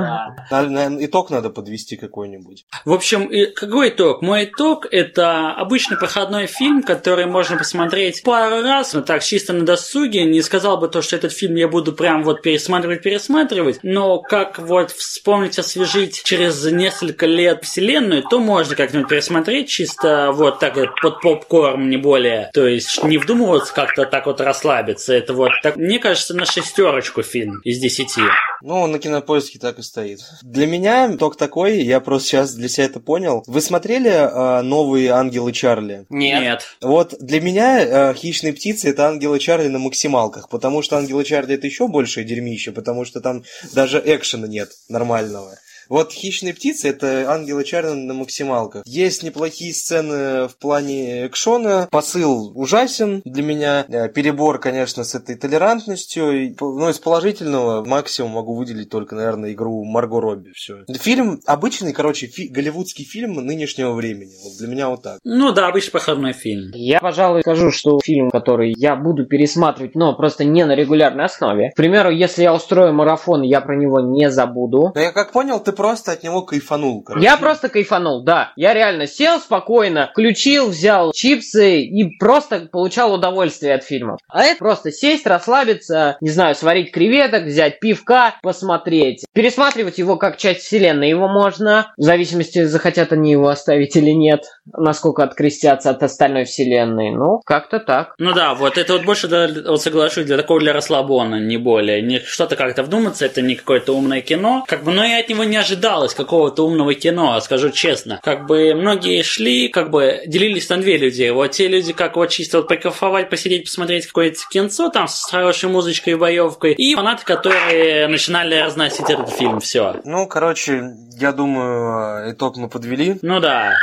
Да. 0.49 0.67
Итог 0.99 1.29
надо 1.29 1.49
подвести 1.49 1.95
какой-нибудь. 1.95 2.65
В 2.85 2.93
общем, 2.93 3.29
какой 3.55 3.89
итог? 3.89 4.21
Мой 4.21 4.45
итог– 4.45 4.85
это 4.91 5.51
обычный 5.51 5.97
проходной 5.97 6.47
фильм, 6.47 6.83
который 6.83 7.25
можно 7.25 7.57
посмотреть 7.57 8.23
пару 8.23 8.61
раз, 8.61 8.93
ну 8.93 9.01
так, 9.01 9.23
чисто 9.23 9.53
на 9.53 9.65
досуге. 9.65 10.25
Не 10.25 10.41
сказал 10.41 10.77
бы 10.77 10.87
то, 10.87 11.01
что 11.01 11.15
этот 11.15 11.31
фильм 11.31 11.55
я 11.55 11.67
буду 11.67 11.93
прям 11.93 12.23
вот 12.23 12.41
пересматривать-пересматривать, 12.41 13.79
но 13.83 14.19
как 14.19 14.59
вот 14.59 14.91
вспомнить, 14.91 15.59
освежить 15.59 16.23
через 16.23 16.65
несколько 16.65 17.25
лет 17.25 17.63
вселенную, 17.63 18.23
то 18.23 18.39
можно 18.39 18.75
как-нибудь 18.75 19.09
пересмотреть 19.09 19.69
чисто 19.69 20.31
вот 20.31 20.59
так 20.59 20.75
вот 20.75 20.89
под 21.01 21.21
попкорн, 21.21 21.89
не 21.89 21.97
более. 21.97 22.51
То 22.53 22.67
есть 22.67 23.03
не 23.03 23.17
вдумываться 23.17 23.73
как-то 23.73 24.05
так 24.05 24.25
вот 24.25 24.41
расслабиться. 24.41 25.13
Это 25.13 25.33
вот 25.33 25.51
так, 25.63 25.75
мне 25.75 25.99
кажется, 25.99 26.33
на 26.35 26.45
шестерочку 26.45 27.23
фильм 27.23 27.59
из 27.63 27.79
десяти. 27.79 28.21
Ну, 28.69 28.85
на 28.85 28.99
кинопоиске 28.99 29.57
так 29.57 29.79
и 29.79 29.81
стоит. 29.81 30.19
Для 30.43 30.67
меня 30.67 31.11
итог 31.11 31.35
такой, 31.37 31.81
я 31.81 31.99
просто 31.99 32.27
сейчас 32.27 32.53
для 32.53 32.69
себя 32.69 32.85
это 32.85 32.99
понял. 32.99 33.43
Вы 33.47 33.61
смотрели 33.61 34.11
а, 34.11 34.61
новые 34.61 35.09
«Ангелы 35.09 35.53
Чарли»? 35.53 36.05
Нет. 36.09 36.61
Вот 36.79 37.15
для 37.19 37.41
меня 37.41 37.79
э, 37.79 38.13
хищные 38.13 38.53
птицы 38.53 38.91
это 38.91 39.07
ангелы 39.07 39.39
Чарли 39.39 39.69
на 39.69 39.79
максималках, 39.79 40.49
потому 40.49 40.83
что 40.83 40.97
ангелы 40.97 41.23
Чарли 41.23 41.55
это 41.55 41.65
еще 41.65 41.87
большее 41.87 42.25
дерьмище, 42.25 42.71
потому 42.71 43.05
что 43.05 43.21
там 43.21 43.43
даже 43.73 43.99
экшена 44.05 44.47
нет 44.47 44.69
нормального. 44.87 45.57
Вот 45.89 46.11
хищные 46.11 46.53
птицы 46.53 46.89
это 46.89 47.25
ангелы 47.31 47.63
Чарли 47.63 47.93
на 47.93 48.13
максималках. 48.13 48.83
Есть 48.85 49.23
неплохие 49.23 49.73
сцены 49.73 50.47
в 50.47 50.55
плане 50.57 51.25
экшона. 51.27 51.87
Посыл 51.91 52.51
ужасен 52.55 53.21
для 53.25 53.43
меня. 53.43 53.85
Э, 53.89 54.07
Перебор, 54.09 54.59
конечно, 54.59 55.03
с 55.03 55.15
этой 55.15 55.35
толерантностью. 55.35 56.45
И, 56.45 56.55
Ну, 56.59 56.89
из 56.89 56.99
положительного 56.99 57.83
максимум 57.83 58.31
могу 58.33 58.55
выделить 58.55 58.89
только, 58.89 59.15
наверное, 59.15 59.53
игру 59.53 59.83
Марго 59.83 60.19
Робби. 60.21 60.51
Все. 60.55 60.83
Фильм 60.99 61.41
обычный, 61.45 61.93
короче, 61.93 62.27
фи- 62.27 62.47
голливудский 62.49 63.05
фильм 63.05 63.33
нынешнего 63.45 63.93
времени. 63.93 64.31
Вот 64.43 64.57
для 64.59 64.67
меня 64.67 64.89
вот 64.89 65.03
так. 65.03 65.19
Ну 65.23 65.51
да, 65.51 65.67
обычный 65.67 65.91
проходной 65.91 66.33
фильм. 66.33 66.71
Я, 66.73 66.99
пожалуй, 66.99 67.41
скажу, 67.41 67.71
что 67.71 67.99
фильм, 68.03 68.29
который 68.29 68.73
я 68.77 68.95
буду 68.95 69.25
пересматривать, 69.25 69.95
но 69.95 70.15
просто 70.15 70.43
не 70.43 70.65
на 70.65 70.75
регулярной 70.75 71.25
основе. 71.25 71.71
К 71.71 71.75
примеру, 71.75 72.11
если 72.11 72.43
я 72.43 72.53
устрою 72.53 72.93
марафон, 72.93 73.41
я 73.41 73.61
про 73.61 73.75
него 73.75 73.99
не 74.01 74.29
забуду. 74.29 74.91
Но 74.93 75.01
я 75.01 75.11
как 75.11 75.31
понял, 75.31 75.59
ты 75.59 75.71
просто 75.79 76.11
от 76.11 76.23
него 76.23 76.41
кайфанул, 76.41 77.01
короче. 77.03 77.23
Я 77.23 77.37
просто 77.37 77.69
кайфанул, 77.69 78.21
да. 78.21 78.51
Я 78.57 78.73
реально 78.73 79.07
сел 79.07 79.39
спокойно, 79.39 80.09
включил, 80.11 80.67
взял 80.67 81.13
чипсы 81.13 81.83
и 81.83 82.17
просто 82.17 82.67
получал 82.69 83.13
удовольствие 83.13 83.75
от 83.75 83.85
фильма. 83.85 84.17
А 84.27 84.43
это 84.43 84.59
просто 84.59 84.91
сесть, 84.91 85.25
расслабиться, 85.25 86.17
не 86.19 86.31
знаю, 86.31 86.55
сварить 86.55 86.91
креветок, 86.91 87.45
взять 87.45 87.79
пивка, 87.79 88.35
посмотреть. 88.43 89.23
Пересматривать 89.33 89.99
его 89.99 90.17
как 90.17 90.35
часть 90.35 90.63
вселенной 90.63 91.07
его 91.07 91.29
можно, 91.29 91.93
в 91.95 92.01
зависимости, 92.01 92.65
захотят 92.65 93.13
они 93.13 93.31
его 93.31 93.47
оставить 93.47 93.95
или 93.95 94.11
нет, 94.11 94.41
насколько 94.65 95.23
открестятся 95.23 95.91
от 95.91 96.03
остальной 96.03 96.43
вселенной. 96.43 97.11
Ну, 97.11 97.39
как-то 97.45 97.79
так. 97.79 98.15
Ну 98.17 98.33
да, 98.33 98.53
вот 98.53 98.77
это 98.77 98.91
вот 98.91 99.05
больше, 99.05 99.29
для, 99.29 99.47
вот 99.47 99.81
соглашусь, 99.81 100.25
для 100.25 100.35
такого 100.35 100.59
для 100.59 100.73
расслабона, 100.73 101.39
не 101.39 101.55
более. 101.55 102.01
Не 102.01 102.19
что-то 102.19 102.57
как-то 102.57 102.83
вдуматься, 102.83 103.25
это 103.25 103.41
не 103.41 103.55
какое-то 103.55 103.95
умное 103.95 104.19
кино. 104.19 104.65
Как 104.67 104.83
бы, 104.83 104.91
но 104.91 105.05
я 105.05 105.19
от 105.19 105.29
него 105.29 105.45
не 105.45 105.55
ожидалось 105.69 106.13
какого-то 106.13 106.65
умного 106.65 106.95
кино, 106.95 107.39
скажу 107.41 107.69
честно. 107.69 108.19
Как 108.23 108.47
бы 108.47 108.73
многие 108.73 109.21
шли, 109.21 109.67
как 109.67 109.91
бы 109.91 110.21
делились 110.25 110.67
на 110.69 110.77
две 110.77 110.97
люди. 110.97 111.29
Вот 111.29 111.51
те 111.51 111.67
люди, 111.67 111.93
как 111.93 112.15
вот 112.15 112.29
чисто 112.29 112.57
вот 112.57 112.67
покайфовать, 112.67 113.29
посидеть, 113.29 113.65
посмотреть 113.65 114.07
какое-то 114.07 114.39
кинцо 114.51 114.89
там 114.89 115.07
с 115.07 115.25
хорошей 115.29 115.69
музычкой 115.69 116.13
и 116.13 116.15
боевкой. 116.15 116.73
И 116.73 116.95
фанаты, 116.95 117.23
которые 117.23 118.07
начинали 118.07 118.55
разносить 118.55 119.09
этот 119.09 119.29
фильм. 119.29 119.59
Все. 119.59 119.97
Ну, 120.03 120.27
короче, 120.27 120.95
я 121.19 121.31
думаю, 121.31 122.33
итог 122.33 122.57
мы 122.57 122.67
подвели. 122.67 123.17
Ну 123.21 123.39
да. 123.39 123.73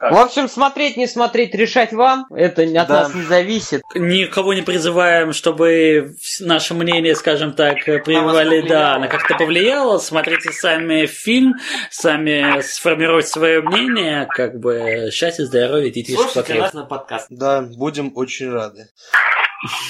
В 0.00 0.16
общем, 0.16 0.48
смотреть, 0.48 0.96
не 0.96 1.06
смотреть, 1.06 1.54
решать 1.54 1.92
вам. 1.92 2.26
Это 2.34 2.62
от 2.62 2.88
Да. 2.88 3.02
нас 3.02 3.14
не 3.14 3.22
зависит. 3.22 3.82
Никого 3.94 4.54
не 4.54 4.62
призываем, 4.62 5.32
чтобы 5.32 6.16
наше 6.40 6.74
мнение, 6.74 7.14
скажем 7.14 7.52
так, 7.52 7.84
прививали, 7.84 8.60
да, 8.66 8.98
на 8.98 9.08
как-то 9.08 9.34
повлияло. 9.36 9.98
Смотрите 9.98 10.52
сами 10.52 11.06
фильм, 11.06 11.54
сами 11.90 12.60
сформируйте 12.62 13.28
свое 13.28 13.62
мнение, 13.62 14.26
как 14.28 14.58
бы 14.58 15.10
счастья, 15.12 15.44
здоровья, 15.44 15.90
детишек 15.90 16.20
Слушайте 16.20 16.54
нас 16.54 16.72
на 16.74 16.84
подкаст. 16.84 17.26
Да, 17.30 17.62
будем 17.62 18.12
очень 18.14 18.50
рады. 18.50 18.86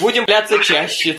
Будем 0.00 0.24
пляться 0.24 0.58
чаще. 0.58 1.18